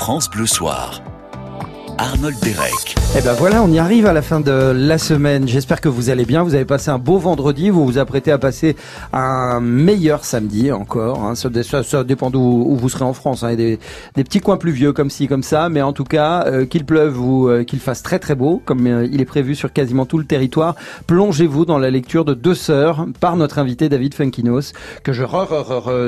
France 0.00 0.30
Bleu 0.30 0.46
Soir. 0.46 1.02
Arnold 2.00 2.38
Derek. 2.40 2.96
Eh 3.18 3.20
ben 3.20 3.34
voilà, 3.34 3.62
on 3.62 3.70
y 3.70 3.78
arrive 3.78 4.06
à 4.06 4.14
la 4.14 4.22
fin 4.22 4.40
de 4.40 4.72
la 4.74 4.96
semaine. 4.96 5.46
J'espère 5.46 5.82
que 5.82 5.88
vous 5.90 6.08
allez 6.08 6.24
bien. 6.24 6.42
Vous 6.44 6.54
avez 6.54 6.64
passé 6.64 6.90
un 6.90 6.98
beau 6.98 7.18
vendredi. 7.18 7.68
Vous 7.68 7.84
vous 7.84 7.98
apprêtez 7.98 8.32
à 8.32 8.38
passer 8.38 8.74
un 9.12 9.60
meilleur 9.60 10.24
samedi 10.24 10.72
encore. 10.72 11.22
Hein. 11.24 11.34
Ça, 11.34 11.50
dépend 12.04 12.30
d'où 12.30 12.74
vous 12.74 12.88
serez 12.88 13.04
en 13.04 13.12
France. 13.12 13.42
Hein. 13.42 13.54
Des, 13.54 13.78
petits 14.14 14.40
coins 14.40 14.56
pluvieux 14.56 14.94
comme 14.94 15.10
ci, 15.10 15.28
comme 15.28 15.42
ça. 15.42 15.68
Mais 15.68 15.82
en 15.82 15.92
tout 15.92 16.04
cas, 16.04 16.44
euh, 16.46 16.64
qu'il 16.64 16.86
pleuve 16.86 17.20
ou 17.20 17.50
euh, 17.50 17.64
qu'il 17.64 17.80
fasse 17.80 18.02
très 18.02 18.18
très 18.18 18.34
beau, 18.34 18.62
comme 18.64 18.86
euh, 18.86 19.06
il 19.10 19.20
est 19.20 19.26
prévu 19.26 19.54
sur 19.54 19.70
quasiment 19.70 20.06
tout 20.06 20.16
le 20.16 20.24
territoire, 20.24 20.76
plongez-vous 21.06 21.66
dans 21.66 21.78
la 21.78 21.90
lecture 21.90 22.24
de 22.24 22.32
Deux 22.32 22.54
Sœurs 22.54 23.06
par 23.18 23.36
notre 23.36 23.58
invité 23.58 23.90
David 23.90 24.14
Funkinos, 24.14 24.72
que 25.02 25.12
je 25.12 25.24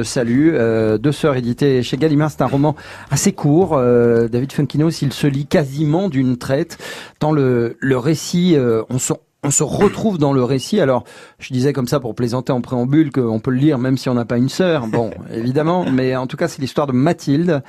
salue. 0.05 0.55
Deux 0.99 1.13
Sœurs 1.13 1.37
édité 1.37 1.83
chez 1.83 1.99
Gallimard. 1.99 2.31
C'est 2.31 2.43
un 2.43 2.47
roman 2.47 2.77
assez 3.11 3.33
court. 3.33 3.79
David 3.79 4.53
Funkinos, 4.53 5.03
il 5.03 5.13
se 5.13 5.27
lit 5.27 5.47
quasi 5.47 5.82
d'une 6.09 6.37
traite, 6.37 6.79
tant 7.19 7.33
le, 7.33 7.77
le 7.81 7.99
récit, 7.99 8.55
euh, 8.57 8.83
on 8.91 8.99
se 8.99 9.13
on 9.45 9.51
se 9.51 9.65
retrouve 9.65 10.19
dans 10.19 10.33
le 10.33 10.45
récit. 10.45 10.81
Alors, 10.81 11.05
je 11.41 11.53
disais 11.53 11.73
comme 11.73 11.89
ça 11.89 11.99
pour 11.99 12.15
plaisanter 12.15 12.53
en 12.53 12.61
préambule 12.61 13.11
qu'on 13.11 13.41
peut 13.41 13.51
le 13.51 13.57
lire 13.57 13.79
même 13.79 13.99
si 13.99 14.09
on 14.09 14.15
n'a 14.15 14.25
pas 14.25 14.39
une 14.39 14.49
sœur. 14.49 14.87
Bon, 14.87 15.11
évidemment, 15.33 15.85
mais 15.91 16.15
en 16.15 16.27
tout 16.27 16.37
cas, 16.37 16.49
c'est 16.49 16.63
l'histoire 16.63 16.87
de 16.87 16.93
Mathilde. 16.93 17.63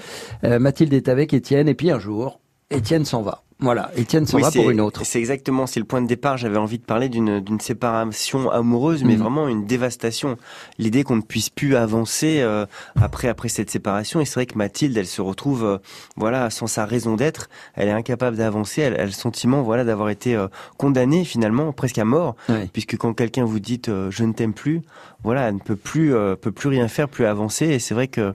Euh, 0.44 0.59
Mathilde 0.59 0.94
est 0.94 1.09
avec 1.09 1.34
Étienne 1.34 1.67
et 1.67 1.73
puis 1.73 1.89
un 1.89 1.99
jour, 1.99 2.39
Étienne 2.70 3.05
s'en 3.05 3.22
va. 3.22 3.43
Voilà, 3.60 3.92
Étienne 3.96 4.26
s'en 4.26 4.40
va 4.40 4.52
pour 4.52 4.70
une 4.70 4.82
autre. 4.82 5.06
C'est 5.06 5.20
exactement, 5.20 5.68
c'est 5.68 5.80
le 5.80 5.86
point 5.86 6.02
de 6.02 6.08
départ. 6.08 6.38
J'avais 6.38 6.58
envie 6.58 6.80
de 6.80 6.84
parler 6.84 7.10
d'une 7.10 7.60
séparation 7.60 8.50
amoureuse, 8.52 9.04
mais 9.04 9.16
mm. 9.16 9.20
vraiment 9.20 9.48
une 9.48 9.66
dévastation. 9.66 10.38
L'idée 10.78 11.04
qu'on 11.04 11.16
ne 11.16 11.22
puisse 11.22 11.50
plus 11.50 11.76
avancer 11.76 12.42
euh, 12.42 12.66
après 13.00 13.28
après 13.28 13.50
cette 13.50 13.70
séparation. 13.70 14.20
Et 14.20 14.26
c'est 14.26 14.36
vrai 14.36 14.46
que 14.46 14.58
Mathilde, 14.58 14.98
elle 14.98 15.08
se 15.08 15.22
retrouve, 15.22 15.64
euh, 15.64 15.78
voilà, 16.16 16.50
sans 16.50 16.68
sa 16.68 16.86
raison 16.86 17.16
d'être. 17.16 17.50
Elle 17.76 17.88
est 17.88 17.94
incapable 17.94 18.38
d'avancer. 18.38 18.82
Elle, 18.82 19.00
a 19.00 19.06
le 19.06 19.12
sentiment, 19.12 19.62
voilà, 19.62 19.84
d'avoir 19.84 20.10
été 20.10 20.36
euh, 20.36 20.48
condamnée 20.78 21.23
finalement, 21.23 21.72
presque 21.72 21.98
à 21.98 22.06
mort, 22.06 22.36
puisque 22.73 22.98
quand 22.98 23.14
quelqu'un 23.14 23.45
vous 23.45 23.60
dit 23.60 23.82
je 23.86 24.23
ne 24.23 24.34
t'aime 24.34 24.54
plus, 24.54 24.82
voilà, 25.23 25.48
elle 25.48 25.56
ne 25.56 25.60
peut 25.60 25.76
plus 25.76 26.14
peut 26.42 26.52
plus 26.52 26.70
rien 26.70 26.88
faire, 26.88 27.08
plus 27.10 27.26
avancer. 27.26 27.66
Et 27.66 27.80
c'est 27.80 27.94
vrai 27.94 28.08
que 28.08 28.34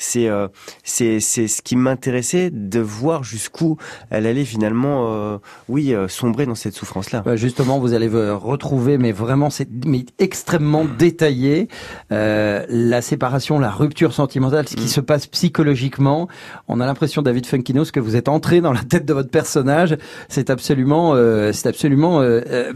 c'est 0.00 0.28
euh, 0.28 0.48
c'est 0.82 1.20
c'est 1.20 1.46
ce 1.46 1.62
qui 1.62 1.76
m'intéressait 1.76 2.50
de 2.50 2.80
voir 2.80 3.22
jusqu'où 3.22 3.76
elle 4.08 4.26
allait 4.26 4.44
finalement, 4.44 5.12
euh, 5.12 5.38
oui, 5.68 5.94
euh, 5.94 6.08
sombrer 6.08 6.46
dans 6.46 6.54
cette 6.54 6.74
souffrance-là. 6.74 7.20
Bah, 7.20 7.36
justement, 7.36 7.78
vous 7.78 7.92
allez 7.92 8.08
retrouver, 8.08 8.98
mais 8.98 9.12
vraiment, 9.12 9.50
c'est 9.50 9.68
mais 9.84 10.06
extrêmement 10.18 10.84
détaillé 10.98 11.68
la 12.10 13.02
séparation, 13.02 13.58
la 13.58 13.70
rupture 13.70 14.12
sentimentale, 14.12 14.68
ce 14.68 14.74
qui 14.74 14.84
mm. 14.84 14.88
se 14.88 15.00
passe 15.00 15.26
psychologiquement. 15.26 16.28
On 16.66 16.80
a 16.80 16.86
l'impression, 16.86 17.22
David 17.22 17.46
Funkinos, 17.46 17.90
que 17.92 18.00
vous 18.00 18.16
êtes 18.16 18.28
entré 18.28 18.60
dans 18.60 18.72
la 18.72 18.82
tête 18.82 19.04
de 19.04 19.12
votre 19.12 19.30
personnage. 19.30 19.96
C'est 20.28 20.50
absolument, 20.50 21.14
c'est 21.52 21.68
absolument 21.68 22.22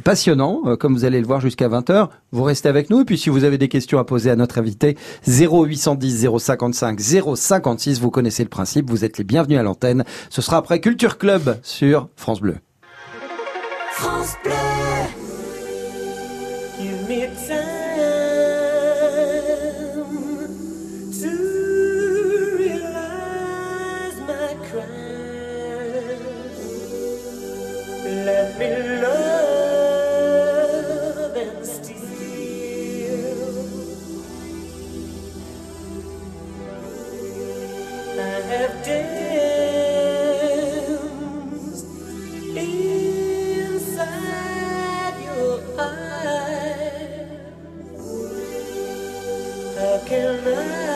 passionnant, 0.04 0.76
comme 0.78 0.94
vous 0.94 1.04
allez 1.04 1.20
le 1.20 1.26
voir 1.26 1.40
jusqu'à 1.40 1.68
20 1.68 1.90
h 1.90 2.08
Vous 2.32 2.42
restez 2.42 2.68
avec 2.68 2.90
nous, 2.90 3.00
et 3.00 3.04
puis 3.04 3.16
si 3.16 3.30
vous 3.30 3.44
avez 3.44 3.58
des 3.58 3.68
questions 3.68 3.98
à 3.98 4.04
poser 4.04 4.30
à 4.30 4.36
notre 4.36 4.58
invité, 4.58 4.96
0810 5.26 6.28
055 6.38 7.00
056. 7.20 8.00
Vous 8.00 8.10
connaissez 8.10 8.42
le 8.42 8.48
principe, 8.48 8.90
vous 8.90 9.04
êtes 9.04 9.18
les 9.18 9.24
bienvenus 9.24 9.58
à 9.58 9.62
l'antenne. 9.62 10.04
Ce 10.30 10.42
sera 10.42 10.56
après 10.56 10.80
Culture 10.80 11.18
Club 11.18 11.58
sur 11.62 12.08
France 12.16 12.40
Bleu. 12.40 12.56
France 13.92 14.34
Bleu. 14.44 14.93
love. 50.44 50.93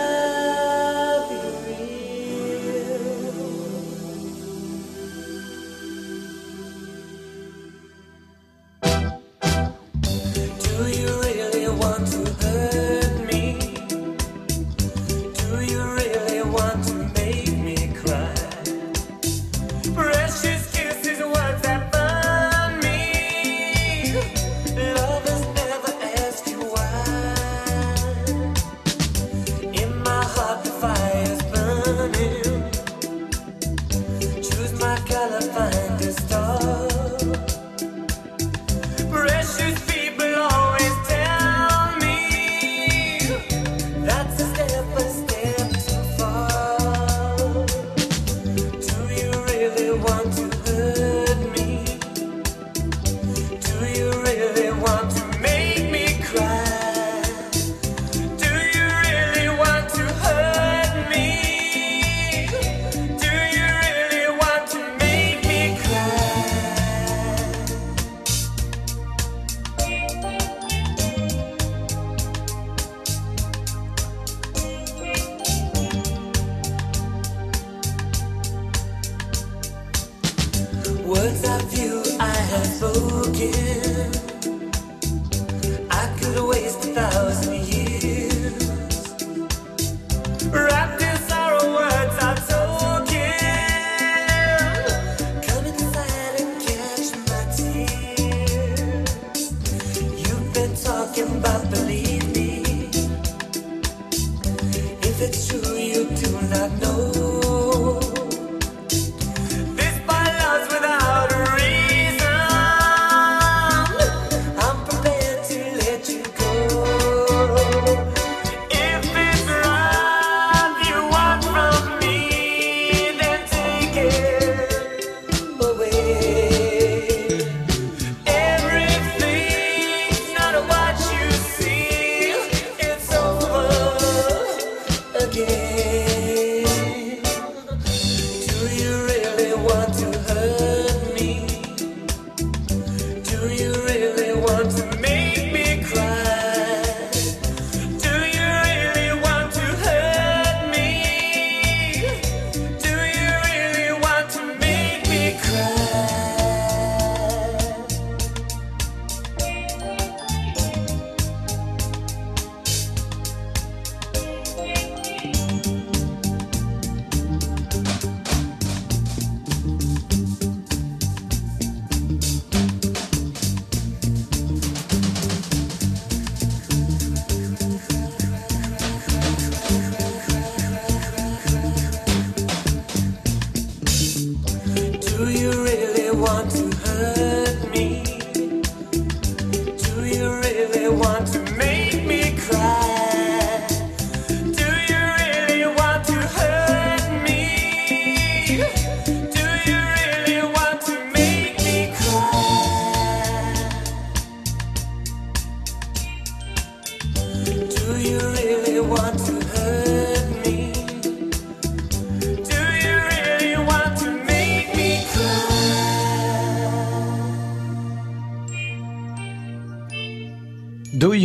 you're 138.72 139.17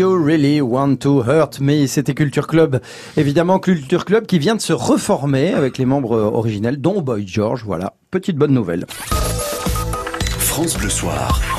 You 0.04 0.22
Really 0.22 0.60
Want 0.60 0.98
to 0.98 1.24
Hurt 1.24 1.62
Me 1.62 1.88
C'était 1.88 2.14
Culture 2.14 2.48
Club. 2.48 2.82
Évidemment, 3.16 3.58
Culture 3.60 4.04
Club 4.04 4.26
qui 4.26 4.38
vient 4.38 4.56
de 4.56 4.60
se 4.60 4.74
reformer 4.74 5.54
avec 5.54 5.78
les 5.78 5.86
membres 5.86 6.18
originels, 6.18 6.82
dont 6.82 7.02
Boy 7.02 7.26
George. 7.26 7.64
Voilà, 7.64 7.94
petite 8.12 8.36
bonne 8.36 8.54
nouvelle. 8.54 8.86
France 10.40 10.78
Bleu 10.78 10.90
Soir. 10.90 11.53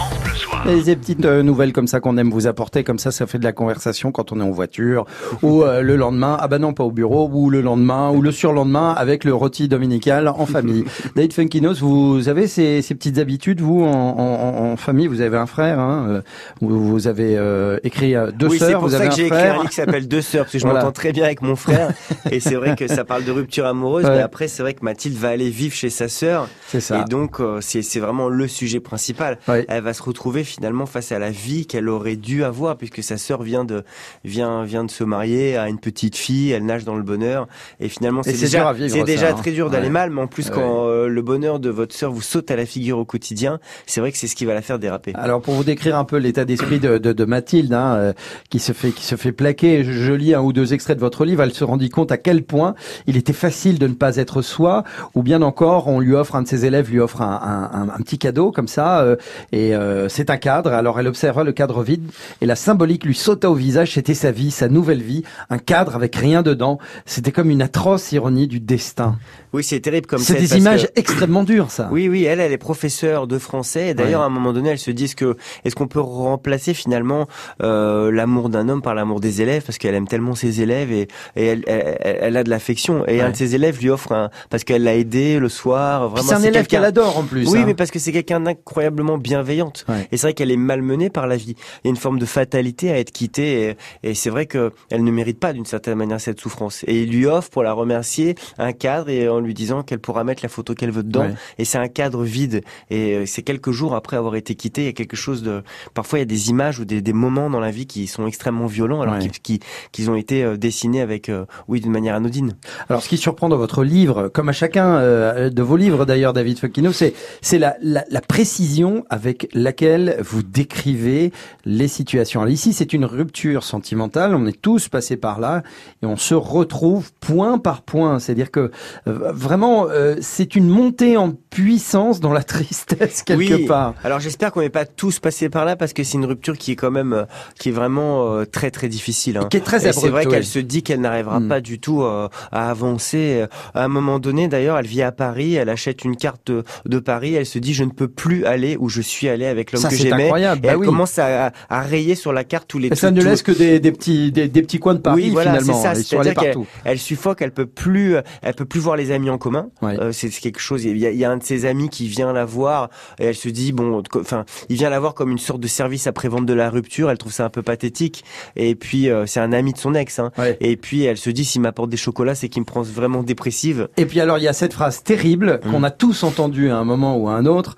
Des 0.64 0.96
petites 0.96 1.24
euh, 1.26 1.42
nouvelles 1.42 1.72
comme 1.72 1.86
ça 1.86 2.00
qu'on 2.00 2.16
aime 2.16 2.30
vous 2.30 2.46
apporter, 2.46 2.84
comme 2.84 2.98
ça, 2.98 3.10
ça 3.10 3.26
fait 3.26 3.38
de 3.38 3.44
la 3.44 3.52
conversation 3.52 4.12
quand 4.12 4.32
on 4.32 4.40
est 4.40 4.44
en 4.44 4.50
voiture, 4.50 5.04
ou 5.42 5.62
euh, 5.62 5.82
le 5.82 5.96
lendemain, 5.96 6.36
ah 6.40 6.48
bah 6.48 6.58
non, 6.58 6.72
pas 6.72 6.84
au 6.84 6.90
bureau, 6.90 7.28
ou 7.32 7.50
le 7.50 7.60
lendemain, 7.60 8.10
ou 8.10 8.22
le 8.22 8.32
surlendemain 8.32 8.92
avec 8.96 9.24
le 9.24 9.34
rôti 9.34 9.68
dominical 9.68 10.26
en 10.28 10.46
famille. 10.46 10.84
David 11.16 11.32
Funkinos, 11.34 11.74
vous 11.80 12.28
avez 12.28 12.46
ces, 12.46 12.80
ces 12.82 12.94
petites 12.94 13.18
habitudes, 13.18 13.60
vous, 13.60 13.82
en, 13.82 13.88
en, 13.90 14.72
en, 14.72 14.76
famille, 14.76 15.06
vous 15.06 15.20
avez 15.20 15.36
un 15.36 15.46
frère, 15.46 15.78
hein, 15.78 16.06
euh, 16.08 16.20
vous 16.62 17.06
avez 17.08 17.38
écrit 17.82 18.14
deux 18.34 18.48
oui, 18.48 18.58
sœurs, 18.58 18.68
c'est 18.68 18.74
pour 18.74 18.82
vous 18.84 18.90
ça 18.90 18.96
avez 19.00 19.08
que 19.10 19.14
j'ai 19.16 19.26
écrit 19.26 19.38
un 19.42 19.52
livre 19.54 19.68
qui 19.68 19.74
s'appelle 19.76 20.08
Deux 20.08 20.22
sœurs, 20.22 20.44
parce 20.44 20.52
que 20.52 20.58
je 20.58 20.64
Voilà. 20.64 20.80
m'entends 20.80 20.92
très 20.92 21.12
bien 21.12 21.24
avec 21.24 21.42
mon 21.42 21.56
frère, 21.56 21.90
et 22.30 22.40
c'est 22.40 22.54
vrai 22.54 22.74
que 22.76 22.88
ça 22.88 23.04
parle 23.04 23.24
de 23.24 23.30
rupture 23.32 23.66
amoureuse, 23.66 24.04
Ouais. 24.06 24.16
mais 24.16 24.22
après, 24.22 24.48
c'est 24.48 24.62
vrai 24.62 24.74
que 24.74 24.84
Mathilde 24.84 25.16
va 25.18 25.28
aller 25.28 25.50
vivre 25.50 25.74
chez 25.74 25.90
sa 25.90 26.08
sœur, 26.08 26.48
C'est 26.68 26.80
ça. 26.80 27.00
et 27.00 27.04
donc, 27.04 27.40
euh, 27.40 27.58
c'est 27.60 27.82
c'est 27.82 28.00
vraiment 28.00 28.28
le 28.28 28.48
sujet 28.48 28.80
principal. 28.80 29.38
Ouais. 29.48 29.64
Elle 29.68 29.82
va 29.82 29.92
se 29.92 30.02
retrouver 30.02 30.42
finalement 30.54 30.86
face 30.86 31.10
à 31.12 31.18
la 31.18 31.30
vie 31.30 31.66
qu'elle 31.66 31.88
aurait 31.88 32.16
dû 32.16 32.44
avoir 32.44 32.76
puisque 32.76 33.02
sa 33.02 33.16
sœur 33.16 33.42
vient 33.42 33.64
de 33.64 33.82
vient 34.24 34.64
vient 34.64 34.84
de 34.84 34.90
se 34.90 35.04
marier 35.04 35.56
à 35.56 35.68
une 35.68 35.78
petite 35.78 36.16
fille, 36.16 36.50
elle 36.52 36.64
nage 36.64 36.84
dans 36.84 36.94
le 36.96 37.02
bonheur 37.02 37.48
et 37.80 37.88
finalement 37.88 38.22
c'est 38.22 38.32
déjà 38.32 38.72
c'est 38.88 39.02
déjà 39.04 39.30
hein. 39.30 39.34
très 39.34 39.50
dur 39.52 39.70
d'aller 39.70 39.86
Ouais. 39.86 39.90
mal 39.90 40.10
mais 40.10 40.20
en 40.22 40.26
plus 40.26 40.46
Ouais. 40.48 40.54
quand 40.54 40.86
euh, 40.88 41.08
le 41.08 41.22
bonheur 41.22 41.58
de 41.60 41.70
votre 41.70 41.94
sœur 41.94 42.12
vous 42.12 42.22
saute 42.22 42.50
à 42.50 42.56
la 42.56 42.66
figure 42.66 42.98
au 42.98 43.04
quotidien, 43.04 43.58
c'est 43.86 44.00
vrai 44.00 44.12
que 44.12 44.18
c'est 44.18 44.26
ce 44.28 44.36
qui 44.36 44.44
va 44.44 44.54
la 44.54 44.62
faire 44.62 44.78
déraper. 44.78 45.12
Alors 45.14 45.40
pour 45.42 45.54
vous 45.54 45.64
décrire 45.64 45.96
un 45.98 46.04
peu 46.04 46.16
l'état 46.16 46.44
d'esprit 46.44 46.78
de, 46.78 46.98
de, 46.98 47.12
de 47.12 47.24
Mathilde, 47.24 47.72
hein, 47.72 47.94
euh, 47.96 48.12
qui 48.50 48.58
se 48.58 48.72
fait 48.72 48.90
qui 48.90 49.04
se 49.04 49.16
fait 49.16 49.32
plaquer, 49.32 49.84
je, 49.84 49.92
je 49.92 50.12
lis 50.12 50.34
un 50.34 50.40
ou 50.42 50.52
deux 50.52 50.72
extraits 50.72 50.96
de 50.96 51.00
votre 51.00 51.24
livre, 51.24 51.42
elle 51.42 51.52
se 51.52 51.64
rendit 51.64 51.90
compte 51.90 52.12
à 52.12 52.16
quel 52.18 52.42
point 52.44 52.74
il 53.06 53.16
était 53.16 53.32
facile 53.32 53.78
de 53.78 53.86
ne 53.88 53.94
pas 53.94 54.16
être 54.16 54.42
soi, 54.42 54.84
ou 55.14 55.22
bien 55.22 55.42
encore 55.42 55.88
on 55.88 56.00
lui 56.00 56.14
offre 56.14 56.36
un 56.36 56.42
de 56.42 56.48
ses 56.48 56.64
élèves 56.64 56.90
lui 56.90 57.00
offre 57.00 57.22
un, 57.22 57.70
un, 57.72 57.80
un- 57.80 57.88
un 57.88 57.98
petit 58.02 58.18
cadeau 58.18 58.52
comme 58.52 58.68
ça, 58.68 59.00
euh, 59.00 59.16
et 59.52 59.74
euh, 59.74 60.08
c'est 60.08 60.30
un 60.30 60.36
Alors 60.46 61.00
elle 61.00 61.08
observa 61.08 61.42
le 61.44 61.52
cadre 61.52 61.82
vide 61.82 62.10
et 62.40 62.46
la 62.46 62.56
symbolique 62.56 63.04
lui 63.04 63.14
sauta 63.14 63.50
au 63.50 63.54
visage. 63.54 63.92
C'était 63.92 64.14
sa 64.14 64.30
vie, 64.30 64.50
sa 64.50 64.68
nouvelle 64.68 65.02
vie, 65.02 65.22
un 65.50 65.58
cadre 65.58 65.96
avec 65.96 66.14
rien 66.16 66.42
dedans. 66.42 66.78
C'était 67.06 67.32
comme 67.32 67.50
une 67.50 67.62
atroce 67.62 68.12
ironie 68.12 68.46
du 68.46 68.60
destin. 68.60 69.16
Oui, 69.54 69.62
c'est 69.64 69.80
terrible 69.80 70.06
comme 70.06 70.18
C'est 70.18 70.34
des 70.34 70.56
images 70.58 70.86
que- 70.88 70.92
extrêmement 71.00 71.44
dures, 71.44 71.70
ça. 71.70 71.88
Oui, 71.92 72.08
oui, 72.08 72.24
elle, 72.24 72.40
elle 72.40 72.52
est 72.52 72.58
professeure 72.58 73.26
de 73.26 73.38
français. 73.38 73.88
Et 73.88 73.94
d'ailleurs, 73.94 74.20
Ouais. 74.20 74.24
à 74.24 74.26
un 74.26 74.30
moment 74.30 74.52
donné, 74.52 74.70
elle 74.70 74.78
se 74.78 74.90
dit 74.90 75.04
est-ce 75.04 75.14
que 75.16 75.36
est-ce 75.64 75.74
qu'on 75.76 75.86
peut 75.86 76.00
remplacer 76.00 76.74
finalement 76.74 77.28
euh, 77.62 78.10
l'amour 78.10 78.48
d'un 78.48 78.68
homme 78.68 78.82
par 78.82 78.94
l'amour 78.94 79.20
des 79.20 79.40
élèves? 79.42 79.62
Parce 79.64 79.78
qu'elle 79.78 79.94
aime 79.94 80.08
tellement 80.08 80.34
ses 80.34 80.60
élèves 80.60 80.90
et, 80.92 81.08
et 81.36 81.46
elle, 81.46 81.62
elle, 81.66 81.96
elle- 82.20 82.36
a 82.36 82.42
de 82.44 82.50
l'affection. 82.50 83.06
Et 83.06 83.14
Ouais. 83.18 83.20
un 83.20 83.30
de 83.30 83.36
ses 83.36 83.54
élèves 83.54 83.80
lui 83.80 83.90
offre 83.90 84.10
un 84.12 84.28
parce 84.50 84.64
qu'elle 84.64 84.82
l'a 84.82 84.96
aidé 84.96 85.38
le 85.38 85.48
soir. 85.48 86.08
Vraiment, 86.08 86.28
c'est 86.28 86.34
un 86.34 86.42
élève 86.42 86.66
qu'elle 86.66 86.84
adore 86.84 87.16
en 87.18 87.22
plus. 87.22 87.48
Oui, 87.48 87.60
hein. 87.60 87.64
mais 87.66 87.74
parce 87.74 87.92
que 87.92 88.00
c'est 88.00 88.10
quelqu'un 88.12 88.40
d'incroyablement 88.40 89.18
bienveillante. 89.18 89.84
Ouais. 89.88 90.08
Et 90.10 90.16
c'est 90.16 90.26
vrai 90.26 90.34
qu'elle 90.34 90.50
est 90.50 90.56
malmenée 90.56 91.10
par 91.10 91.28
la 91.28 91.36
vie. 91.36 91.54
Il 91.84 91.86
y 91.86 91.88
a 91.88 91.90
une 91.90 91.96
forme 91.96 92.18
de 92.18 92.26
fatalité 92.26 92.90
à 92.90 92.98
être 92.98 93.12
quittée. 93.12 93.76
Et, 94.02 94.10
et 94.10 94.14
c'est 94.14 94.30
vrai 94.30 94.46
que 94.46 94.72
elle 94.90 95.04
ne 95.04 95.10
mérite 95.12 95.38
pas 95.38 95.52
d'une 95.52 95.64
certaine 95.66 95.94
manière 95.94 96.20
cette 96.20 96.40
souffrance. 96.40 96.82
Et 96.88 97.02
il 97.02 97.10
lui 97.12 97.26
offre 97.26 97.50
pour 97.50 97.62
la 97.62 97.72
remercier 97.72 98.34
un 98.58 98.72
cadre 98.72 99.10
et 99.10 99.28
en 99.28 99.43
lui 99.44 99.54
disant 99.54 99.82
qu'elle 99.82 99.98
pourra 100.00 100.24
mettre 100.24 100.42
la 100.42 100.48
photo 100.48 100.74
qu'elle 100.74 100.90
veut 100.90 101.02
dedans. 101.02 101.22
Ouais. 101.26 101.34
Et 101.58 101.64
c'est 101.64 101.78
un 101.78 101.88
cadre 101.88 102.24
vide. 102.24 102.62
Et 102.90 103.14
euh, 103.14 103.26
c'est 103.26 103.42
quelques 103.42 103.70
jours 103.70 103.94
après 103.94 104.16
avoir 104.16 104.34
été 104.36 104.54
quitté. 104.54 104.82
Il 104.82 104.86
y 104.86 104.88
a 104.88 104.92
quelque 104.92 105.16
chose 105.16 105.42
de. 105.42 105.62
Parfois, 105.94 106.18
il 106.18 106.22
y 106.22 106.24
a 106.24 106.26
des 106.26 106.50
images 106.50 106.78
ou 106.80 106.84
des, 106.84 107.00
des 107.02 107.12
moments 107.12 107.50
dans 107.50 107.60
la 107.60 107.70
vie 107.70 107.86
qui 107.86 108.06
sont 108.06 108.26
extrêmement 108.26 108.66
violents, 108.66 109.00
alors 109.02 109.14
Ouais. 109.14 109.20
qu'ils 109.20 109.30
qui, 109.32 109.60
qu'ils 109.92 110.10
ont 110.10 110.16
été 110.16 110.42
euh, 110.42 110.56
dessinés 110.56 111.00
avec, 111.00 111.28
euh, 111.28 111.44
oui, 111.68 111.80
d'une 111.80 111.92
manière 111.92 112.14
anodine. 112.16 112.56
Alors, 112.88 113.02
ce 113.02 113.08
qui 113.08 113.16
surprend 113.16 113.48
dans 113.48 113.56
votre 113.56 113.84
livre, 113.84 114.28
comme 114.28 114.48
à 114.48 114.52
chacun 114.52 114.96
euh, 114.96 115.50
de 115.50 115.62
vos 115.62 115.76
livres 115.76 116.04
d'ailleurs, 116.06 116.32
David 116.32 116.58
Fokino, 116.58 116.92
c'est 116.92 117.14
c'est 117.42 117.58
la, 117.58 117.76
la, 117.82 118.04
la 118.08 118.20
précision 118.20 119.04
avec 119.10 119.48
laquelle 119.54 120.16
vous 120.20 120.42
décrivez 120.42 121.32
les 121.64 121.88
situations. 121.88 122.40
Alors 122.40 122.52
ici, 122.52 122.72
c'est 122.72 122.92
une 122.92 123.04
rupture 123.04 123.62
sentimentale. 123.62 124.34
On 124.34 124.46
est 124.46 124.60
tous 124.60 124.88
passés 124.88 125.16
par 125.16 125.38
là 125.40 125.62
et 126.02 126.06
on 126.06 126.16
se 126.16 126.34
retrouve 126.34 127.12
point 127.20 127.58
par 127.58 127.82
point. 127.82 128.18
C'est-à-dire 128.18 128.50
que 128.50 128.70
euh, 129.06 129.32
vraiment, 129.34 129.86
euh, 129.90 130.16
c'est 130.20 130.56
une 130.56 130.68
montée 130.68 131.16
en 131.16 131.32
puissance 131.32 132.20
dans 132.20 132.32
la 132.32 132.42
tristesse 132.54 133.22
quelque 133.22 133.54
oui. 133.54 133.66
part. 133.66 133.94
Alors 134.04 134.20
j'espère 134.20 134.52
qu'on 134.52 134.60
n'est 134.60 134.70
pas 134.70 134.84
tous 134.86 135.18
passés 135.18 135.48
par 135.48 135.64
là 135.64 135.76
parce 135.76 135.92
que 135.92 136.02
c'est 136.04 136.14
une 136.18 136.24
rupture 136.24 136.56
qui 136.58 136.72
est 136.72 136.76
quand 136.76 136.90
même 136.90 137.12
euh, 137.12 137.24
qui 137.58 137.68
est 137.68 137.72
vraiment 137.72 138.32
euh, 138.32 138.44
très 138.44 138.70
très 138.70 138.88
difficile. 138.88 139.36
hein. 139.36 139.46
Qui 139.50 139.58
est 139.58 139.60
très 139.60 139.80
c'est 139.80 140.08
vrai 140.08 140.24
oui. 140.26 140.32
qu'elle 140.32 140.44
se 140.46 140.58
dit 140.58 140.82
qu'elle 140.82 141.00
n'arrivera 141.00 141.40
Mm. 141.40 141.48
pas 141.48 141.60
du 141.60 141.78
tout 141.80 142.02
euh, 142.02 142.28
à 142.52 142.70
avancer. 142.70 143.44
À 143.74 143.84
un 143.84 143.88
moment 143.88 144.18
donné, 144.18 144.46
d'ailleurs, 144.48 144.78
elle 144.78 144.86
vit 144.86 145.02
à 145.02 145.12
Paris, 145.12 145.54
elle 145.54 145.68
achète 145.68 146.04
une 146.04 146.16
carte 146.16 146.46
de, 146.50 146.62
de 146.86 146.98
Paris, 146.98 147.34
elle 147.34 147.46
se 147.46 147.58
dit 147.58 147.74
je 147.74 147.84
ne 147.84 147.90
peux 147.90 148.08
plus 148.08 148.44
aller 148.46 148.76
où 148.78 148.88
je 148.88 149.00
suis 149.00 149.28
allé 149.28 149.46
avec 149.46 149.72
l'homme 149.72 149.82
Ça, 149.82 149.88
que 149.88 149.96
c'est 149.96 150.02
j'aimais. 150.04 150.24
incroyable. 150.24 150.60
Et 150.64 150.68
Bah 150.68 150.72
elle 150.74 150.78
oui. 150.78 150.86
commence 150.86 151.18
à, 151.18 151.52
à 151.68 151.80
rayer 151.82 152.14
sur 152.14 152.32
la 152.32 152.44
carte 152.44 152.68
tous 152.68 152.78
les 152.78 152.88
Et 152.88 152.94
ça 152.94 153.10
ne 153.10 153.22
laisse 153.22 153.42
que 153.42 153.52
des, 153.52 153.80
des 153.80 153.92
petits 153.92 154.30
des, 154.32 154.48
des 154.48 154.62
petits 154.62 154.78
coins 154.78 154.94
de 154.94 155.00
Paris 155.00 155.24
Oui, 155.24 155.30
voilà, 155.30 155.52
finalement. 155.58 155.74
c'est 155.82 155.94
ça. 155.94 155.94
Sont 155.94 156.20
allés 156.20 156.30
C'est-à-dire 156.30 156.52
partout. 156.52 156.66
elle 156.84 156.98
suffoque, 156.98 157.42
elle 157.42 157.52
peut 157.52 157.66
plus, 157.66 158.16
elle 158.42 158.54
peut 158.54 158.64
plus 158.64 158.80
voir 158.80 158.96
les 158.96 159.10
amis 159.10 159.23
en 159.30 159.38
commun. 159.38 159.68
Ouais. 159.82 159.98
Euh, 160.00 160.12
c'est 160.12 160.28
quelque 160.30 160.60
chose. 160.60 160.84
Il 160.84 160.96
y, 160.98 161.06
a, 161.06 161.10
il 161.10 161.18
y 161.18 161.24
a 161.24 161.30
un 161.30 161.36
de 161.36 161.42
ses 161.42 161.64
amis 161.66 161.88
qui 161.88 162.06
vient 162.08 162.32
la 162.32 162.44
voir 162.44 162.90
et 163.18 163.24
elle 163.26 163.34
se 163.34 163.48
dit 163.48 163.72
bon, 163.72 164.02
enfin, 164.16 164.44
il 164.68 164.76
vient 164.76 164.90
la 164.90 165.00
voir 165.00 165.14
comme 165.14 165.30
une 165.30 165.38
sorte 165.38 165.60
de 165.60 165.66
service 165.68 166.06
après 166.06 166.28
vente 166.28 166.46
de 166.46 166.54
la 166.54 166.70
rupture. 166.70 167.10
Elle 167.10 167.18
trouve 167.18 167.32
ça 167.32 167.44
un 167.44 167.50
peu 167.50 167.62
pathétique. 167.62 168.24
Et 168.56 168.74
puis 168.74 169.08
euh, 169.10 169.26
c'est 169.26 169.40
un 169.40 169.52
ami 169.52 169.72
de 169.72 169.78
son 169.78 169.94
ex. 169.94 170.18
Hein. 170.18 170.30
Ouais. 170.38 170.56
Et 170.60 170.76
puis 170.76 171.04
elle 171.04 171.16
se 171.18 171.30
dit 171.30 171.44
s'il 171.44 171.60
m'apporte 171.60 171.90
des 171.90 171.96
chocolats, 171.96 172.34
c'est 172.34 172.48
qu'il 172.48 172.60
me 172.62 172.66
prend 172.66 172.82
vraiment 172.82 173.22
dépressive. 173.22 173.88
Et 173.96 174.06
puis 174.06 174.20
alors 174.20 174.38
il 174.38 174.44
y 174.44 174.48
a 174.48 174.52
cette 174.52 174.72
phrase 174.72 175.02
terrible 175.02 175.60
Mm. 175.64 175.70
qu'on 175.70 175.82
a 175.82 175.90
tous 175.90 176.22
entendue 176.22 176.70
à 176.70 176.76
un 176.76 176.84
moment 176.84 177.16
ou 177.16 177.28
à 177.28 177.34
un 177.34 177.46
autre, 177.46 177.76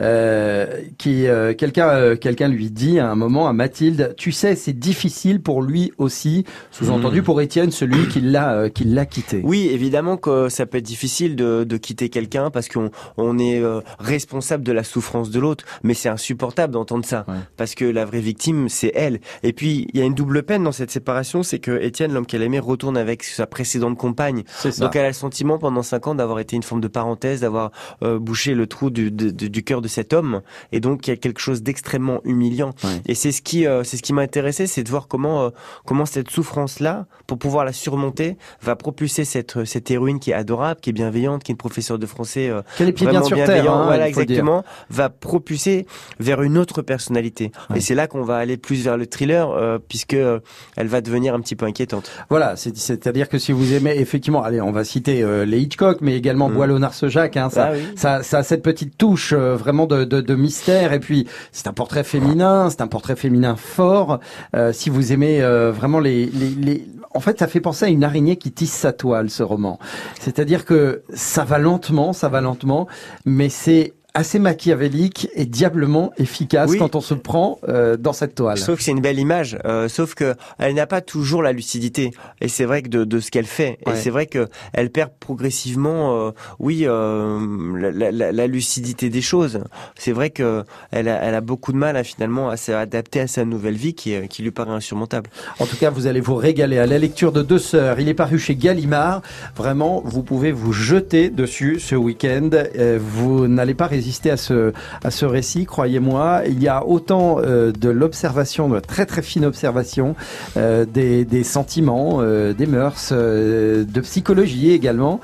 euh, 0.00 0.66
qui 0.98 1.26
quelqu'un 1.56 2.16
quelqu'un 2.16 2.48
lui 2.48 2.70
dit 2.70 2.98
à 2.98 3.10
un 3.10 3.14
moment 3.14 3.48
à 3.48 3.52
Mathilde, 3.52 4.14
tu 4.16 4.32
sais 4.32 4.54
c'est 4.54 4.72
difficile 4.78 5.40
pour 5.40 5.62
lui 5.62 5.92
aussi, 5.98 6.44
sous-entendu 6.70 7.20
Mm. 7.20 7.24
pour 7.24 7.40
Étienne 7.40 7.70
celui 7.70 8.08
qui 8.08 8.20
l'a 8.20 8.68
qui 8.70 8.84
l'a 8.84 9.06
quitté. 9.06 9.40
Oui, 9.44 9.68
évidemment 9.72 10.16
que 10.16 10.48
ça 10.48 10.66
peut 10.66 10.78
être 10.78 10.84
difficile 10.88 11.36
de, 11.36 11.64
de 11.64 11.76
quitter 11.76 12.08
quelqu'un 12.08 12.50
parce 12.50 12.68
qu'on 12.68 12.90
on 13.18 13.38
est 13.38 13.60
euh, 13.60 13.80
responsable 13.98 14.64
de 14.64 14.72
la 14.72 14.82
souffrance 14.84 15.30
de 15.30 15.38
l'autre, 15.38 15.64
mais 15.82 15.94
c'est 15.94 16.08
insupportable 16.08 16.72
d'entendre 16.72 17.04
ça 17.04 17.24
Ouais. 17.28 17.34
parce 17.56 17.74
que 17.74 17.84
la 17.84 18.04
vraie 18.06 18.20
victime 18.20 18.68
c'est 18.68 18.92
elle. 18.94 19.20
Et 19.42 19.52
puis 19.52 19.86
il 19.92 20.00
y 20.00 20.02
a 20.02 20.06
une 20.06 20.14
double 20.14 20.42
peine 20.42 20.64
dans 20.64 20.72
cette 20.72 20.90
séparation, 20.90 21.42
c'est 21.42 21.58
que 21.58 21.80
Étienne, 21.82 22.12
l'homme 22.14 22.26
qu'elle 22.26 22.42
aimait, 22.42 22.58
retourne 22.58 22.96
avec 22.96 23.22
sa 23.22 23.46
précédente 23.46 23.98
compagne. 23.98 24.44
Donc 24.78 24.96
elle 24.96 25.04
a 25.04 25.08
le 25.08 25.12
sentiment 25.12 25.58
pendant 25.58 25.82
cinq 25.82 26.06
ans 26.06 26.14
d'avoir 26.14 26.38
été 26.38 26.56
une 26.56 26.62
forme 26.62 26.80
de 26.80 26.88
parenthèse, 26.88 27.40
d'avoir 27.42 27.70
euh, 28.02 28.18
bouché 28.18 28.54
le 28.54 28.66
trou 28.66 28.88
du, 28.90 29.10
du 29.10 29.62
cœur 29.64 29.82
de 29.82 29.88
cet 29.88 30.12
homme. 30.14 30.40
Et 30.72 30.80
donc 30.80 31.06
il 31.06 31.10
y 31.10 31.12
a 31.12 31.16
quelque 31.16 31.40
chose 31.40 31.62
d'extrêmement 31.62 32.20
humiliant. 32.24 32.70
Ouais. 32.84 33.02
Et 33.06 33.14
c'est 33.14 33.32
ce 33.32 33.42
qui, 33.42 33.66
euh, 33.66 33.84
c'est 33.84 33.96
ce 33.98 34.02
qui 34.02 34.12
m'a 34.14 34.22
intéressé, 34.22 34.66
c'est 34.66 34.82
de 34.84 34.88
voir 34.88 35.06
comment, 35.08 35.50
comment 35.84 36.06
cette 36.06 36.30
souffrance-là, 36.30 37.06
pour 37.26 37.38
pouvoir 37.38 37.64
la 37.64 37.72
surmonter, 37.72 38.36
va 38.62 38.74
propulser 38.76 39.24
cette, 39.24 39.64
cette 39.64 39.90
héroïne 39.90 40.18
qui 40.20 40.30
est 40.30 40.34
adorable, 40.34 40.67
qui 40.74 40.90
est 40.90 40.92
bienveillante, 40.92 41.42
qui 41.44 41.52
est 41.52 41.54
une 41.54 41.58
professeure 41.58 41.98
de 41.98 42.06
français 42.06 42.48
euh, 42.48 42.62
Quel 42.76 42.88
est 42.88 42.92
pied 42.92 43.06
bien 43.06 43.20
vraiment 43.20 43.26
sur 43.26 43.36
terre, 43.36 43.46
bienveillant, 43.46 43.74
hein, 43.80 43.86
voilà 43.86 44.08
exactement, 44.08 44.64
va 44.90 45.08
propulser 45.08 45.86
vers 46.20 46.42
une 46.42 46.58
autre 46.58 46.82
personnalité. 46.82 47.52
Ouais. 47.70 47.78
Et 47.78 47.80
c'est 47.80 47.94
là 47.94 48.06
qu'on 48.06 48.22
va 48.22 48.36
aller 48.36 48.56
plus 48.56 48.82
vers 48.84 48.96
le 48.96 49.06
thriller, 49.06 49.50
euh, 49.50 49.78
puisque 49.86 50.14
euh, 50.14 50.40
elle 50.76 50.88
va 50.88 51.00
devenir 51.00 51.34
un 51.34 51.40
petit 51.40 51.56
peu 51.56 51.66
inquiétante. 51.66 52.10
Voilà, 52.30 52.56
c'est- 52.56 52.76
c'est-à-dire 52.76 53.28
que 53.28 53.38
si 53.38 53.52
vous 53.52 53.72
aimez 53.74 53.96
effectivement, 53.98 54.42
allez, 54.42 54.60
on 54.60 54.72
va 54.72 54.84
citer 54.84 55.22
euh, 55.22 55.44
les 55.44 55.60
Hitchcock, 55.60 55.98
mais 56.00 56.16
également 56.16 56.48
Mm. 56.48 56.54
Boileau-Narcejac, 56.54 57.36
hein, 57.36 57.50
ça, 57.50 57.68
Ah 57.70 57.72
oui. 57.74 57.80
ça, 57.96 58.22
ça 58.22 58.38
a 58.38 58.42
cette 58.42 58.62
petite 58.62 58.96
touche 58.96 59.32
euh, 59.36 59.56
vraiment 59.56 59.86
de, 59.86 60.04
de, 60.04 60.20
de 60.20 60.34
mystère. 60.34 60.92
Et 60.92 61.00
puis, 61.00 61.26
c'est 61.52 61.66
un 61.68 61.72
portrait 61.72 62.04
féminin, 62.04 62.70
c'est 62.70 62.80
un 62.80 62.86
portrait 62.86 63.16
féminin 63.16 63.56
fort. 63.56 64.20
Euh, 64.56 64.72
si 64.72 64.90
vous 64.90 65.12
aimez 65.12 65.42
euh, 65.42 65.70
vraiment 65.72 66.00
les, 66.00 66.26
les, 66.26 66.48
les, 66.50 66.84
en 67.18 67.20
fait, 67.20 67.40
ça 67.40 67.48
fait 67.48 67.60
penser 67.60 67.84
à 67.84 67.88
une 67.88 68.04
araignée 68.04 68.36
qui 68.36 68.52
tisse 68.52 68.72
sa 68.72 68.92
toile, 68.92 69.28
ce 69.28 69.42
roman. 69.42 69.80
C'est-à-dire 70.20 70.64
que 70.64 71.02
ça 71.12 71.42
va 71.42 71.58
lentement, 71.58 72.12
ça 72.12 72.28
va 72.28 72.40
lentement, 72.40 72.86
mais 73.24 73.48
c'est 73.48 73.94
assez 74.18 74.40
machiavélique 74.40 75.28
et 75.36 75.46
diablement 75.46 76.10
efficace 76.18 76.74
quand 76.74 76.96
on 76.96 77.00
se 77.00 77.14
prend 77.14 77.60
euh, 77.68 77.96
dans 77.96 78.12
cette 78.12 78.34
toile. 78.34 78.58
Sauf 78.58 78.78
que 78.78 78.82
c'est 78.82 78.90
une 78.90 79.00
belle 79.00 79.20
image, 79.20 79.56
euh, 79.64 79.88
sauf 79.88 80.14
que 80.16 80.34
elle 80.58 80.74
n'a 80.74 80.88
pas 80.88 81.00
toujours 81.00 81.40
la 81.40 81.52
lucidité. 81.52 82.10
Et 82.40 82.48
c'est 82.48 82.64
vrai 82.64 82.82
que 82.82 82.88
de, 82.88 83.04
de 83.04 83.20
ce 83.20 83.30
qu'elle 83.30 83.46
fait, 83.46 83.78
et 83.86 83.94
c'est 83.94 84.10
vrai 84.10 84.26
que 84.26 84.48
elle 84.72 84.90
perd 84.90 85.10
progressivement, 85.20 86.18
euh, 86.18 86.30
oui, 86.58 86.80
la, 86.80 88.10
la, 88.10 88.32
la, 88.32 88.46
lucidité 88.48 89.08
des 89.08 89.22
choses. 89.22 89.60
C'est 89.94 90.10
vrai 90.10 90.30
que 90.30 90.64
elle 90.90 91.08
a, 91.08 91.22
elle 91.22 91.36
a 91.36 91.40
beaucoup 91.40 91.72
de 91.72 91.78
mal 91.78 91.96
à 91.96 92.02
finalement 92.02 92.50
à 92.50 92.56
s'adapter 92.56 93.20
à 93.20 93.28
sa 93.28 93.44
nouvelle 93.44 93.76
vie 93.76 93.94
qui, 93.94 94.16
qui 94.26 94.42
lui 94.42 94.50
paraît 94.50 94.72
insurmontable. 94.72 95.30
En 95.60 95.66
tout 95.66 95.76
cas, 95.76 95.90
vous 95.90 96.08
allez 96.08 96.20
vous 96.20 96.34
régaler 96.34 96.78
à 96.78 96.86
la 96.86 96.98
lecture 96.98 97.30
de 97.30 97.42
Deux 97.42 97.60
Sœurs. 97.60 98.00
Il 98.00 98.08
est 98.08 98.14
paru 98.14 98.40
chez 98.40 98.56
Gallimard. 98.56 99.22
Vraiment, 99.54 100.02
vous 100.04 100.24
pouvez 100.24 100.50
vous 100.50 100.72
jeter 100.72 101.30
dessus 101.30 101.78
ce 101.78 101.94
week-end. 101.94 102.50
Vous 102.98 103.46
n'allez 103.46 103.74
pas 103.74 103.86
résister 103.86 104.07
à 104.26 104.36
ce, 104.36 104.72
à 105.04 105.10
ce 105.10 105.24
récit, 105.26 105.64
croyez-moi. 105.64 106.42
Il 106.46 106.62
y 106.62 106.68
a 106.68 106.84
autant 106.84 107.38
euh, 107.38 107.72
de 107.72 107.88
l'observation, 107.88 108.68
de 108.68 108.80
très 108.80 109.06
très 109.06 109.22
fine 109.22 109.44
observation, 109.44 110.16
euh, 110.56 110.84
des, 110.84 111.24
des, 111.24 111.44
sentiments, 111.44 112.18
euh, 112.20 112.52
des 112.52 112.66
mœurs, 112.66 113.12
de 113.12 114.00
psychologie 114.00 114.70
également, 114.70 115.20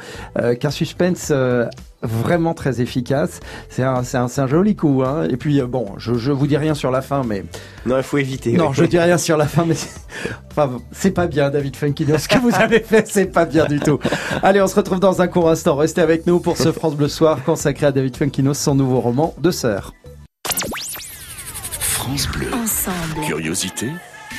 qu'un 0.61 0.71
suspense 0.71 1.33
vraiment 2.05 2.55
très 2.55 2.81
efficace. 2.81 3.41
C'est 3.69 3.83
un, 3.83 4.03
c'est 4.03 4.17
un, 4.17 4.27
un, 4.37 4.47
joli 4.47 4.77
coup. 4.77 5.03
Hein. 5.05 5.27
Et 5.31 5.37
puis 5.37 5.61
bon, 5.63 5.87
je, 5.99 6.15
je 6.15 6.33
vous 6.33 6.47
dis 6.47 6.57
rien 6.57 6.75
sur 6.75 6.91
la 6.91 7.03
fin, 7.03 7.23
mais 7.25 7.45
non, 7.87 7.97
il 7.97 8.03
faut 8.03 8.19
éviter. 8.19 8.53
Non, 8.53 8.73
je 8.73 8.85
dis 8.85 8.99
rien 8.99 9.19
sur 9.19 9.37
la 9.37 9.47
fin, 9.47 9.65
mais 9.65 9.75
c'est, 9.75 9.91
enfin, 10.51 10.79
c'est 10.93 11.11
pas 11.11 11.27
bien, 11.27 11.51
David 11.51 11.77
Funkino. 11.77 12.17
Ce 12.19 12.29
que 12.29 12.39
vous 12.39 12.55
avez 12.55 12.81
fait, 12.81 13.07
c'est 13.09 13.27
pas 13.27 13.45
bien 13.45 13.67
du 13.67 13.81
tout. 13.81 13.99
Allez, 14.43 14.61
on 14.63 14.67
se 14.67 14.77
retrouve 14.77 15.01
dans 15.01 15.21
un 15.21 15.27
court 15.27 15.51
instant. 15.51 15.77
Restez 15.77 16.01
avec 16.01 16.27
nous 16.27 16.41
pour 16.41 16.57
ce 16.57 16.73
France 16.73 16.95
Bleu 16.95 17.09
Soir 17.09 17.43
consacré 17.45 17.87
à 17.87 17.93
David 17.93 18.17
Funkino, 18.17 18.55
son 18.55 18.75
nouveau 18.75 19.01
roman 19.01 19.35
de 19.39 19.51
sœur. 19.51 19.93
France 21.81 22.29
Bleu. 22.29 22.49
Ensemble. 22.53 23.27
Curiosité, 23.27 23.91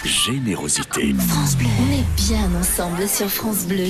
générosité. 0.03 1.15
France 1.27 1.57
Bleu. 1.57 1.67
On 1.79 1.93
est 1.93 2.27
bien 2.27 2.59
ensemble 2.59 3.07
sur 3.07 3.27
France 3.27 3.65
Bleu. 3.65 3.87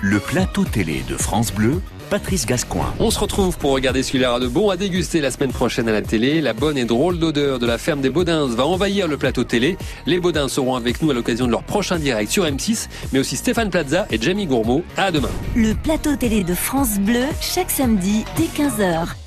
Le 0.00 0.18
plateau 0.18 0.64
télé 0.64 1.02
de 1.08 1.16
France 1.16 1.52
Bleu 1.52 1.80
Patrice 2.12 2.44
Gascoin. 2.44 2.92
On 2.98 3.10
se 3.10 3.18
retrouve 3.18 3.56
pour 3.56 3.70
regarder 3.70 4.02
ce 4.02 4.10
qu'il 4.10 4.20
y 4.20 4.26
aura 4.26 4.38
de 4.38 4.46
bon 4.46 4.68
à 4.68 4.76
déguster 4.76 5.22
la 5.22 5.30
semaine 5.30 5.50
prochaine 5.50 5.88
à 5.88 5.92
la 5.92 6.02
télé. 6.02 6.42
La 6.42 6.52
bonne 6.52 6.76
et 6.76 6.84
drôle 6.84 7.18
d'odeur 7.18 7.58
de 7.58 7.64
la 7.64 7.78
ferme 7.78 8.02
des 8.02 8.10
Baudins 8.10 8.48
va 8.48 8.66
envahir 8.66 9.08
le 9.08 9.16
plateau 9.16 9.44
télé. 9.44 9.78
Les 10.04 10.20
Baudins 10.20 10.48
seront 10.48 10.74
avec 10.74 11.00
nous 11.00 11.10
à 11.10 11.14
l'occasion 11.14 11.46
de 11.46 11.52
leur 11.52 11.62
prochain 11.62 11.98
direct 11.98 12.30
sur 12.30 12.44
M6, 12.44 12.88
mais 13.14 13.18
aussi 13.18 13.36
Stéphane 13.36 13.70
Plaza 13.70 14.06
et 14.10 14.20
Jamie 14.20 14.44
Gourmaud. 14.44 14.84
À 14.98 15.10
demain. 15.10 15.30
Le 15.56 15.72
plateau 15.72 16.14
télé 16.14 16.44
de 16.44 16.54
France 16.54 16.98
Bleu, 17.00 17.24
chaque 17.40 17.70
samedi 17.70 18.26
dès 18.36 18.62
15h. 18.62 19.21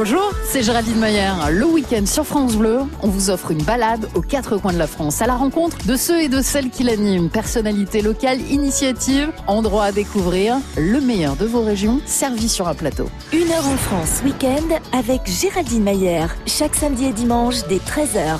Bonjour, 0.00 0.30
c'est 0.44 0.62
Géraldine 0.62 1.00
Mayer. 1.00 1.32
Le 1.50 1.66
week-end 1.66 2.06
sur 2.06 2.24
France 2.24 2.54
Bleu, 2.54 2.82
on 3.02 3.08
vous 3.08 3.30
offre 3.30 3.50
une 3.50 3.64
balade 3.64 4.08
aux 4.14 4.20
quatre 4.20 4.56
coins 4.56 4.72
de 4.72 4.78
la 4.78 4.86
France 4.86 5.20
à 5.22 5.26
la 5.26 5.34
rencontre 5.34 5.76
de 5.84 5.96
ceux 5.96 6.22
et 6.22 6.28
de 6.28 6.40
celles 6.40 6.70
qui 6.70 6.84
l'animent. 6.84 7.28
Personnalités 7.28 8.00
locales, 8.00 8.40
initiatives, 8.42 9.32
endroits 9.48 9.86
à 9.86 9.90
découvrir, 9.90 10.58
le 10.76 11.00
meilleur 11.00 11.34
de 11.34 11.46
vos 11.46 11.62
régions 11.62 12.00
servi 12.06 12.48
sur 12.48 12.68
un 12.68 12.74
plateau. 12.74 13.10
Une 13.32 13.50
heure 13.50 13.66
en 13.66 13.76
France, 13.76 14.22
week-end 14.24 14.78
avec 14.92 15.22
Géraldine 15.26 15.82
Mayer. 15.82 16.26
Chaque 16.46 16.76
samedi 16.76 17.06
et 17.06 17.12
dimanche 17.12 17.66
dès 17.68 17.78
13h. 17.78 18.38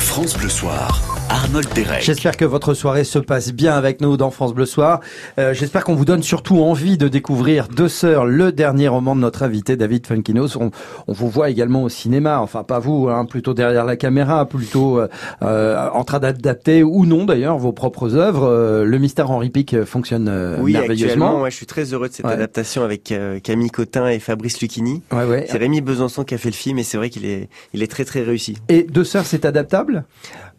France 0.00 0.34
Bleu 0.36 0.50
Soir. 0.50 1.15
Arnold 1.28 1.68
Derek. 1.74 2.02
J'espère 2.02 2.36
que 2.36 2.44
votre 2.44 2.74
soirée 2.74 3.04
se 3.04 3.18
passe 3.18 3.52
bien 3.52 3.74
avec 3.74 4.00
nous 4.00 4.16
dans 4.16 4.30
France 4.30 4.54
Bleu 4.54 4.66
Soir. 4.66 5.00
Euh, 5.38 5.54
J'espère 5.54 5.84
qu'on 5.84 5.94
vous 5.94 6.04
donne 6.04 6.22
surtout 6.22 6.60
envie 6.60 6.98
de 6.98 7.08
découvrir 7.08 7.68
Deux 7.68 7.88
Sœurs, 7.88 8.26
le 8.26 8.52
dernier 8.52 8.88
roman 8.88 9.16
de 9.16 9.20
notre 9.20 9.42
invité 9.42 9.76
David 9.76 10.06
Funkinos. 10.06 10.56
On, 10.56 10.70
on 11.08 11.12
vous 11.12 11.28
voit 11.28 11.50
également 11.50 11.82
au 11.82 11.88
cinéma, 11.88 12.40
enfin 12.40 12.62
pas 12.62 12.78
vous, 12.78 13.08
hein, 13.08 13.24
plutôt 13.24 13.54
derrière 13.54 13.84
la 13.84 13.96
caméra, 13.96 14.46
plutôt 14.46 15.00
euh, 15.00 15.08
euh 15.42 15.88
en 15.92 16.04
train 16.04 16.20
d'adapter 16.20 16.82
ou 16.82 17.06
non 17.06 17.24
d'ailleurs 17.24 17.58
vos 17.58 17.72
propres 17.72 18.14
œuvres. 18.14 18.44
Euh, 18.44 18.84
le 18.84 18.98
mystère 18.98 19.30
Henri 19.30 19.50
Pic 19.50 19.84
fonctionne 19.84 20.28
euh, 20.28 20.58
oui, 20.60 20.72
merveilleusement. 20.72 21.42
Oui, 21.42 21.50
je 21.50 21.56
suis 21.56 21.66
très 21.66 21.92
heureux 21.92 22.08
de 22.08 22.14
cette 22.14 22.26
adaptation 22.26 22.84
avec 22.84 23.12
Camille 23.42 23.70
Cotin 23.70 24.08
et 24.08 24.20
Fabrice 24.20 24.60
Lucchini. 24.60 25.02
Ouais, 25.12 25.24
ouais. 25.24 25.46
C'est 25.50 25.58
Rémi 25.58 25.80
Besançon 25.80 26.24
qui 26.24 26.34
a 26.34 26.38
fait 26.38 26.50
le 26.50 26.54
film 26.54 26.78
et 26.78 26.82
c'est 26.82 26.96
vrai 26.96 27.10
qu'il 27.10 27.24
est, 27.24 27.48
il 27.74 27.82
est 27.82 27.90
très 27.90 28.04
très 28.04 28.22
réussi. 28.22 28.56
Et 28.68 28.84
Deux 28.84 29.04
Sœurs, 29.04 29.26
c'est 29.26 29.44
adaptable? 29.44 30.04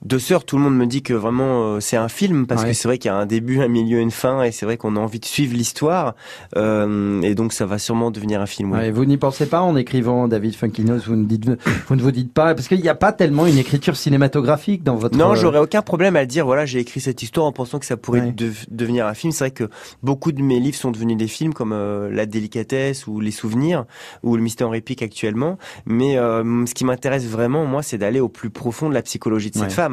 Deux 0.06 0.20
sœurs, 0.20 0.46
tout 0.46 0.58
le 0.58 0.64
monde 0.64 0.78
me 0.78 0.86
dit 0.86 1.02
que 1.02 1.14
vraiment 1.14 1.76
euh, 1.76 1.80
c'est 1.80 1.98
un 1.98 2.08
film 2.08 2.46
parce 2.46 2.64
que 2.64 2.74
c'est 2.74 2.88
vrai 2.88 2.98
qu'il 2.98 3.10
y 3.10 3.14
a 3.14 3.18
un 3.18 3.26
début, 3.26 3.62
un 3.62 3.68
milieu, 3.68 4.00
une 4.00 4.12
fin 4.12 4.44
et 4.44 4.52
c'est 4.52 4.66
vrai 4.66 4.78
qu'on 4.78 4.96
a 4.96 5.00
envie 5.00 5.20
de 5.20 5.26
suivre 5.26 5.56
l'histoire 5.56 6.16
euh, 6.56 7.22
et 7.22 7.34
donc 7.36 7.52
ça 7.52 7.66
va 7.66 7.80
sûrement 7.80 8.12
devenir 8.12 8.40
un 8.40 8.46
film. 8.46 8.72
Ouais. 8.72 8.92
vous 8.92 9.06
n'y 9.06 9.18
pensez 9.18 9.48
pas 9.48 9.62
en 9.62 9.76
écrivant 9.76 10.28
David 10.28 10.56
Funkinos, 10.56 11.00
vous 11.08 11.16
ne 11.16 11.26
dites, 11.26 11.50
vous 11.88 11.96
ne 11.96 12.02
vous 12.02 12.12
dites 12.12 12.32
pas 12.32 12.54
parce 12.54 12.68
qu'il 12.68 12.82
n'y 12.82 12.90
a 12.90 12.96
pas 12.96 13.12
tellement 13.12 13.48
une 13.48 13.58
écriture 13.58 13.96
cinématographique 13.96 14.84
dans 14.84 14.96
votre. 14.96 15.18
Non, 15.18 15.36
j'aurais 15.36 15.60
aucun 15.60 15.82
problème 15.82 16.16
à 16.16 16.26
dire 16.26 16.46
voilà 16.46 16.66
j'ai 16.66 16.80
écrit 16.80 17.00
cette 17.00 17.24
histoire 17.24 17.48
en 17.48 17.52
pensant 17.52 17.80
que 17.80 17.86
ça 17.86 17.98
pourrait 17.98 18.34
devenir 18.70 19.08
un 19.08 19.14
film. 19.14 19.32
C'est 19.32 19.46
vrai 19.46 19.52
que 19.52 19.70
beaucoup 20.04 20.32
de 20.32 20.42
mes 20.42 20.60
livres 20.60 20.78
sont 20.78 20.92
devenus 20.92 21.18
des 21.18 21.28
films 21.28 21.54
comme 21.54 21.74
euh, 21.74 22.10
La 22.12 22.26
délicatesse 22.26 23.08
ou 23.08 23.20
Les 23.20 23.32
souvenirs 23.32 23.86
ou 24.22 24.36
Le 24.36 24.44
mystère 24.44 24.68
en 24.68 24.72
répique 24.72 25.02
actuellement. 25.02 25.58
Mais 25.86 26.18
euh, 26.18 26.66
ce 26.66 26.74
qui 26.74 26.86
m'intéresse 26.86 27.26
vraiment 27.26 27.66
moi 27.66 27.82
c'est 27.82 27.98
d'aller 27.98 28.20
au 28.20 28.30
plus 28.30 28.50
profond 28.50 28.90
de 28.90 28.94
la 28.94 29.02
psychologie 29.02 29.50
de 29.50 29.58
cette 29.58 29.74
femme 29.74 29.87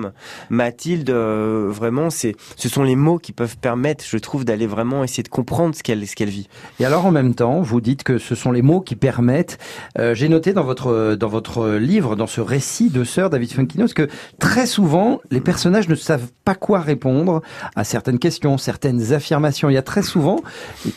Mathilde, 0.50 1.10
euh, 1.10 1.68
vraiment, 1.70 2.10
c'est, 2.10 2.34
ce 2.56 2.68
sont 2.68 2.82
les 2.82 2.96
mots 2.96 3.18
qui 3.18 3.32
peuvent 3.32 3.56
permettre, 3.56 4.04
je 4.06 4.18
trouve, 4.18 4.44
d'aller 4.44 4.66
vraiment 4.66 5.04
essayer 5.04 5.22
de 5.22 5.28
comprendre 5.28 5.74
ce 5.74 5.82
qu'elle, 5.82 6.06
ce 6.06 6.14
qu'elle 6.14 6.28
vit. 6.28 6.48
Et 6.80 6.84
alors, 6.84 7.06
en 7.06 7.10
même 7.10 7.34
temps, 7.34 7.60
vous 7.60 7.80
dites 7.80 8.02
que 8.02 8.18
ce 8.18 8.34
sont 8.34 8.52
les 8.52 8.62
mots 8.62 8.80
qui 8.80 8.96
permettent. 8.96 9.58
Euh, 9.98 10.14
j'ai 10.14 10.28
noté 10.28 10.52
dans 10.52 10.64
votre 10.64 11.14
dans 11.14 11.28
votre 11.28 11.74
livre, 11.74 12.16
dans 12.16 12.26
ce 12.26 12.40
récit 12.40 12.90
de 12.90 13.04
sœur 13.04 13.30
David 13.30 13.52
Funkinos, 13.52 13.94
que 13.94 14.08
très 14.38 14.66
souvent, 14.66 15.20
les 15.30 15.40
personnages 15.40 15.88
ne 15.88 15.94
savent 15.94 16.30
pas 16.44 16.54
quoi 16.54 16.80
répondre 16.80 17.42
à 17.76 17.84
certaines 17.84 18.18
questions, 18.18 18.58
certaines 18.58 19.12
affirmations. 19.12 19.70
Il 19.70 19.74
y 19.74 19.78
a 19.78 19.82
très 19.82 20.02
souvent 20.02 20.40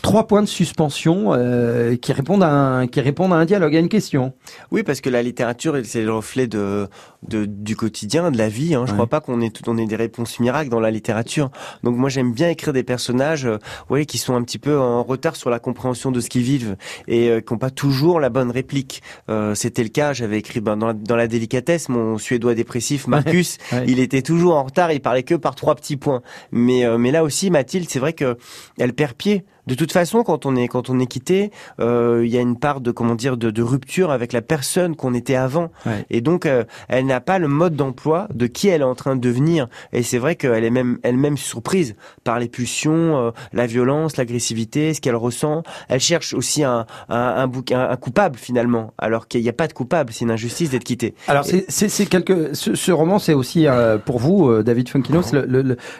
trois 0.01 0.27
points 0.27 0.41
de 0.41 0.47
suspension 0.47 1.33
euh, 1.33 1.95
qui 1.95 2.13
répondent 2.13 2.43
à 2.43 2.49
un 2.49 2.87
qui 2.87 3.01
répondent 3.01 3.33
à 3.33 3.37
un 3.37 3.45
dialogue, 3.45 3.75
à 3.75 3.79
une 3.79 3.89
question. 3.89 4.33
Oui, 4.71 4.83
parce 4.83 5.01
que 5.01 5.09
la 5.09 5.23
littérature, 5.23 5.77
c'est 5.83 6.03
le 6.03 6.13
reflet 6.13 6.47
de, 6.47 6.87
de 7.27 7.46
du 7.46 7.75
quotidien, 7.75 8.31
de 8.31 8.38
la 8.38 8.50
vie. 8.50 8.75
Hein. 8.75 8.86
Je 8.88 8.93
crois 8.93 9.07
pas 9.07 9.22
qu'on 9.22 9.41
ait 9.41 9.50
tout, 9.50 9.63
on 9.69 9.77
ait 9.77 9.86
des 9.86 9.96
réponses 9.96 10.39
miracles 10.39 10.69
dans 10.69 10.79
la 10.79 10.91
littérature. 10.91 11.50
Donc 11.84 11.96
moi 11.96 12.10
j'aime 12.10 12.31
bien 12.31 12.50
écrire 12.50 12.74
des 12.74 12.84
personnages, 12.84 13.46
euh, 13.46 14.03
qui 14.05 14.17
sont 14.17 14.36
un 14.36 14.43
petit 14.43 14.60
peu 14.60 14.77
en 14.79 15.03
retard 15.03 15.36
sur 15.36 15.50
la 15.50 15.60
compréhension 15.60 16.12
de 16.12 16.19
ce 16.19 16.29
qu'ils 16.29 16.43
vivent 16.43 16.77
et 17.07 17.29
euh, 17.29 17.41
qui 17.41 17.53
n'ont 17.53 17.60
pas 17.60 17.69
toujours 17.69 18.19
la 18.19 18.29
bonne 18.29 18.51
réplique. 18.51 19.01
Euh, 19.29 19.55
C'était 19.55 19.84
le 19.84 19.89
cas. 19.89 20.13
J'avais 20.13 20.38
écrit 20.38 20.62
ben, 20.62 20.77
dans, 20.77 20.88
la, 20.88 20.93
dans, 20.93 21.15
la, 21.15 21.27
délicatesse 21.27 21.89
mon 21.89 22.17
suédois 22.17 22.55
dépressif 22.55 23.07
Marcus. 23.07 23.57
il 23.88 24.00
était 24.00 24.22
toujours 24.22 24.55
en 24.55 24.63
retard. 24.63 24.91
Il 24.91 25.01
parlait 25.01 25.24
que 25.24 25.36
par 25.36 25.55
trois 25.55 25.75
petits 25.75 25.98
points. 25.98 26.22
Mais 26.51 26.86
euh, 26.86 26.98
mais 26.98 27.12
là 27.12 27.24
aussi 27.24 27.50
Mathilde, 27.50 27.88
c'est 27.89 28.00
vrai 28.00 28.13
que 28.13 28.38
elle 28.77 28.93
perd 28.93 29.13
pied 29.13 29.46
de 29.67 29.75
toute 29.75 29.91
façon, 29.91 30.24
quand 30.24 30.45
on 30.45 30.55
est 30.55 30.67
quand 30.67 30.89
on 30.89 31.00
est 31.00 31.07
quitté, 31.07 31.51
euh, 31.79 32.24
il 32.25 32.31
y 32.31 32.38
a 32.38 32.41
une 32.41 32.57
part 32.57 32.79
de 32.79 32.91
comment 32.91 33.15
dire 33.15 33.36
de, 33.36 33.51
de 33.51 33.62
rupture 33.62 34.12
avec 34.12 34.31
la 34.31 34.41
personne 34.41 34.95
qu'on 34.95 35.13
était 35.13 35.36
avant, 35.36 35.71
et 36.09 36.21
donc 36.21 36.45
euh, 36.45 36.63
elle 36.88 37.05
n'a 37.05 37.19
pas 37.19 37.38
le 37.38 37.50
mode 37.50 37.75
d'emploi 37.75 38.27
de 38.33 38.47
qui 38.47 38.69
elle 38.69 38.81
est 38.81 38.86
en 38.86 38.95
train 38.95 39.15
de 39.15 39.21
devenir. 39.21 39.67
Et 39.91 40.03
c'est 40.03 40.17
vrai 40.17 40.36
qu'elle 40.36 40.63
est 40.63 40.69
même 40.69 41.00
elle-même 41.03 41.38
surprise 41.38 41.95
par 42.24 42.39
les 42.39 42.47
pulsions, 42.47 43.17
euh, 43.17 43.31
la 43.51 43.67
violence, 43.67 44.15
l'agressivité, 44.15 44.93
ce 44.93 45.01
qu'elle 45.01 45.15
ressent. 45.15 45.63
Elle 45.89 46.00
cherche 46.00 46.33
aussi 46.33 46.63
un 46.63 46.86
un, 47.09 47.17
un, 47.17 47.47
bouquin, 47.47 47.89
un 47.89 47.97
coupable 47.97 48.38
finalement, 48.38 48.93
alors 48.97 49.27
qu'il 49.27 49.41
n'y 49.41 49.50
a 49.50 49.53
pas 49.53 49.67
de 49.67 49.74
coupable. 49.74 50.13
C'est 50.13 50.24
une 50.24 50.31
injustice 50.31 50.69
d'être 50.69 50.86
quitté. 50.86 51.13
Alors 51.27 51.45
c'est 51.45 52.05
quelque 52.05 52.53
ce, 52.53 52.75
ce, 52.75 52.91
roman, 52.91 53.19
c'est 53.19 53.33
aussi 53.33 53.67
euh, 53.67 53.97
pour 53.97 54.19
vous, 54.19 54.63
David 54.63 54.88
Funkinos, 54.88 55.33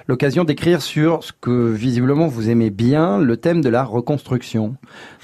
l'occasion 0.08 0.46
d'écrire 0.46 0.82
sur 0.82 1.24
ce 1.24 1.34
que 1.40 1.72
visiblement 1.72 2.28
vous 2.28 2.50
aimez 2.50 2.70
bien, 2.70 3.20
le 3.20 3.36
thème 3.36 3.57
de 3.62 3.70
la 3.70 3.84
reconstruction. 3.84 4.76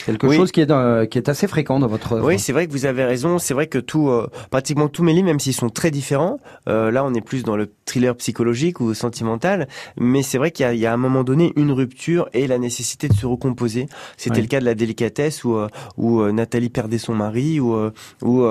Quelque 0.06 0.32
chose 0.32 0.52
qui 0.52 0.62
est, 0.62 1.10
qui 1.10 1.18
est 1.18 1.30
assez 1.30 1.48
fréquent 1.48 1.80
dans 1.80 1.88
votre 1.88 2.14
œuvre. 2.14 2.28
Oui, 2.28 2.40
c'est 2.40 2.54
vrai 2.54 2.68
que 2.68 2.72
vous 2.72 2.86
avez 2.86 3.04
raison. 3.04 3.40
C'est 3.40 3.54
vrai 3.54 3.68
que 3.68 3.78
tout, 3.78 4.10
euh, 4.10 4.30
pratiquement 4.50 4.88
tous 4.88 5.04
mes 5.04 5.14
livres, 5.14 5.28
même 5.28 5.40
s'ils 5.40 5.54
sont 5.54 5.70
très 5.70 5.92
différents, 5.92 6.40
euh, 6.68 6.92
là 6.92 7.04
on 7.04 7.14
est 7.14 7.22
plus 7.22 7.44
dans 7.44 7.56
le 7.56 7.72
thriller 7.86 8.16
psychologique 8.16 8.80
ou 8.80 8.94
sentimental, 8.94 9.68
mais 9.98 10.24
c'est 10.24 10.38
vrai 10.38 10.52
qu'il 10.52 10.70
y, 10.74 10.80
y, 10.80 10.86
a 10.86 10.92
à 10.92 10.94
un 10.94 10.98
moment 10.98 11.24
donné 11.24 11.54
une 11.56 11.72
rupture 11.72 12.30
et 12.34 12.48
la 12.48 12.58
nécessité 12.58 13.08
de 13.08 13.14
se 13.14 13.26
recomposer. 13.26 13.88
C'était 14.18 14.42
le 14.42 14.48
cas 14.48 14.60
de 14.60 14.66
la 14.66 14.76
délicatesse 14.76 15.44
où, 15.44 15.56
euh, 15.56 15.68
où 15.98 16.24
Nathalie 16.32 16.70
perdait 16.70 16.98
son 16.98 17.14
mari 17.14 17.60
ou, 17.60 17.76
ou 18.22 18.46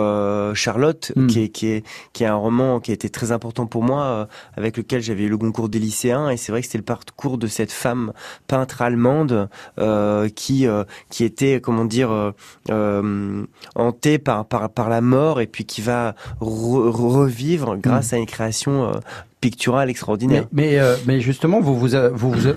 Charlotte, 0.55 1.13
hmm. 1.17 1.27
qui, 1.27 1.43
est, 1.43 1.49
qui, 1.49 1.67
est, 1.69 1.87
qui 2.13 2.25
est 2.25 2.27
un 2.27 2.35
roman 2.35 2.81
qui 2.81 2.91
a 2.91 2.95
été 2.95 3.11
très 3.11 3.33
important 3.33 3.67
pour 3.67 3.83
moi, 3.83 4.29
avec 4.57 4.77
lequel 4.77 5.03
j'avais 5.03 5.25
eu 5.25 5.29
le 5.29 5.39
concours 5.39 5.69
des 5.69 5.79
lycéens, 5.79 6.31
et 6.31 6.37
c'est 6.37 6.53
vrai 6.53 6.61
que 6.61 6.67
c'était 6.67 6.79
le 6.79 6.85
parcours 6.85 7.39
de 7.39 7.47
cette 7.47 7.73
femme 7.73 8.13
peintre 8.47 8.83
allemande 8.83 9.49
qui 9.77 10.67
euh, 10.67 10.85
qui 11.11 11.25
était 11.25 11.61
comment 11.61 11.85
dire 11.85 12.33
euh, 12.71 13.45
hanté 13.75 14.19
par, 14.19 14.47
par 14.47 14.71
par 14.71 14.89
la 14.89 15.01
mort 15.01 15.41
et 15.41 15.47
puis 15.47 15.65
qui 15.65 15.81
va 15.81 16.15
revivre 16.41 17.77
grâce 17.77 18.13
mm. 18.13 18.15
à 18.15 18.19
une 18.19 18.27
création 18.27 19.01
pictural 19.41 19.91
extraordinaire. 19.91 20.47
Mais, 20.53 20.79
mais, 20.79 20.97
mais 21.07 21.21
justement, 21.21 21.61
vous 21.61 21.77
vous, 21.77 21.89
vous, 22.13 22.33
vous 22.33 22.53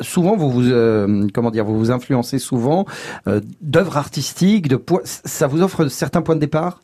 souvent 0.00 0.36
vous 0.36 0.50
vous 0.50 1.28
comment 1.32 1.50
dire, 1.50 1.64
vous 1.64 1.78
vous 1.78 1.90
influencez 1.90 2.38
souvent 2.38 2.84
d'œuvres 3.60 3.96
artistiques, 3.96 4.68
de 4.68 4.82
ça 5.04 5.46
vous 5.46 5.62
offre 5.62 5.86
certains 5.88 6.22
points 6.22 6.36
de 6.36 6.40
départ? 6.40 6.80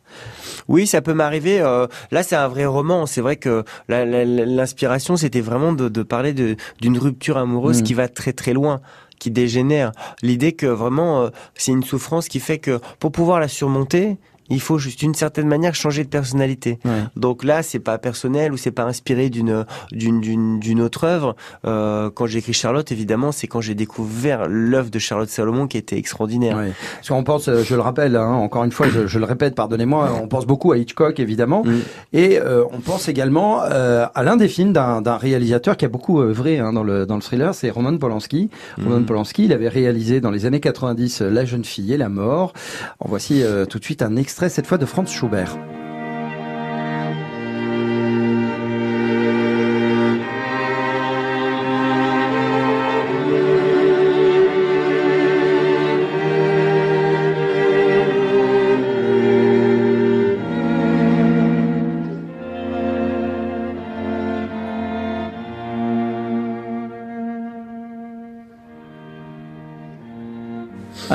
Oui, 0.68 0.86
ça 0.86 1.00
peut 1.00 1.14
m'arriver. 1.14 1.60
Euh, 1.60 1.86
là, 2.10 2.22
c'est 2.22 2.36
un 2.36 2.48
vrai 2.48 2.66
roman. 2.66 3.06
C'est 3.06 3.20
vrai 3.20 3.36
que 3.36 3.64
l'inspiration, 3.88 5.16
c'était 5.16 5.40
vraiment 5.40 5.72
de, 5.72 6.02
parler 6.02 6.32
d'une 6.32 6.98
rupture 6.98 7.36
amoureuse 7.36 7.80
mm. 7.80 7.84
qui 7.84 7.94
va 7.94 8.08
très 8.08 8.32
très 8.32 8.52
loin 8.52 8.80
qui 9.18 9.30
dégénère. 9.30 9.92
L'idée 10.22 10.52
que 10.52 10.66
vraiment 10.66 11.22
euh, 11.22 11.28
c'est 11.54 11.72
une 11.72 11.84
souffrance 11.84 12.28
qui 12.28 12.40
fait 12.40 12.58
que 12.58 12.80
pour 13.00 13.12
pouvoir 13.12 13.40
la 13.40 13.48
surmonter, 13.48 14.16
il 14.50 14.60
faut 14.60 14.78
juste 14.78 15.00
d'une 15.00 15.14
certaine 15.14 15.48
manière 15.48 15.74
changer 15.74 16.04
de 16.04 16.08
personnalité. 16.08 16.78
Donc 17.16 17.44
là, 17.44 17.62
c'est 17.62 17.78
pas 17.78 17.98
personnel 17.98 18.52
ou 18.52 18.56
c'est 18.56 18.70
pas 18.70 18.84
inspiré 18.84 19.30
d'une 19.30 19.64
d'une 19.92 20.60
d'une 20.60 20.80
autre 20.80 21.04
œuvre. 21.04 21.36
Euh, 21.64 22.10
quand 22.10 22.26
j'ai 22.26 22.38
écrit 22.38 22.52
Charlotte, 22.52 22.90
évidemment, 22.92 23.32
c'est 23.32 23.46
quand 23.46 23.60
j'ai 23.60 23.74
découvert 23.74 24.46
l'œuvre 24.48 24.90
de 24.90 24.98
Charlotte 24.98 25.28
Salomon 25.28 25.66
qui 25.66 25.78
était 25.78 25.96
extraordinaire. 25.96 26.56
Ouais. 26.56 26.72
Parce 26.96 27.08
qu'on 27.08 27.24
pense, 27.24 27.50
je 27.50 27.74
le 27.74 27.80
rappelle, 27.80 28.16
hein, 28.16 28.26
encore 28.26 28.64
une 28.64 28.72
fois, 28.72 28.88
je, 28.88 29.06
je 29.06 29.18
le 29.18 29.24
répète, 29.24 29.54
pardonnez-moi, 29.54 30.18
on 30.22 30.28
pense 30.28 30.46
beaucoup 30.46 30.72
à 30.72 30.78
Hitchcock 30.78 31.20
évidemment, 31.20 31.64
mm. 31.64 31.74
et 32.12 32.38
euh, 32.40 32.64
on 32.72 32.80
pense 32.80 33.08
également 33.08 33.62
euh, 33.64 34.06
à 34.14 34.22
l'un 34.22 34.36
des 34.36 34.48
films 34.48 34.72
d'un 34.72 35.16
réalisateur 35.16 35.76
qui 35.76 35.84
a 35.84 35.88
beaucoup 35.88 36.20
œuvré 36.20 36.58
hein, 36.58 36.72
dans 36.72 36.84
le 36.84 37.06
dans 37.06 37.16
le 37.16 37.22
thriller, 37.22 37.54
c'est 37.54 37.70
Roman 37.70 37.96
Polanski. 37.96 38.50
Mm. 38.78 38.84
Roman 38.84 39.02
Polanski, 39.04 39.44
il 39.44 39.52
avait 39.52 39.68
réalisé 39.68 40.20
dans 40.20 40.30
les 40.30 40.46
années 40.46 40.60
90 40.60 41.22
La 41.22 41.44
jeune 41.44 41.64
fille 41.64 41.92
et 41.92 41.96
la 41.96 42.08
mort. 42.08 42.52
En 43.00 43.08
voici 43.08 43.42
euh, 43.42 43.64
tout 43.66 43.78
de 43.78 43.84
suite 43.84 44.02
un 44.02 44.16
extrait 44.16 44.35
cette 44.38 44.66
fois 44.66 44.76
de 44.76 44.84
Franz 44.84 45.10
Schubert. 45.10 45.56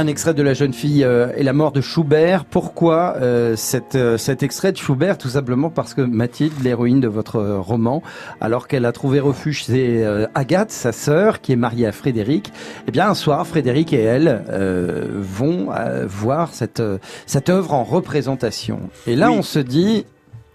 Un 0.02 0.08
extrait 0.08 0.34
de 0.34 0.42
La 0.42 0.56
jeune 0.56 0.74
fille 0.74 1.04
euh, 1.04 1.32
et 1.38 1.44
la 1.44 1.54
mort 1.54 1.72
de 1.72 1.80
Schubert. 1.80 2.44
Pourquoi 2.46 3.18
euh, 3.22 3.56
cette, 3.56 3.94
euh, 3.94 4.18
cet 4.18 4.42
extrait 4.42 4.72
de 4.72 4.78
Schubert? 4.78 5.20
Tout 5.20 5.30
simplement 5.30 5.70
parce 5.70 5.94
que 5.94 6.02
Mathilde, 6.02 6.56
l'héroïne 6.64 7.00
de 7.00 7.08
votre 7.08 7.40
roman, 7.40 8.02
alors 8.40 8.68
qu'elle 8.68 8.86
a 8.86 8.94
trouvé 8.94 9.20
refuge 9.20 9.66
chez 9.66 10.04
Agathe, 10.34 10.72
sa 10.72 10.92
sœur, 10.92 11.40
qui 11.40 11.52
est 11.52 11.56
mariée 11.56 11.86
à 11.86 11.92
Frédéric, 11.92 12.52
eh 12.88 12.92
bien 12.92 13.10
un 13.10 13.14
soir, 13.14 13.46
Frédéric 13.46 13.94
et 13.94 14.02
elle 14.02 14.44
vont 15.20 15.70
voir 16.08 16.52
cette, 16.52 16.82
cette 17.28 17.50
œuvre 17.50 17.74
en 17.74 17.84
représentation. 17.84 18.80
Et 19.06 19.16
là, 19.16 19.30
on 19.30 19.44
se 19.44 19.60
dit, 19.60 20.08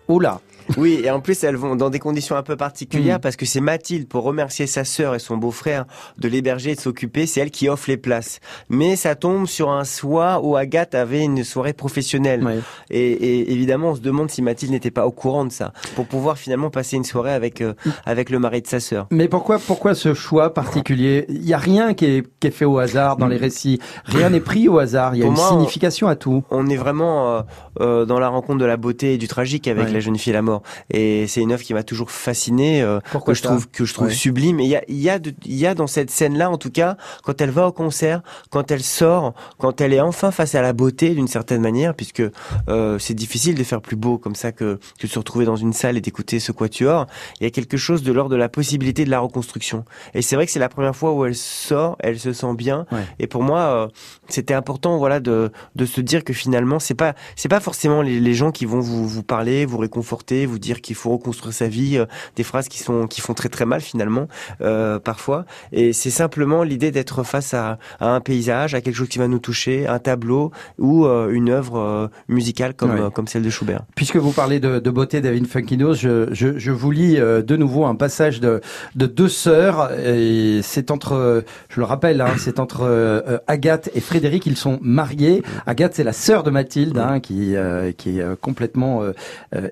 oh 0.08 0.18
là 0.18 0.40
oui, 0.76 1.00
et 1.04 1.10
en 1.10 1.20
plus, 1.20 1.42
elles 1.44 1.56
vont 1.56 1.76
dans 1.76 1.90
des 1.90 1.98
conditions 1.98 2.36
un 2.36 2.42
peu 2.42 2.56
particulières 2.56 3.18
mm. 3.18 3.20
parce 3.20 3.36
que 3.36 3.46
c'est 3.46 3.60
Mathilde, 3.60 4.08
pour 4.08 4.24
remercier 4.24 4.66
sa 4.66 4.84
sœur 4.84 5.14
et 5.14 5.18
son 5.18 5.36
beau-frère 5.36 5.86
de 6.18 6.28
l'héberger 6.28 6.72
et 6.72 6.74
de 6.74 6.80
s'occuper, 6.80 7.26
c'est 7.26 7.40
elle 7.40 7.50
qui 7.50 7.68
offre 7.68 7.88
les 7.88 7.96
places. 7.96 8.40
Mais 8.68 8.96
ça 8.96 9.14
tombe 9.14 9.46
sur 9.46 9.70
un 9.70 9.84
soir 9.84 10.44
où 10.44 10.56
Agathe 10.56 10.94
avait 10.94 11.22
une 11.22 11.44
soirée 11.44 11.72
professionnelle. 11.72 12.62
Et, 12.90 13.52
évidemment, 13.52 13.90
on 13.90 13.94
se 13.94 14.00
demande 14.00 14.30
si 14.30 14.42
Mathilde 14.42 14.72
n'était 14.72 14.90
pas 14.90 15.06
au 15.06 15.12
courant 15.12 15.44
de 15.44 15.52
ça, 15.52 15.72
pour 15.94 16.06
pouvoir 16.06 16.38
finalement 16.38 16.70
passer 16.70 16.96
une 16.96 17.04
soirée 17.04 17.32
avec, 17.32 17.60
euh, 17.60 17.74
mm. 17.84 17.90
avec 18.04 18.30
le 18.30 18.38
mari 18.38 18.62
de 18.62 18.66
sa 18.66 18.80
sœur. 18.80 19.06
Mais 19.10 19.28
pourquoi, 19.28 19.58
pourquoi 19.58 19.94
ce 19.94 20.14
choix 20.14 20.52
particulier? 20.52 21.26
Il 21.28 21.42
n'y 21.42 21.54
a 21.54 21.58
rien 21.58 21.94
qui 21.94 22.04
est, 22.06 22.26
qui 22.40 22.48
est, 22.48 22.50
fait 22.50 22.64
au 22.64 22.78
hasard 22.78 23.16
dans 23.16 23.26
les 23.26 23.36
récits. 23.36 23.80
Rien 24.04 24.30
n'est 24.30 24.40
pris 24.40 24.68
au 24.68 24.78
hasard. 24.78 25.14
Il 25.14 25.20
y 25.20 25.22
a 25.22 25.26
une 25.26 25.36
signification 25.36 26.08
à 26.08 26.16
tout. 26.16 26.44
On 26.50 26.66
est 26.68 26.76
vraiment 26.76 27.36
euh, 27.36 27.42
euh, 27.80 28.04
dans 28.04 28.18
la 28.18 28.28
rencontre 28.28 28.58
de 28.58 28.64
la 28.64 28.76
beauté 28.76 29.14
et 29.14 29.18
du 29.18 29.28
tragique 29.28 29.68
avec 29.68 29.90
la 29.90 30.00
jeune 30.00 30.16
fille 30.16 30.30
et 30.30 30.34
la 30.34 30.42
mort. 30.42 30.55
Et 30.90 31.26
c'est 31.26 31.40
une 31.40 31.52
œuvre 31.52 31.62
qui 31.62 31.74
m'a 31.74 31.82
toujours 31.82 32.10
fasciné, 32.10 32.82
euh, 32.82 33.00
que 33.24 33.34
je 33.34 33.42
trouve 33.42 33.68
que 33.68 33.84
je 33.84 33.94
trouve 33.94 34.10
sublime. 34.10 34.60
Et 34.60 34.64
il 34.64 34.70
y 34.70 34.76
a 34.76 34.82
il 34.88 35.00
y 35.00 35.10
a 35.10 35.18
il 35.44 35.54
y 35.54 35.66
a 35.66 35.74
dans 35.74 35.86
cette 35.86 36.10
scène 36.10 36.36
là, 36.36 36.50
en 36.50 36.58
tout 36.58 36.70
cas, 36.70 36.96
quand 37.22 37.40
elle 37.40 37.50
va 37.50 37.68
au 37.68 37.72
concert, 37.72 38.22
quand 38.50 38.70
elle 38.70 38.82
sort, 38.82 39.34
quand 39.58 39.80
elle 39.80 39.92
est 39.92 40.00
enfin 40.00 40.30
face 40.30 40.54
à 40.54 40.62
la 40.62 40.72
beauté 40.72 41.14
d'une 41.14 41.28
certaine 41.28 41.60
manière, 41.60 41.94
puisque 41.94 42.22
euh, 42.68 42.98
c'est 42.98 43.14
difficile 43.14 43.54
de 43.54 43.64
faire 43.64 43.80
plus 43.80 43.96
beau 43.96 44.18
comme 44.18 44.34
ça 44.34 44.52
que, 44.52 44.78
que 44.98 45.06
de 45.06 45.12
se 45.12 45.18
retrouver 45.18 45.44
dans 45.44 45.56
une 45.56 45.72
salle 45.72 45.96
et 45.96 46.00
d'écouter 46.00 46.40
ce 46.40 46.52
quatuor. 46.52 47.06
Il 47.40 47.44
y 47.44 47.46
a 47.46 47.50
quelque 47.50 47.76
chose 47.76 48.02
de 48.02 48.12
l'ordre 48.12 48.30
de 48.30 48.36
la 48.36 48.48
possibilité 48.48 49.04
de 49.04 49.10
la 49.10 49.20
reconstruction. 49.20 49.84
Et 50.14 50.22
c'est 50.22 50.36
vrai 50.36 50.46
que 50.46 50.52
c'est 50.52 50.58
la 50.58 50.68
première 50.68 50.96
fois 50.96 51.12
où 51.12 51.24
elle 51.24 51.34
sort, 51.34 51.96
elle 52.00 52.18
se 52.18 52.32
sent 52.32 52.54
bien. 52.54 52.86
Et 53.18 53.26
pour 53.26 53.42
moi, 53.42 53.60
euh, 53.60 53.88
c'était 54.28 54.54
important, 54.54 54.98
voilà, 54.98 55.20
de 55.20 55.50
de 55.74 55.86
se 55.86 56.00
dire 56.00 56.24
que 56.24 56.32
finalement, 56.32 56.78
c'est 56.78 56.94
pas 56.94 57.14
c'est 57.36 57.48
pas 57.48 57.60
forcément 57.60 58.02
les, 58.02 58.20
les 58.20 58.34
gens 58.34 58.50
qui 58.50 58.64
vont 58.64 58.80
vous 58.80 59.06
vous 59.06 59.22
parler, 59.22 59.66
vous 59.66 59.78
réconforter, 59.78 60.45
vous 60.46 60.58
dire 60.58 60.80
qu'il 60.80 60.96
faut 60.96 61.10
reconstruire 61.10 61.52
sa 61.52 61.68
vie, 61.68 61.98
euh, 61.98 62.06
des 62.36 62.42
phrases 62.42 62.68
qui 62.68 62.78
sont 62.78 63.06
qui 63.06 63.20
font 63.20 63.34
très 63.34 63.48
très 63.48 63.66
mal 63.66 63.80
finalement 63.80 64.28
euh, 64.60 64.98
parfois. 64.98 65.44
Et 65.72 65.92
c'est 65.92 66.10
simplement 66.10 66.62
l'idée 66.62 66.90
d'être 66.90 67.22
face 67.22 67.54
à, 67.54 67.78
un 68.00 68.20
paysage, 68.20 68.74
à 68.74 68.80
quelque 68.80 68.94
chose 68.94 69.08
qui 69.08 69.18
va 69.18 69.28
nous 69.28 69.38
toucher, 69.38 69.86
un 69.86 69.98
tableau 69.98 70.52
ou 70.78 71.06
euh, 71.06 71.30
une 71.30 71.50
œuvre 71.50 72.10
musicale 72.28 72.74
comme 72.74 73.10
comme 73.10 73.26
celle 73.26 73.42
de 73.42 73.50
Schubert. 73.50 73.82
Puisque 73.94 74.16
vous 74.16 74.32
parlez 74.32 74.60
de, 74.60 74.90
beauté, 74.90 75.20
David 75.20 75.46
Funkinos, 75.46 75.94
je, 75.94 76.28
je, 76.32 76.58
je, 76.58 76.70
vous 76.70 76.90
lis 76.90 77.16
de 77.16 77.56
nouveau 77.56 77.84
un 77.84 77.94
passage 77.94 78.40
de, 78.40 78.60
de 78.94 79.06
deux 79.06 79.28
sœurs. 79.28 79.92
Et 79.98 80.60
c'est 80.62 80.90
entre, 80.90 81.44
je 81.68 81.80
le 81.80 81.86
rappelle, 81.86 82.20
hein, 82.20 82.34
c'est 82.38 82.60
entre 82.60 83.40
Agathe 83.46 83.90
et 83.94 84.00
Frédéric. 84.00 84.46
Ils 84.46 84.56
sont 84.56 84.78
mariés. 84.80 85.42
Agathe, 85.66 85.94
c'est 85.94 86.04
la 86.04 86.12
sœur 86.12 86.42
de 86.42 86.50
Mathilde, 86.50 86.98
hein, 86.98 87.20
qui 87.20 87.54
qui 87.96 88.18
est 88.18 88.40
complètement 88.40 89.02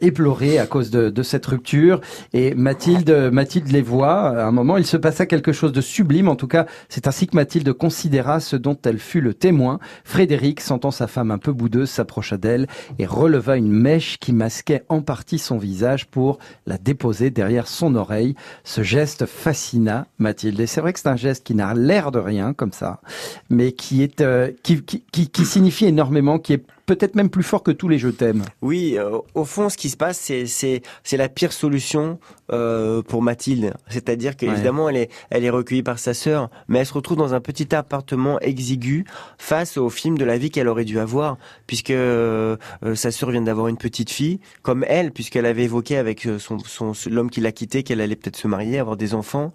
éplorée 0.00 0.58
à 0.64 0.66
cause 0.66 0.90
de, 0.90 1.22
cette 1.22 1.44
rupture. 1.46 2.00
Et 2.32 2.54
Mathilde, 2.54 3.30
Mathilde 3.30 3.68
les 3.70 3.82
voit. 3.82 4.30
À 4.30 4.46
un 4.46 4.50
moment, 4.50 4.78
il 4.78 4.86
se 4.86 4.96
passa 4.96 5.26
quelque 5.26 5.52
chose 5.52 5.72
de 5.72 5.80
sublime. 5.82 6.28
En 6.28 6.36
tout 6.36 6.48
cas, 6.48 6.66
c'est 6.88 7.06
ainsi 7.06 7.26
que 7.26 7.36
Mathilde 7.36 7.70
considéra 7.72 8.40
ce 8.40 8.56
dont 8.56 8.76
elle 8.84 8.98
fut 8.98 9.20
le 9.20 9.34
témoin. 9.34 9.78
Frédéric, 10.04 10.60
sentant 10.60 10.90
sa 10.90 11.06
femme 11.06 11.30
un 11.30 11.38
peu 11.38 11.52
boudeuse, 11.52 11.90
s'approcha 11.90 12.38
d'elle 12.38 12.66
et 12.98 13.04
releva 13.04 13.56
une 13.56 13.70
mèche 13.70 14.18
qui 14.18 14.32
masquait 14.32 14.84
en 14.88 15.02
partie 15.02 15.38
son 15.38 15.58
visage 15.58 16.06
pour 16.06 16.38
la 16.66 16.78
déposer 16.78 17.30
derrière 17.30 17.68
son 17.68 17.94
oreille. 17.94 18.34
Ce 18.64 18.82
geste 18.82 19.26
fascina 19.26 20.06
Mathilde. 20.18 20.58
Et 20.60 20.66
c'est 20.66 20.80
vrai 20.80 20.94
que 20.94 20.98
c'est 20.98 21.08
un 21.08 21.16
geste 21.16 21.44
qui 21.44 21.54
n'a 21.54 21.74
l'air 21.74 22.10
de 22.10 22.18
rien 22.18 22.54
comme 22.54 22.72
ça, 22.72 23.00
mais 23.50 23.72
qui 23.72 24.02
est 24.02 24.22
euh, 24.22 24.50
qui, 24.62 24.82
qui, 24.82 25.02
qui 25.28 25.44
signifie 25.44 25.84
énormément, 25.86 26.38
qui 26.38 26.54
est 26.54 26.64
peut-être 26.86 27.14
même 27.14 27.30
plus 27.30 27.42
fort 27.42 27.62
que 27.62 27.70
tous 27.70 27.88
les 27.88 27.98
je 27.98 28.08
t'aime. 28.08 28.44
Oui, 28.62 28.96
euh, 28.98 29.18
au 29.34 29.44
fond, 29.44 29.68
ce 29.68 29.76
qui 29.76 29.90
se 29.90 29.96
passe, 29.96 30.18
c'est 30.18 30.82
la 31.12 31.28
pire 31.28 31.52
solution 31.52 32.18
euh, 32.52 33.02
pour 33.02 33.22
Mathilde. 33.22 33.74
C'est-à-dire 33.88 34.36
qu'évidemment, 34.36 34.88
elle 34.88 34.96
est 34.96 35.10
elle 35.30 35.44
est 35.44 35.50
recueillie 35.50 35.82
par 35.82 35.98
sa 35.98 36.14
sœur, 36.14 36.50
mais 36.68 36.80
elle 36.80 36.86
se 36.86 36.92
retrouve 36.92 37.16
dans 37.16 37.34
un 37.34 37.40
petit 37.40 37.74
appartement 37.74 38.38
exigu 38.40 39.04
face 39.38 39.76
au 39.76 39.88
film 39.88 40.18
de 40.18 40.24
la 40.24 40.38
vie 40.38 40.50
qu'elle 40.50 40.68
aurait 40.68 40.84
dû 40.84 40.98
avoir, 40.98 41.38
puisque 41.66 41.90
euh, 41.90 42.56
sa 42.94 43.10
sœur 43.10 43.30
vient 43.30 43.42
d'avoir 43.42 43.68
une 43.68 43.78
petite 43.78 44.10
fille, 44.10 44.40
comme 44.62 44.84
elle, 44.88 45.12
puisqu'elle 45.12 45.46
avait 45.46 45.64
évoqué 45.64 45.96
avec 45.96 46.28
son, 46.38 46.58
son 46.58 46.92
l'homme 47.06 47.30
qui 47.30 47.40
l'a 47.40 47.52
quitté 47.52 47.82
qu'elle 47.82 48.00
allait 48.00 48.16
peut-être 48.16 48.36
se 48.36 48.48
marier, 48.48 48.78
avoir 48.78 48.96
des 48.96 49.14
enfants. 49.14 49.52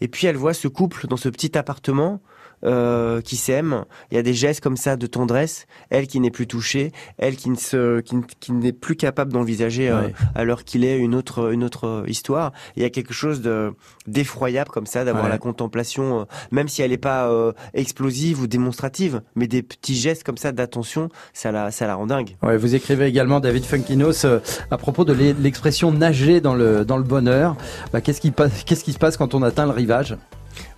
Et 0.00 0.08
puis 0.08 0.26
elle 0.26 0.36
voit 0.36 0.54
ce 0.54 0.68
couple 0.68 1.06
dans 1.06 1.16
ce 1.16 1.28
petit 1.28 1.56
appartement 1.56 2.20
euh, 2.64 3.20
qui 3.20 3.36
s'aiment. 3.36 3.84
Il 4.10 4.16
y 4.16 4.18
a 4.18 4.22
des 4.22 4.34
gestes 4.34 4.60
comme 4.62 4.76
ça 4.76 4.96
de 4.96 5.06
tendresse. 5.06 5.66
Elle 5.90 6.06
qui 6.06 6.20
n'est 6.20 6.30
plus 6.30 6.46
touchée, 6.46 6.92
elle 7.18 7.36
qui 7.36 7.50
ne 7.50 7.56
se, 7.56 8.00
qui, 8.00 8.52
n'est 8.52 8.72
plus 8.72 8.96
capable 8.96 9.32
d'envisager 9.32 9.90
euh, 9.90 10.08
alors 10.34 10.64
qu'il 10.64 10.84
est 10.84 10.98
une 10.98 11.14
autre, 11.14 11.52
une 11.52 11.62
autre 11.64 12.04
histoire. 12.06 12.52
Il 12.76 12.82
y 12.82 12.86
a 12.86 12.90
quelque 12.90 13.12
chose 13.12 13.40
de 13.40 13.72
d'effroyable 14.06 14.70
comme 14.70 14.86
ça 14.86 15.04
d'avoir 15.04 15.28
la 15.28 15.38
contemplation, 15.38 16.20
euh, 16.20 16.24
même 16.50 16.68
si 16.68 16.82
elle 16.82 16.90
n'est 16.90 16.96
pas 16.96 17.30
explosive 17.74 18.40
ou 18.40 18.46
démonstrative, 18.46 19.22
mais 19.34 19.46
des 19.46 19.62
petits 19.62 19.94
gestes 19.94 20.24
comme 20.24 20.36
ça 20.36 20.52
d'attention, 20.52 21.08
ça 21.32 21.52
la, 21.52 21.70
ça 21.70 21.86
la 21.86 21.94
rend 21.94 22.06
dingue. 22.06 22.36
Ouais, 22.42 22.56
vous 22.56 22.74
écrivez 22.74 23.06
également 23.06 23.40
David 23.40 23.64
Funkinos 23.64 24.26
à 24.70 24.78
propos 24.78 25.04
de 25.04 25.12
l'expression 25.12 25.92
nager 25.92 26.40
dans 26.40 26.54
le 26.54 26.84
dans 26.84 26.96
le 26.96 27.02
bonheur. 27.02 27.56
Bah, 27.92 28.00
qu'est-ce 28.00 28.20
qui 28.20 28.30
passe, 28.30 28.64
qu'est-ce 28.64 28.84
qui 28.84 28.92
se 28.92 28.98
passe 28.98 29.16
quand 29.16 29.34
on 29.34 29.42
atteint 29.42 29.66
le 29.66 29.72
rivage? 29.72 30.16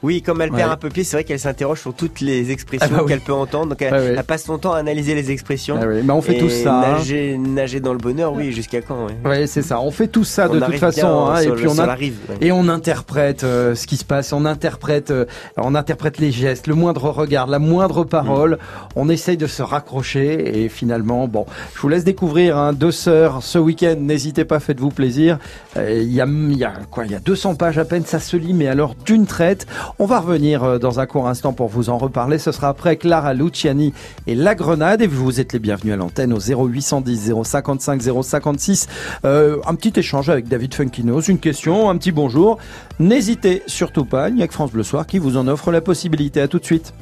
Oui, 0.07 0.23
comme 0.23 0.41
elle 0.41 0.51
perd 0.53 0.69
Ouais. 0.69 0.73
un 0.75 0.77
peu 0.77 0.89
pied, 0.89 1.03
c'est 1.03 1.17
vrai 1.17 1.25
qu'elle 1.25 1.41
s'interroge 1.41 1.81
sur 1.81 1.93
toutes 1.93 2.21
les 2.21 2.53
expressions 2.53 2.87
Ah 2.93 2.97
bah 2.99 3.03
oui. 3.05 3.09
qu'elle 3.11 3.21
peut 3.21 3.33
entendre. 3.33 3.71
Donc 3.71 3.83
elle, 3.83 4.23
passe 4.23 4.45
son 4.45 4.57
temps 4.59 4.73
à 4.73 4.79
analyser 4.79 5.15
les 5.17 5.33
expressions. 5.33 5.77
Ah 5.83 5.87
oui, 5.87 6.01
mais 6.05 6.13
on 6.13 6.23
fait 6.23 6.37
Et 6.37 6.39
tous 6.39 6.49
ça. 6.51 6.75
hein. 6.79 6.93
Nager, 6.99 7.37
nager 7.39 7.81
dans 7.81 7.93
le 7.93 7.99
bonheur, 7.99 8.33
oui, 8.33 8.53
jusqu'à 8.53 8.81
quand. 8.83 9.09
Ouais, 9.25 9.47
c'est 9.49 9.63
ça. 9.63 9.81
On 9.81 9.91
fait 9.91 10.07
tout 10.07 10.23
ça 10.23 10.47
On 10.49 10.49
de 10.51 10.55
toute 10.55 10.63
arrive 10.63 10.79
façon. 10.79 11.27
hein, 11.27 11.41
et 11.41 11.49
puis 11.51 11.65
le- 11.65 11.71
on 11.71 11.79
a 11.81 11.87
la 11.87 11.95
rive. 11.95 12.17
ouais. 12.29 12.37
Et 12.41 12.53
on 12.53 12.69
interprète 12.69 13.43
euh, 13.43 13.75
ce 13.75 13.87
qui 13.89 13.97
se 13.97 14.05
passe, 14.05 14.33
on 14.33 14.45
interprète, 14.45 15.11
euh, 15.11 15.25
on 15.57 15.75
interprète 15.75 16.19
les 16.19 16.31
gestes, 16.31 16.69
le 16.69 16.75
moindre 16.77 17.11
regard, 17.11 17.49
la 17.49 17.59
moindre 17.59 18.05
parole. 18.05 18.53
Mm. 18.53 18.59
On 18.97 19.09
essaye 19.09 19.37
de 19.37 19.47
se 19.49 19.63
raccrocher 19.63 20.63
et 20.63 20.69
finalement, 20.69 21.27
bon, 21.27 21.47
je 21.75 21.81
vous 21.81 21.89
laisse 21.89 22.05
découvrir 22.05 22.57
hein, 22.57 22.73
deux 22.73 22.93
sœurs 22.93 23.43
ce 23.43 23.59
week-end. 23.59 23.97
N'hésitez 23.99 24.45
pas, 24.45 24.61
faites-vous 24.61 24.91
plaisir. 24.91 25.39
Euh, 25.77 26.01
Il 26.03 26.13
y 26.13 26.21
a, 26.21 26.27
y 26.27 26.65
a 26.65 26.73
quoi? 26.91 27.05
Il 27.07 27.13
y 27.13 27.15
a 27.15 27.19
200 27.19 27.55
pages 27.57 27.79
à 27.79 27.85
peine, 27.85 28.05
ça 28.05 28.21
se 28.21 28.37
lit, 28.37 28.53
mais 28.55 28.69
alors 28.69 28.95
d'une 29.05 29.27
traite. 29.27 29.67
On 29.99 30.05
va 30.05 30.21
revenir 30.21 30.63
euh, 30.63 30.79
dans 30.79 31.01
un 31.01 31.07
court 31.07 31.27
instant 31.27 31.55
pour 31.55 31.69
vous 31.69 31.89
en 31.89 31.97
reparler. 31.97 32.39
Ce 32.39 32.53
sera 32.53 32.69
après 32.69 32.97
Clara 32.97 33.33
Luciani 33.33 33.95
et 34.27 34.35
La 34.35 34.55
Grenade. 34.55 35.01
Et 35.01 35.07
vous 35.07 35.41
êtes 35.41 35.55
les 35.55 35.59
bienvenus 35.59 35.95
à 35.95 35.97
l'antenne 35.97 36.35
au 36.35 36.39
0810 36.39 37.33
055 37.43 38.03
056. 38.23 38.89
Euh, 39.25 39.57
un 39.67 39.75
petit 39.75 39.99
échange 39.99 40.29
avec 40.29 40.49
David 40.49 40.75
Funkinos, 40.75 41.23
une 41.29 41.39
question, 41.39 41.89
un 41.89 41.97
petit 41.97 42.13
bonjour. 42.13 42.59
N'hésitez 42.99 43.63
surtout 43.67 44.05
pas, 44.05 44.29
il 44.29 44.35
n'y 44.35 44.43
a 44.43 44.49
que 44.49 44.55
France 44.55 44.71
qui 45.09 45.19
vous 45.19 45.39
en 45.39 45.49
offre 45.49 45.73
la 45.73 45.81
possibilité. 45.81 46.41
À 46.43 46.49
tout 46.49 46.59
de 46.59 46.65
suite. 46.65 46.93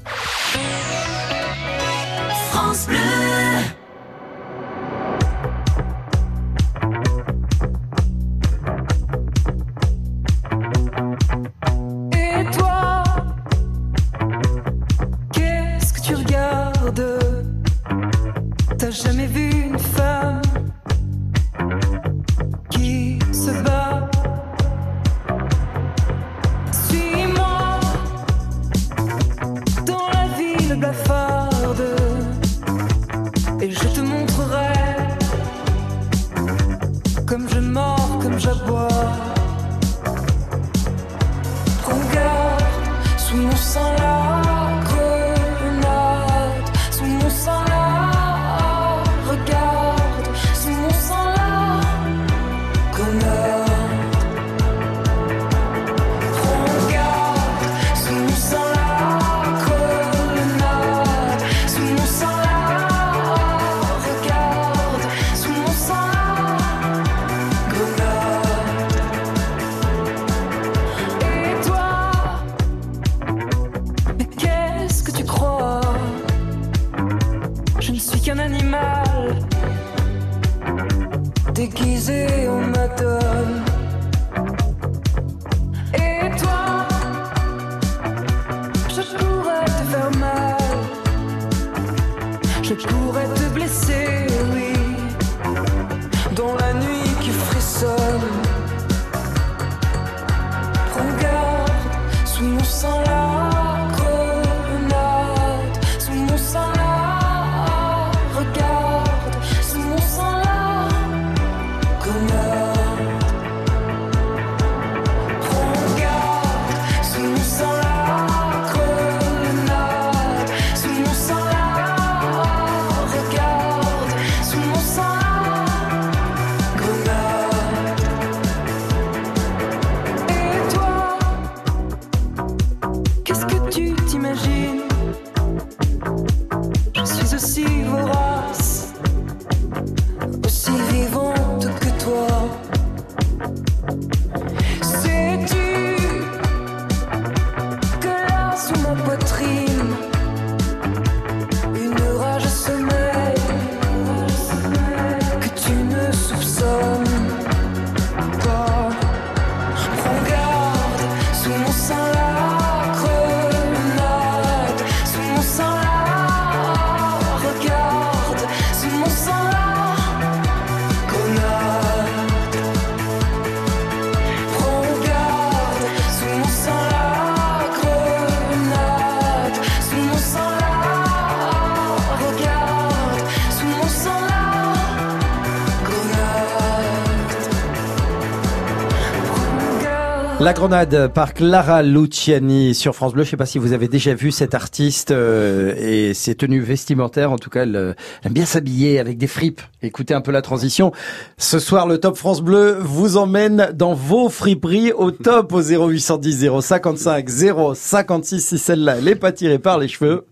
La 190.45 190.53
Grenade 190.53 191.11
par 191.15 191.33
Clara 191.33 191.83
Luciani 191.83 192.75
sur 192.75 192.95
France 192.95 193.15
Bleu. 193.15 193.23
Je 193.23 193.29
ne 193.29 193.31
sais 193.31 193.37
pas 193.39 193.47
si 193.47 193.59
vous 193.59 193.73
avez 193.73 193.89
déjà 193.89 194.13
vu 194.13 194.31
cette 194.31 194.55
artiste 194.55 195.11
euh, 195.11 195.75
et 195.79 196.13
ses 196.13 196.35
tenues 196.35 196.61
vestimentaires. 196.61 197.33
En 197.33 197.39
tout 197.39 197.49
cas, 197.49 197.63
elle, 197.63 197.77
euh, 197.77 197.95
elle 198.21 198.27
aime 198.27 198.35
bien 198.35 198.45
s'habiller 198.45 198.99
avec 198.99 199.17
des 199.17 199.27
fripes. 199.27 199.63
Écoutez 199.81 200.13
un 200.13 200.21
peu 200.21 200.33
la 200.33 200.43
transition. 200.43 200.93
Ce 201.39 201.59
soir, 201.59 201.87
le 201.87 201.97
Top 201.97 202.19
France 202.19 202.43
Bleu 202.43 202.77
vous 202.79 203.17
emmène 203.17 203.71
dans 203.73 203.95
vos 203.95 204.29
friperies 204.29 204.93
au 204.93 205.13
top 205.13 205.55
au 205.55 205.63
0810 205.63 206.51
055 206.61 207.27
056 207.75 208.47
si 208.47 208.59
celle-là 208.59 208.97
elle 208.99 209.05
n'est 209.05 209.15
pas 209.15 209.33
tirée 209.33 209.59
par 209.59 209.79
les 209.79 209.89
cheveux. 209.89 210.27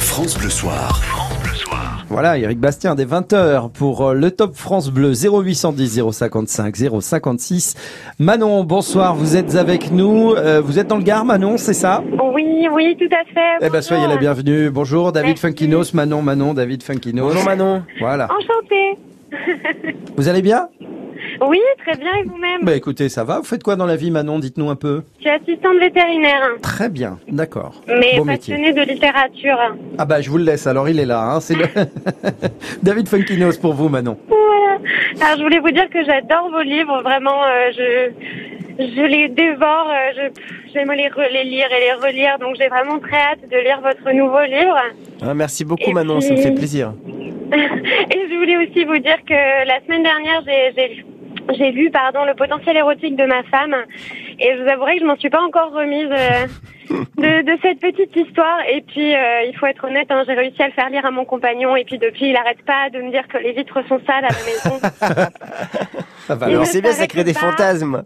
France 0.00 0.36
Bleu 0.36 0.50
Soir. 0.50 1.00
Voilà, 2.12 2.36
Eric 2.36 2.60
Bastien, 2.60 2.94
des 2.94 3.06
20h 3.06 3.70
pour 3.72 4.08
euh, 4.08 4.12
le 4.12 4.30
Top 4.30 4.54
France 4.54 4.90
Bleu 4.90 5.12
0810 5.14 6.02
055 6.12 6.76
056. 7.00 7.74
Manon, 8.18 8.64
bonsoir, 8.64 9.14
vous 9.14 9.34
êtes 9.34 9.54
avec 9.56 9.90
nous. 9.90 10.34
Euh, 10.34 10.60
vous 10.60 10.78
êtes 10.78 10.88
dans 10.88 10.98
le 10.98 11.04
Gard, 11.04 11.24
Manon, 11.24 11.56
c'est 11.56 11.72
ça? 11.72 12.04
Oui, 12.34 12.68
oui, 12.70 12.98
tout 12.98 13.06
à 13.06 13.24
fait. 13.32 13.66
Eh 13.66 13.70
ben, 13.70 13.80
soyez 13.80 14.06
la 14.06 14.18
bienvenue. 14.18 14.68
Bonjour, 14.68 15.10
David 15.10 15.28
Merci. 15.28 15.40
Funkinos, 15.40 15.94
Manon, 15.94 16.20
Manon, 16.20 16.52
David 16.52 16.82
Funkinos. 16.82 17.28
Bonjour 17.28 17.44
Manon. 17.44 17.82
Voilà. 17.98 18.24
Enchantée. 18.26 18.98
Vous 20.14 20.28
allez 20.28 20.42
bien? 20.42 20.68
Oui, 21.40 21.60
très 21.84 21.96
bien, 21.96 22.10
et 22.20 22.22
vous-même 22.24 22.60
Bah 22.64 22.74
écoutez, 22.76 23.08
ça 23.08 23.24
va. 23.24 23.38
Vous 23.38 23.44
faites 23.44 23.62
quoi 23.62 23.76
dans 23.76 23.86
la 23.86 23.96
vie, 23.96 24.10
Manon? 24.10 24.38
Dites-nous 24.38 24.68
un 24.70 24.76
peu. 24.76 25.02
Je 25.18 25.22
suis 25.22 25.30
assistante 25.30 25.78
vétérinaire, 25.78 26.42
Très 26.62 26.88
bien, 26.88 27.18
d'accord. 27.28 27.80
mais 27.88 28.16
Beau 28.16 28.24
métier. 28.24 28.54
passionnée 28.54 28.72
de 28.72 28.82
littérature. 28.82 29.58
Ah 29.98 30.04
bah 30.04 30.20
je 30.20 30.30
vous 30.30 30.38
le 30.38 30.44
laisse, 30.44 30.66
alors 30.66 30.88
il 30.88 30.98
est 31.00 31.06
là. 31.06 31.22
Hein. 31.22 31.40
C'est 31.40 31.54
le... 31.56 31.64
David 32.82 33.08
Funkinos 33.08 33.58
pour 33.58 33.74
vous, 33.74 33.88
Manon. 33.88 34.16
Voilà. 34.28 34.78
Alors, 35.20 35.38
je 35.38 35.42
voulais 35.42 35.58
vous 35.60 35.70
dire 35.70 35.88
que 35.90 36.04
j'adore 36.04 36.50
vos 36.50 36.62
livres, 36.62 37.02
vraiment. 37.02 37.42
euh, 37.44 37.70
je 37.76 38.10
je 38.78 39.02
les 39.02 39.28
dévore. 39.28 39.90
euh, 39.90 40.12
je- 40.34 40.40
J'aime 40.74 40.90
les, 40.92 41.10
les 41.32 41.44
lire 41.44 41.66
et 41.70 41.80
les 41.84 41.92
relire, 42.06 42.38
donc 42.38 42.56
j'ai 42.58 42.68
vraiment 42.68 42.98
très 42.98 43.16
hâte 43.18 43.40
de 43.42 43.56
lire 43.58 43.82
votre 43.82 44.10
nouveau 44.14 44.40
livre. 44.46 44.78
Ah, 45.20 45.34
merci 45.34 45.66
beaucoup 45.66 45.90
Et 45.90 45.92
Manon, 45.92 46.22
ça 46.22 46.32
me 46.32 46.38
fait 46.38 46.52
plaisir. 46.54 46.94
Et 47.52 48.18
je 48.30 48.38
voulais 48.38 48.56
aussi 48.56 48.82
vous 48.86 48.96
dire 48.96 49.18
que 49.28 49.66
la 49.66 49.80
semaine 49.84 50.02
dernière, 50.02 50.42
j'ai- 50.46 51.04
j'ai 51.50 51.70
vu 51.72 51.90
pardon 51.90 52.24
le 52.24 52.34
potentiel 52.34 52.76
érotique 52.76 53.16
de 53.16 53.24
ma 53.24 53.42
femme 53.44 53.76
et 54.42 54.56
je 54.56 54.62
vous 54.62 54.68
avouerai 54.68 54.94
que 54.96 55.00
je 55.00 55.06
m'en 55.06 55.16
suis 55.16 55.30
pas 55.30 55.40
encore 55.42 55.72
remise 55.72 56.08
euh, 56.10 56.46
de, 57.16 57.42
de 57.42 57.58
cette 57.62 57.80
petite 57.80 58.14
histoire. 58.16 58.58
Et 58.72 58.82
puis 58.82 59.14
euh, 59.14 59.42
il 59.48 59.56
faut 59.58 59.66
être 59.66 59.84
honnête, 59.84 60.08
hein, 60.10 60.22
j'ai 60.26 60.34
réussi 60.34 60.62
à 60.62 60.66
le 60.66 60.72
faire 60.72 60.90
lire 60.90 61.06
à 61.06 61.10
mon 61.10 61.24
compagnon 61.24 61.76
et 61.76 61.84
puis 61.84 61.98
depuis 61.98 62.30
il 62.30 62.36
arrête 62.36 62.62
pas 62.66 62.90
de 62.90 62.98
me 63.02 63.10
dire 63.10 63.26
que 63.28 63.38
les 63.38 63.52
vitres 63.52 63.80
sont 63.88 64.00
sales 64.06 64.24
à 64.24 64.28
la 64.28 64.44
maison. 64.44 64.80
Ça 66.26 66.36
va, 66.36 66.46
Et 66.46 66.50
alors. 66.50 66.62
Alors 66.62 66.66
c'est 66.66 66.80
bien, 66.80 66.92
ça 66.92 67.06
crée 67.08 67.24
des 67.24 67.32
pas. 67.32 67.40
fantasmes. 67.40 68.04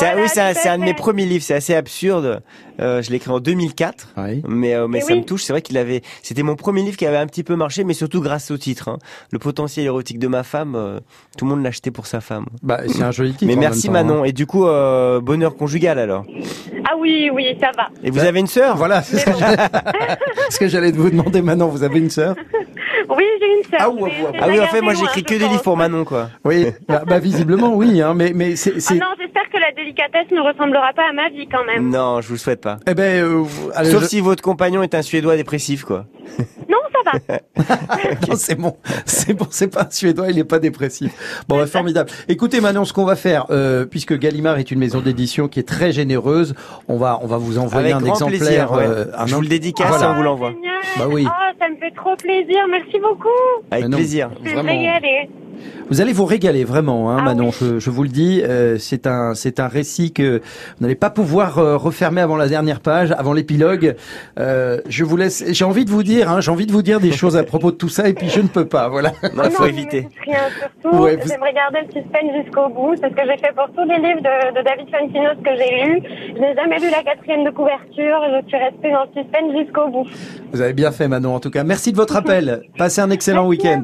Voilà, 0.00 0.16
oui, 0.22 0.28
c'est 0.28 0.68
un, 0.68 0.78
de 0.78 0.84
mes 0.84 0.94
premiers 0.94 1.26
livres, 1.26 1.44
c'est 1.44 1.54
assez 1.54 1.74
absurde. 1.74 2.40
Euh, 2.80 3.02
je 3.02 3.10
l'ai 3.10 3.16
écrit 3.16 3.30
en 3.30 3.40
2004. 3.40 4.14
Oui. 4.16 4.42
Mais, 4.48 4.74
euh, 4.74 4.86
mais 4.88 4.98
Et 4.98 5.00
ça 5.02 5.12
oui. 5.12 5.18
me 5.20 5.24
touche. 5.24 5.42
C'est 5.42 5.52
vrai 5.52 5.60
qu'il 5.62 5.76
avait. 5.76 6.00
C'était 6.22 6.42
mon 6.44 6.54
premier 6.54 6.82
livre 6.82 6.96
qui 6.96 7.04
avait 7.06 7.16
un 7.16 7.26
petit 7.26 7.42
peu 7.42 7.56
marché, 7.56 7.82
mais 7.84 7.92
surtout 7.92 8.20
grâce 8.22 8.50
au 8.52 8.56
titre. 8.56 8.88
hein. 8.88 8.98
Le 9.32 9.38
potentiel 9.38 9.84
érotique 9.84 10.18
de 10.20 10.28
ma 10.28 10.44
femme. 10.44 10.76
euh, 10.76 11.00
tout 11.36 11.44
le 11.44 11.50
monde 11.50 11.62
l'achetait 11.62 11.90
pour 11.90 12.06
sa 12.06 12.20
femme. 12.20 12.46
Bah, 12.62 12.80
c'est 12.86 13.02
un 13.02 13.10
joli 13.10 13.32
titre. 13.34 13.46
mais 13.46 13.56
merci 13.56 13.88
temps, 13.88 13.92
Manon. 13.94 14.24
Et 14.24 14.32
du 14.32 14.46
coup, 14.46 14.66
euh, 14.66 15.20
bonheur 15.20 15.56
conjugal 15.56 15.77
alors. 15.86 16.24
ah 16.90 16.94
oui, 16.98 17.30
oui, 17.32 17.56
ça 17.60 17.70
va. 17.76 17.88
Et 18.02 18.10
vous 18.10 18.18
Ouais. 18.20 18.26
avez 18.26 18.40
une 18.40 18.46
sœur. 18.46 18.76
Voilà, 18.76 19.02
c'est 19.02 19.18
ce 19.18 19.24
que 19.26 19.38
j'allais- 19.38 19.56
ce 20.50 20.58
que 20.58 20.68
j'allais 20.68 20.92
vous 20.92 21.10
demander 21.10 21.40
Manon. 21.42 21.68
Vous 21.68 21.82
avez 21.82 21.98
une 21.98 22.10
sœur? 22.10 22.34
Oui, 23.10 23.24
j'ai 23.40 23.46
une 23.46 23.64
sœur. 23.64 23.80
Ah, 23.80 24.38
Ah 24.40 24.46
oui, 24.48 24.60
en 24.60 24.66
fait, 24.66 24.80
moi 24.80 24.94
j'écris 24.94 25.22
que 25.22 25.34
des 25.34 25.48
livres 25.48 25.62
pour 25.62 25.76
Manon, 25.76 26.04
quoi. 26.04 26.28
Oui, 26.44 26.66
bah, 26.88 27.02
bah, 27.06 27.18
visiblement 27.18 27.74
oui, 27.74 28.00
hein, 28.02 28.14
mais 28.14 28.32
mais 28.34 28.56
c'est 28.56 28.72
Ah 28.76 28.80
c'est. 28.80 28.94
non, 28.96 29.06
j'espère 29.18 29.48
que 29.52 29.58
la 29.58 29.72
délicatesse 29.72 30.30
ne 30.30 30.40
ressemblera 30.40 30.92
pas 30.94 31.08
à 31.08 31.12
ma 31.12 31.28
vie 31.30 31.48
quand 31.48 31.64
même. 31.64 31.88
Non, 31.90 32.20
je 32.20 32.28
vous 32.28 32.34
le 32.34 32.38
souhaite 32.38 32.60
pas. 32.60 32.76
Eh 32.86 32.94
ben, 32.94 33.22
euh, 33.24 33.44
allez, 33.74 33.90
Sauf 33.90 34.02
je- 34.02 34.08
si 34.08 34.20
votre 34.20 34.42
compagnon 34.42 34.82
est 34.82 34.94
un 34.94 35.02
Suédois 35.02 35.36
dépressif, 35.36 35.84
quoi. 35.84 36.04
Non, 36.68 36.76
ça 36.92 37.10
va. 37.28 37.38
Non, 38.28 38.34
c'est 38.36 38.54
bon, 38.54 38.76
c'est 39.06 39.32
bon, 39.32 39.46
c'est 39.50 39.68
pas 39.72 39.82
un 39.84 39.90
suédois, 39.90 40.30
il 40.30 40.38
est 40.38 40.44
pas 40.44 40.58
dépressif. 40.58 41.42
Bon, 41.48 41.56
bah, 41.56 41.66
formidable. 41.66 42.10
Écoutez, 42.28 42.60
Manon, 42.60 42.84
ce 42.84 42.92
qu'on 42.92 43.04
va 43.06 43.16
faire, 43.16 43.46
euh, 43.50 43.86
puisque 43.86 44.16
Gallimard 44.18 44.58
est 44.58 44.70
une 44.70 44.78
maison 44.78 45.00
d'édition 45.00 45.48
qui 45.48 45.58
est 45.60 45.66
très 45.68 45.92
généreuse, 45.92 46.54
on 46.88 46.96
va, 46.98 47.18
on 47.22 47.26
va 47.26 47.38
vous 47.38 47.58
envoyer 47.58 47.92
Avec 47.92 48.02
un 48.02 48.04
grand 48.04 48.14
exemplaire. 48.28 48.68
plaisir. 48.68 48.72
ouais. 48.72 48.84
euh, 48.86 49.04
un 49.16 49.26
je 49.26 49.34
vous 49.34 49.40
le 49.40 49.48
dédicace, 49.48 49.88
Voilà. 49.88 50.10
on 50.12 50.14
vous 50.16 50.22
l'envoie. 50.22 50.50
Génial. 50.50 50.74
Bah 50.98 51.04
oui. 51.08 51.26
Oh, 51.26 51.54
ça 51.58 51.68
me 51.70 51.76
fait 51.76 51.90
trop 51.94 52.14
plaisir. 52.16 52.58
Merci 52.70 52.97
beaucoup. 53.00 53.28
Avec 53.70 53.90
plaisir. 53.90 54.30
Je 54.44 54.50
vais 54.50 54.56
me 54.56 54.62
Vraiment. 54.62 55.28
Vous 55.90 56.00
allez 56.00 56.12
vous 56.12 56.24
régaler 56.26 56.64
vraiment, 56.64 57.10
hein, 57.10 57.16
Ah 57.20 57.24
Manon. 57.24 57.46
oui. 57.46 57.52
Je, 57.60 57.78
je 57.78 57.90
vous 57.90 58.02
le 58.02 58.08
dis, 58.10 58.42
euh, 58.44 58.76
c'est 58.78 59.06
un, 59.06 59.34
c'est 59.34 59.58
un 59.58 59.68
récit 59.68 60.12
que 60.12 60.38
vous 60.38 60.82
n'allez 60.82 60.94
pas 60.94 61.08
pouvoir 61.10 61.58
euh, 61.58 61.76
refermer 61.76 62.20
avant 62.20 62.36
la 62.36 62.46
dernière 62.48 62.80
page, 62.80 63.10
avant 63.12 63.32
l'épilogue. 63.32 63.96
Euh, 64.38 64.80
je 64.88 65.04
vous 65.04 65.16
laisse. 65.16 65.44
J'ai 65.48 65.64
envie 65.64 65.84
de 65.86 65.90
vous 65.90 66.02
dire, 66.02 66.30
hein, 66.30 66.40
j'ai 66.40 66.50
envie 66.50 66.66
de 66.66 66.72
vous 66.72 66.82
dire 66.82 67.00
des 67.00 67.12
choses 67.12 67.36
à 67.36 67.42
propos 67.44 67.70
de 67.70 67.76
tout 67.76 67.88
ça, 67.88 68.06
et 68.08 68.12
puis 68.12 68.28
je 68.28 68.40
ne 68.40 68.48
peux 68.48 68.66
pas. 68.66 68.88
Voilà. 68.88 69.12
Non, 69.34 69.44
il 69.44 69.50
faut 69.50 69.62
mais 69.64 69.68
éviter. 69.70 70.08
rien, 70.26 70.38
surtout, 70.82 70.96
Ouais, 70.98 71.16
vous- 71.16 71.28
j'aimerais 71.28 71.52
garder 71.54 71.78
le 71.86 71.92
suspense 72.02 72.44
jusqu'au 72.44 72.68
bout. 72.68 72.94
C'est 73.00 73.08
ce 73.08 73.14
que 73.14 73.22
j'ai 73.24 73.38
fait 73.38 73.54
pour 73.54 73.68
tous 73.74 73.88
les 73.88 73.96
livres 73.96 74.20
de, 74.20 74.58
de 74.58 74.64
David 74.64 74.90
Fantinos 74.90 75.36
que 75.42 75.50
j'ai 75.56 75.84
lus. 75.86 76.02
Je 76.36 76.40
n'ai 76.40 76.54
jamais 76.54 76.78
lu 76.80 76.90
la 76.90 77.02
quatrième 77.02 77.44
de 77.44 77.50
couverture. 77.50 78.18
Je 78.42 78.46
suis 78.48 78.56
restée 78.58 78.90
dans 78.92 79.04
le 79.04 79.22
suspense 79.22 79.64
jusqu'au 79.64 79.88
bout. 79.88 80.06
Vous 80.52 80.60
avez 80.60 80.74
bien 80.74 80.92
fait, 80.92 81.08
Manon. 81.08 81.34
En 81.34 81.40
tout 81.40 81.50
cas, 81.50 81.64
merci 81.64 81.92
de 81.92 81.96
votre 81.96 82.16
appel. 82.22 82.60
Passez 82.76 83.00
un 83.00 83.10
excellent 83.10 83.46
week-end. 83.46 83.82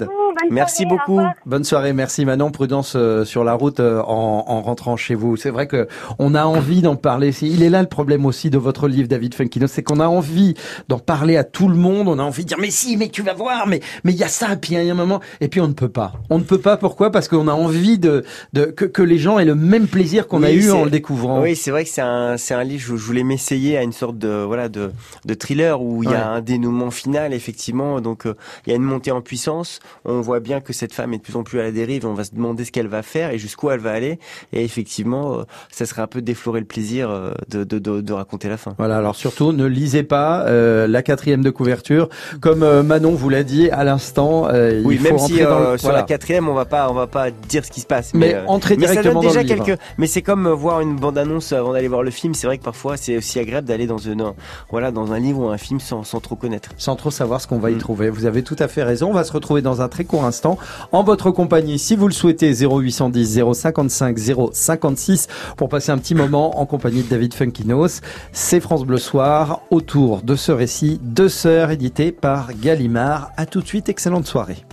Merci 0.50 0.84
beaucoup. 0.84 1.20
Bonne 1.46 1.64
soirée, 1.64 1.92
merci 1.94 2.24
Manon. 2.24 2.50
Prudence 2.50 2.94
euh, 2.96 3.24
sur 3.24 3.44
la 3.44 3.54
route 3.54 3.80
euh, 3.80 4.00
en, 4.02 4.44
en 4.46 4.62
rentrant 4.62 4.96
chez 4.96 5.14
vous. 5.14 5.36
C'est 5.36 5.50
vrai 5.50 5.66
que 5.66 5.88
on 6.18 6.34
a 6.34 6.44
envie 6.44 6.82
d'en 6.82 6.96
parler. 6.96 7.30
Il 7.42 7.62
est 7.62 7.70
là 7.70 7.80
le 7.82 7.88
problème 7.88 8.26
aussi 8.26 8.50
de 8.50 8.58
votre 8.58 8.88
livre, 8.88 9.08
David 9.08 9.34
Funkino, 9.34 9.66
c'est 9.66 9.82
qu'on 9.82 10.00
a 10.00 10.06
envie 10.08 10.54
d'en 10.88 10.98
parler 10.98 11.36
à 11.36 11.44
tout 11.44 11.68
le 11.68 11.76
monde. 11.76 12.08
On 12.08 12.18
a 12.18 12.22
envie 12.22 12.42
de 12.44 12.48
dire 12.48 12.58
mais 12.60 12.70
si, 12.70 12.96
mais 12.96 13.08
tu 13.08 13.22
vas 13.22 13.34
voir, 13.34 13.66
mais 13.66 13.80
mais 14.04 14.12
il 14.12 14.18
y 14.18 14.24
a 14.24 14.28
ça, 14.28 14.52
et 14.52 14.56
puis 14.56 14.74
il 14.74 14.84
y 14.84 14.88
a 14.88 14.92
un 14.92 14.96
moment, 14.96 15.20
et 15.40 15.48
puis 15.48 15.60
on 15.60 15.68
ne 15.68 15.72
peut 15.72 15.88
pas. 15.88 16.12
On 16.30 16.38
ne 16.38 16.44
peut 16.44 16.58
pas. 16.58 16.76
Pourquoi? 16.76 17.10
Parce 17.10 17.28
qu'on 17.28 17.48
a 17.48 17.52
envie 17.52 17.98
de, 17.98 18.24
de 18.52 18.64
que, 18.66 18.84
que 18.84 19.02
les 19.02 19.18
gens 19.18 19.38
aient 19.38 19.44
le 19.44 19.54
même 19.54 19.86
plaisir 19.86 20.26
qu'on 20.28 20.42
a 20.42 20.50
eu 20.50 20.70
en 20.70 20.84
le 20.84 20.90
découvrant. 20.90 21.40
Oui, 21.40 21.56
c'est 21.56 21.70
vrai 21.70 21.84
que 21.84 21.90
c'est 21.90 22.02
un, 22.02 22.36
c'est 22.36 22.54
un 22.54 22.64
livre, 22.64 22.82
je, 22.86 22.96
je 22.96 23.04
voulais 23.04 23.24
m'essayer 23.24 23.76
à 23.78 23.82
une 23.82 23.92
sorte 23.92 24.18
de, 24.18 24.42
voilà, 24.44 24.68
de, 24.68 24.90
de 25.24 25.34
thriller 25.34 25.80
où 25.80 26.02
il 26.02 26.08
y 26.08 26.12
Ouais. 26.12 26.18
a 26.18 26.28
un 26.28 26.40
dénouement 26.40 26.90
final, 26.90 27.32
effectivement. 27.32 28.00
Donc, 28.00 28.26
euh, 28.26 28.34
il 28.66 28.70
y 28.70 28.72
a 28.72 28.76
une 28.76 28.82
montée 28.82 29.10
en 29.10 29.20
puissance. 29.20 29.80
On 30.04 30.20
voit 30.20 30.40
bien 30.40 30.60
que 30.60 30.72
cette 30.72 30.92
femme 30.92 31.12
est 31.14 31.18
de 31.18 31.22
plus 31.22 31.36
en 31.36 31.42
plus 31.42 31.60
à 31.60 31.62
la 31.62 31.70
dérive. 31.86 32.06
On 32.06 32.14
va 32.14 32.24
se 32.24 32.34
demander 32.34 32.64
ce 32.64 32.72
qu'elle 32.72 32.88
va 32.88 33.02
faire 33.02 33.30
et 33.30 33.38
jusqu'où 33.38 33.70
elle 33.70 33.80
va 33.80 33.92
aller. 33.92 34.18
Et 34.52 34.64
effectivement, 34.64 35.38
euh, 35.38 35.42
ça 35.70 35.86
serait 35.86 36.02
un 36.02 36.06
peu 36.06 36.22
déflorer 36.22 36.60
le 36.60 36.66
plaisir 36.66 37.10
euh, 37.10 37.32
de, 37.50 37.64
de, 37.64 37.78
de, 37.78 38.00
de 38.00 38.12
raconter 38.12 38.48
la 38.48 38.56
fin. 38.56 38.74
Voilà, 38.78 38.96
alors 38.98 39.16
surtout 39.16 39.52
ne 39.52 39.66
lisez 39.66 40.02
pas 40.02 40.42
euh, 40.46 40.86
la 40.86 41.02
quatrième 41.02 41.42
de 41.42 41.50
couverture, 41.50 42.08
comme 42.40 42.62
euh, 42.62 42.82
Manon 42.82 43.12
vous 43.12 43.28
l'a 43.28 43.42
dit 43.42 43.70
à 43.70 43.84
l'instant. 43.84 44.48
euh, 44.48 44.82
Oui, 44.84 44.94
il 44.94 44.98
faut 44.98 45.04
même 45.04 45.16
rentrer 45.16 45.34
si 45.36 45.42
dans 45.42 45.58
le- 45.72 45.78
sur 45.78 45.86
voilà. 45.88 45.98
la 45.98 46.04
quatrième, 46.04 46.48
on 46.48 46.54
va 46.54 46.64
pas, 46.64 46.90
on 46.90 46.94
va 46.94 47.06
pas 47.06 47.30
dire 47.30 47.64
ce 47.64 47.70
qui 47.70 47.80
se 47.80 47.86
passe. 47.86 48.12
Mais 48.14 48.34
euh, 48.34 48.46
entrez 48.46 48.76
mais 48.76 48.86
ça 48.86 49.02
donne 49.02 49.14
dans 49.14 49.20
le 49.22 49.40
livre. 49.40 49.76
Mais 49.98 50.06
c'est 50.06 50.22
comme 50.22 50.48
voir 50.48 50.80
une 50.80 50.96
bande-annonce 50.96 51.52
avant 51.52 51.72
d'aller 51.72 51.88
voir 51.88 52.02
le 52.02 52.10
film. 52.10 52.34
C'est 52.34 52.46
vrai 52.46 52.58
que 52.58 52.64
parfois, 52.64 52.96
c'est 52.96 53.16
aussi 53.16 53.38
agréable 53.38 53.66
d'aller 53.66 53.86
dans 53.86 53.98
une, 53.98 54.32
voilà, 54.70 54.90
dans 54.90 55.12
un 55.12 55.18
livre 55.18 55.40
ou 55.40 55.48
un 55.48 55.58
film 55.58 55.80
sans, 55.80 56.04
sans 56.04 56.20
trop 56.20 56.36
connaître. 56.36 56.70
sans 56.76 56.96
trop 56.96 57.10
savoir 57.10 57.40
ce 57.40 57.46
qu'on 57.46 57.58
va 57.58 57.70
y 57.70 57.74
Mm. 57.74 57.78
trouver. 57.78 58.10
Vous 58.10 58.26
avez 58.26 58.42
tout 58.42 58.56
à 58.58 58.68
fait 58.68 58.82
raison. 58.82 59.10
On 59.10 59.12
va 59.12 59.24
se 59.24 59.32
retrouver 59.32 59.60
dans 59.62 59.82
un 59.82 59.88
très 59.88 60.04
court 60.04 60.24
instant 60.24 60.58
en 60.92 61.02
votre 61.02 61.30
compagnie, 61.30 61.73
si 61.78 61.96
vous 61.96 62.08
le 62.08 62.14
souhaitez, 62.14 62.52
0810 62.52 63.40
055 63.52 64.18
056 64.52 65.28
pour 65.56 65.68
passer 65.68 65.92
un 65.92 65.98
petit 65.98 66.14
moment 66.14 66.60
en 66.60 66.66
compagnie 66.66 67.02
de 67.02 67.08
David 67.08 67.34
Funkinos. 67.34 68.00
C'est 68.32 68.60
France 68.60 68.84
Bleu 68.84 68.98
Soir 68.98 69.60
autour 69.70 70.22
de 70.22 70.36
ce 70.36 70.52
récit 70.52 71.00
Deux 71.02 71.28
sœurs 71.28 71.70
édité 71.70 72.12
par 72.12 72.52
Gallimard. 72.54 73.30
À 73.36 73.46
tout 73.46 73.60
de 73.60 73.66
suite, 73.66 73.88
excellente 73.88 74.26
soirée. 74.26 74.64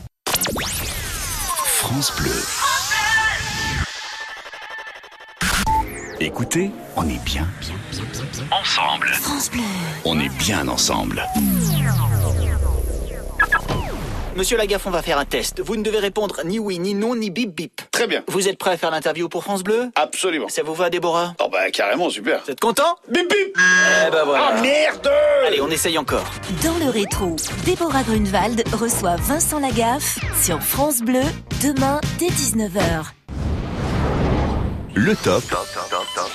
France 1.66 2.14
Bleu. 2.18 2.32
Écoutez, 6.20 6.70
on 6.96 7.08
est 7.10 7.24
bien. 7.26 7.48
Ensemble. 8.52 9.12
On 10.06 10.20
est 10.20 10.38
bien 10.38 10.68
ensemble. 10.68 11.24
Monsieur 14.36 14.58
Lagaffe, 14.58 14.88
on 14.88 14.92
va 14.92 15.02
faire 15.02 15.18
un 15.18 15.26
test. 15.26 15.60
Vous 15.62 15.76
ne 15.76 15.84
devez 15.84 16.00
répondre 16.00 16.40
ni 16.46 16.58
oui, 16.58 16.80
ni 16.80 16.94
non, 16.94 17.16
ni 17.16 17.30
bip 17.30 17.54
bip. 17.54 17.82
Très 17.92 18.08
bien. 18.08 18.24
Vous 18.28 18.48
êtes 18.48 18.58
prêt 18.58 18.72
à 18.72 18.78
faire 18.78 18.90
l'interview 18.90 19.28
pour 19.28 19.44
France 19.44 19.62
Bleu? 19.62 19.90
Absolument. 19.96 20.48
Ça 20.48 20.64
vous 20.64 20.74
va, 20.74 20.90
Déborah? 20.90 21.34
Oh 21.44 21.50
bah 21.52 21.70
carrément, 21.72 22.10
super. 22.10 22.42
Vous 22.46 22.52
êtes 22.52 22.60
content? 22.60 22.96
Bip 23.10 23.30
bip 23.30 23.58
Eh 24.08 24.12
ben 24.12 24.24
voilà. 24.24 24.52
Ah 24.58 24.62
merde 24.62 25.10
Allez, 25.46 25.60
on 25.62 25.70
essaye 25.70 25.98
encore. 25.98 26.26
Dans 26.64 26.78
le 26.84 26.90
rétro, 26.90 27.36
Déborah 27.66 28.04
Grunewald 28.04 28.64
reçoit 28.74 29.18
Vincent 29.18 29.60
Lagaffe 29.60 30.20
sur 30.42 30.62
France 30.62 31.02
Bleu 31.02 31.22
demain 31.62 32.00
dès 32.18 32.28
19h. 32.28 33.06
Le 34.94 35.16
top. 35.16 35.44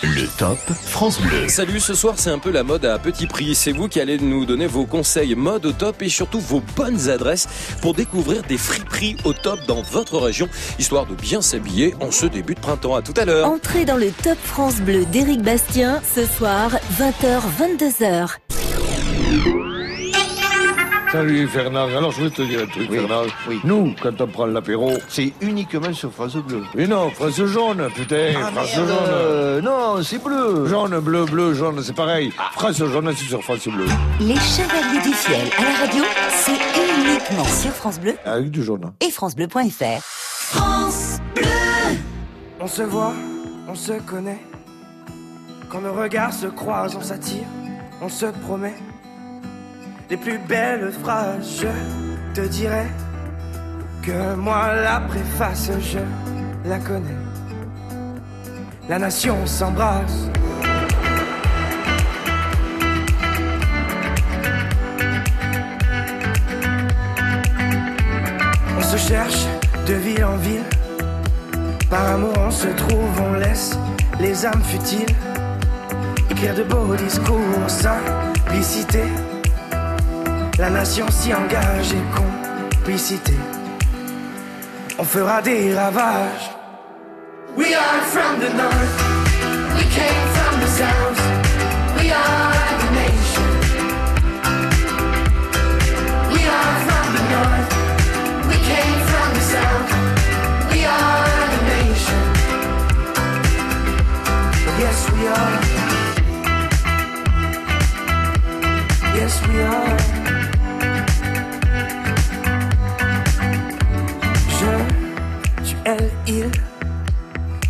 Le 0.03 0.27
top 0.39 0.59
France 0.87 1.21
Bleu. 1.21 1.47
Salut, 1.49 1.79
ce 1.79 1.95
soir 1.95 2.15
c'est 2.17 2.31
un 2.31 2.39
peu 2.39 2.51
la 2.51 2.63
mode 2.63 2.87
à 2.87 2.99
petit 2.99 3.27
prix. 3.27 3.55
C'est 3.55 3.73
vous 3.73 3.87
qui 3.87 4.01
allez 4.01 4.19
nous 4.19 4.47
donner 4.47 4.67
vos 4.67 4.87
conseils 4.87 5.35
mode 5.35 5.67
au 5.67 5.73
top 5.73 6.01
et 6.01 6.09
surtout 6.09 6.41
vos 6.41 6.63
bonnes 6.75 7.11
adresses 7.11 7.49
pour 7.83 7.93
découvrir 7.93 8.43
des 8.45 8.57
friperies 8.57 9.19
au 9.25 9.35
top 9.35 9.61
dans 9.67 9.83
votre 9.83 10.19
région, 10.19 10.49
histoire 10.79 11.05
de 11.05 11.15
bien 11.15 11.43
s'habiller 11.43 11.95
en 12.01 12.11
ce 12.11 12.25
début 12.25 12.55
de 12.55 12.61
printemps. 12.61 12.95
À 12.95 13.03
tout 13.03 13.15
à 13.17 13.27
l'heure. 13.27 13.47
Entrez 13.47 13.85
dans 13.85 13.99
le 13.99 14.11
Top 14.11 14.39
France 14.43 14.77
Bleu 14.77 15.05
d'Éric 15.05 15.43
Bastien 15.43 16.01
ce 16.15 16.25
soir 16.25 16.71
20h-22h. 16.99 18.39
Salut 21.17 21.49
Fernand, 21.49 21.87
alors 21.97 22.11
je 22.11 22.25
vais 22.25 22.29
te 22.29 22.43
dire 22.43 22.61
un 22.65 22.67
truc 22.67 22.91
Fernand. 22.91 23.23
Nous, 23.65 23.95
quand 24.03 24.21
on 24.21 24.27
prend 24.27 24.45
l'apéro... 24.45 24.93
C'est 25.09 25.33
uniquement 25.41 25.91
sur 25.95 26.13
France 26.13 26.37
Bleu. 26.37 26.63
Mais 26.75 26.87
non, 26.87 27.09
France 27.09 27.43
jaune, 27.43 27.89
putain, 27.95 28.33
France 28.53 28.75
jaune. 28.75 28.87
Euh, 29.09 29.63
non, 29.63 30.03
c'est 30.03 30.23
bleu. 30.23 30.67
Jaune, 30.67 31.01
bleu, 31.01 31.25
bleu, 31.25 31.55
jaune, 31.55 31.83
c'est 31.83 31.95
pareil. 31.95 32.31
France 32.53 32.77
jaune, 32.77 33.11
c'est 33.17 33.25
sur 33.25 33.43
France 33.43 33.67
Bleu. 33.67 33.87
Les 34.21 34.35
Chevaliers 34.35 35.03
du 35.03 35.15
Fiel 35.15 35.49
à 35.57 35.63
la 35.63 35.87
radio, 35.87 36.05
c'est 36.29 36.53
uniquement 36.53 37.45
sur 37.45 37.71
France 37.71 37.99
Bleu 37.99 38.17
Avec 38.27 38.51
du 38.51 38.63
jaune. 38.63 38.93
et 39.01 39.11
francebleu.fr. 39.11 40.03
France 40.03 41.17
Bleu 41.35 41.47
On 42.61 42.67
se 42.67 42.83
voit, 42.83 43.15
on 43.67 43.75
se 43.75 43.93
connaît. 44.03 44.43
Quand 45.71 45.81
nos 45.81 45.95
regards 45.95 46.35
se 46.35 46.49
croisent, 46.49 46.99
on 46.99 47.03
s'attire, 47.03 47.47
on 48.03 48.11
se 48.11 48.27
promet. 48.27 48.75
Les 50.09 50.17
plus 50.17 50.39
belles 50.39 50.93
phrases, 51.03 51.63
je 51.63 52.41
te 52.41 52.47
dirai 52.47 52.87
que 54.03 54.37
moi 54.37 54.73
la 54.73 55.01
préface, 55.01 55.71
je 55.81 55.99
la 56.69 56.79
connais. 56.79 57.17
La 58.89 59.01
nation 59.01 59.45
s'embrasse. 59.45 60.31
On 68.79 68.83
se 68.83 68.97
cherche 68.97 69.47
de 69.89 69.95
ville 69.95 70.25
en 70.25 70.37
ville. 70.37 70.63
Par 71.91 72.13
amour 72.13 72.35
on 72.47 72.51
se 72.53 72.69
trouve, 72.69 73.21
on 73.29 73.35
laisse 73.35 73.77
les 74.21 74.47
âmes 74.47 74.63
futiles, 74.63 75.17
écrire 76.31 76.55
de 76.55 76.63
beaux 76.63 76.95
discours 76.95 77.41
simplicité. 77.67 79.03
La 80.59 80.71
nation 80.71 81.07
s'y 81.11 81.35
engage 81.35 81.93
et 81.93 82.03
complicité. 82.17 83.35
On 84.99 85.05
fera 85.05 85.43
des 85.43 85.75
ravages. 85.75 86.51
We 87.57 87.75
are 87.75 88.01
from 88.07 88.41
the 88.41 88.49
north, 88.55 88.97
we 89.77 89.83
came 89.99 90.27
from 90.35 90.61
the 90.61 90.67
south, 90.67 91.21
we 91.99 92.11
are 92.11 92.53
the 92.81 92.91
nation. 93.03 93.51
We 96.33 96.43
are 96.47 96.77
from 96.87 97.07
the 97.17 97.25
north, 97.37 97.71
we 98.49 98.57
came 98.71 98.99
from 99.11 99.29
the 99.35 99.45
south, 99.55 99.91
we 100.73 100.85
are 100.87 101.49
the 101.53 101.61
nation. 101.77 102.23
Yes, 104.79 104.99
we 105.13 105.29
are. 105.29 105.61
Yes, 109.15 109.35
we 109.49 109.61
are. 109.61 110.26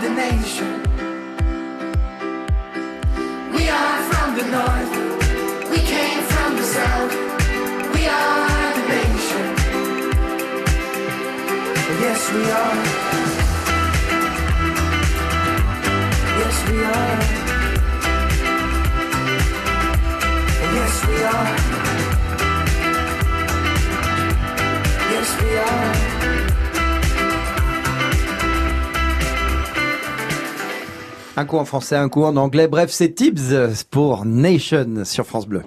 the 0.00 0.08
nation. 0.08 0.82
We 3.52 3.68
are 3.68 4.02
from 4.10 4.28
the 4.38 4.46
north. 4.56 4.92
We 5.70 5.78
came 5.94 6.22
from 6.32 6.56
the 6.56 6.62
south. 6.62 7.12
We 7.94 8.06
are 8.08 8.74
the 8.78 8.84
nation. 8.96 9.46
Yes, 12.04 12.20
we 12.32 12.42
are. 12.60 12.80
Yes, 16.40 16.56
we 16.70 16.78
are. 16.96 17.20
Yes, 20.76 20.94
we 21.08 21.16
are. 21.34 21.50
Yes, 25.12 25.28
we 25.42 25.50
are. 25.58 26.39
Un 31.36 31.44
coup 31.44 31.58
en 31.58 31.64
français, 31.64 31.96
un 31.96 32.08
coup 32.08 32.24
en 32.24 32.36
anglais. 32.36 32.68
Bref, 32.68 32.90
c'est 32.90 33.14
Tibbs 33.14 33.84
pour 33.90 34.24
Nation 34.24 35.04
sur 35.04 35.26
France 35.26 35.46
Bleu. 35.46 35.62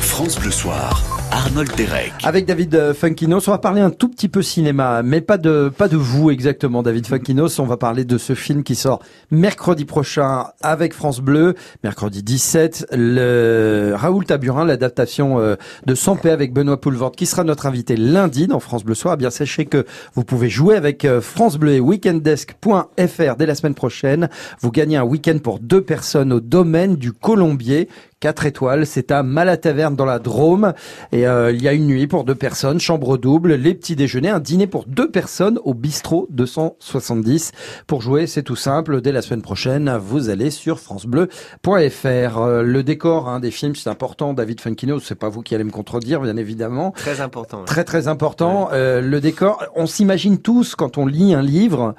France 0.00 0.38
Bleu 0.38 0.50
Soir, 0.50 1.02
Arnold 1.36 1.70
Derek. 1.76 2.14
Avec 2.24 2.46
David 2.46 2.74
euh, 2.74 2.94
Funkinos, 2.94 3.46
on 3.46 3.50
va 3.50 3.58
parler 3.58 3.82
un 3.82 3.90
tout 3.90 4.08
petit 4.08 4.30
peu 4.30 4.40
cinéma, 4.40 5.02
mais 5.02 5.20
pas 5.20 5.36
de 5.36 5.68
pas 5.68 5.86
de 5.86 5.98
vous 5.98 6.30
exactement, 6.30 6.82
David 6.82 7.06
Funkinos. 7.06 7.58
On 7.58 7.66
va 7.66 7.76
parler 7.76 8.06
de 8.06 8.16
ce 8.16 8.34
film 8.34 8.62
qui 8.62 8.74
sort 8.74 9.02
mercredi 9.30 9.84
prochain 9.84 10.46
avec 10.62 10.94
France 10.94 11.20
Bleu, 11.20 11.54
mercredi 11.84 12.22
17. 12.22 12.86
Le 12.92 13.92
Raoul 13.94 14.24
Taburin, 14.24 14.64
l'adaptation 14.64 15.38
euh, 15.38 15.56
de 15.84 15.94
paix 16.14 16.30
avec 16.30 16.54
Benoît 16.54 16.80
Poulvord, 16.80 17.12
qui 17.12 17.26
sera 17.26 17.44
notre 17.44 17.66
invité 17.66 17.98
lundi 17.98 18.46
dans 18.46 18.58
France 18.58 18.82
Bleu 18.82 18.94
Soir. 18.94 19.12
Eh 19.14 19.18
bien, 19.18 19.28
sachez 19.28 19.66
que 19.66 19.84
vous 20.14 20.24
pouvez 20.24 20.48
jouer 20.48 20.74
avec 20.74 21.04
euh, 21.04 21.20
France 21.20 21.58
Bleu 21.58 21.72
et 21.72 21.80
weekendesk.fr 21.80 23.36
dès 23.36 23.46
la 23.46 23.54
semaine 23.54 23.74
prochaine. 23.74 24.30
Vous 24.60 24.70
gagnez 24.70 24.96
un 24.96 25.04
week-end 25.04 25.36
pour 25.42 25.58
deux 25.58 25.82
personnes 25.82 26.32
au 26.32 26.40
domaine 26.40 26.96
du 26.96 27.12
Colombier. 27.12 27.90
4 28.20 28.46
étoiles, 28.46 28.86
c'est 28.86 29.10
à 29.10 29.22
Malataverne 29.22 29.94
dans 29.94 30.06
la 30.06 30.18
Drôme 30.18 30.72
et 31.12 31.26
euh, 31.26 31.52
il 31.52 31.62
y 31.62 31.68
a 31.68 31.74
une 31.74 31.86
nuit 31.86 32.06
pour 32.06 32.24
deux 32.24 32.34
personnes, 32.34 32.80
chambre 32.80 33.18
double, 33.18 33.54
les 33.54 33.74
petits 33.74 33.94
déjeuners, 33.94 34.30
un 34.30 34.40
dîner 34.40 34.66
pour 34.66 34.86
deux 34.86 35.10
personnes 35.10 35.58
au 35.64 35.74
bistrot 35.74 36.26
270. 36.30 37.52
Pour 37.86 38.00
jouer, 38.00 38.26
c'est 38.26 38.42
tout 38.42 38.56
simple, 38.56 39.02
dès 39.02 39.12
la 39.12 39.20
semaine 39.20 39.42
prochaine, 39.42 39.98
vous 39.98 40.30
allez 40.30 40.50
sur 40.50 40.80
francebleu.fr. 40.80 41.68
Euh, 41.68 42.62
le 42.62 42.82
décor 42.82 43.28
hein, 43.28 43.38
des 43.38 43.50
films, 43.50 43.74
c'est 43.74 43.90
important, 43.90 44.32
David 44.32 44.62
Funkino, 44.62 44.98
c'est 44.98 45.14
pas 45.14 45.28
vous 45.28 45.42
qui 45.42 45.54
allez 45.54 45.64
me 45.64 45.70
contredire 45.70 46.22
bien 46.22 46.38
évidemment. 46.38 46.92
Très 46.92 47.20
important. 47.20 47.64
Très 47.64 47.84
très 47.84 48.08
important, 48.08 48.70
euh, 48.72 49.02
le 49.02 49.20
décor, 49.20 49.62
on 49.74 49.86
s'imagine 49.86 50.38
tous 50.38 50.74
quand 50.74 50.96
on 50.96 51.04
lit 51.04 51.34
un 51.34 51.42
livre, 51.42 51.94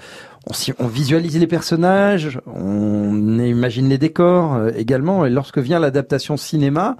on, 0.80 0.88
visualise 0.88 1.38
les 1.38 1.48
personnages, 1.48 2.40
on 2.46 3.40
imagine 3.40 3.90
les 3.90 3.98
décors 3.98 4.56
euh, 4.56 4.72
également. 4.76 5.26
Et 5.26 5.30
lorsque 5.30 5.58
vient 5.58 5.80
l'adaptation 5.80 6.38
cinéma, 6.38 6.98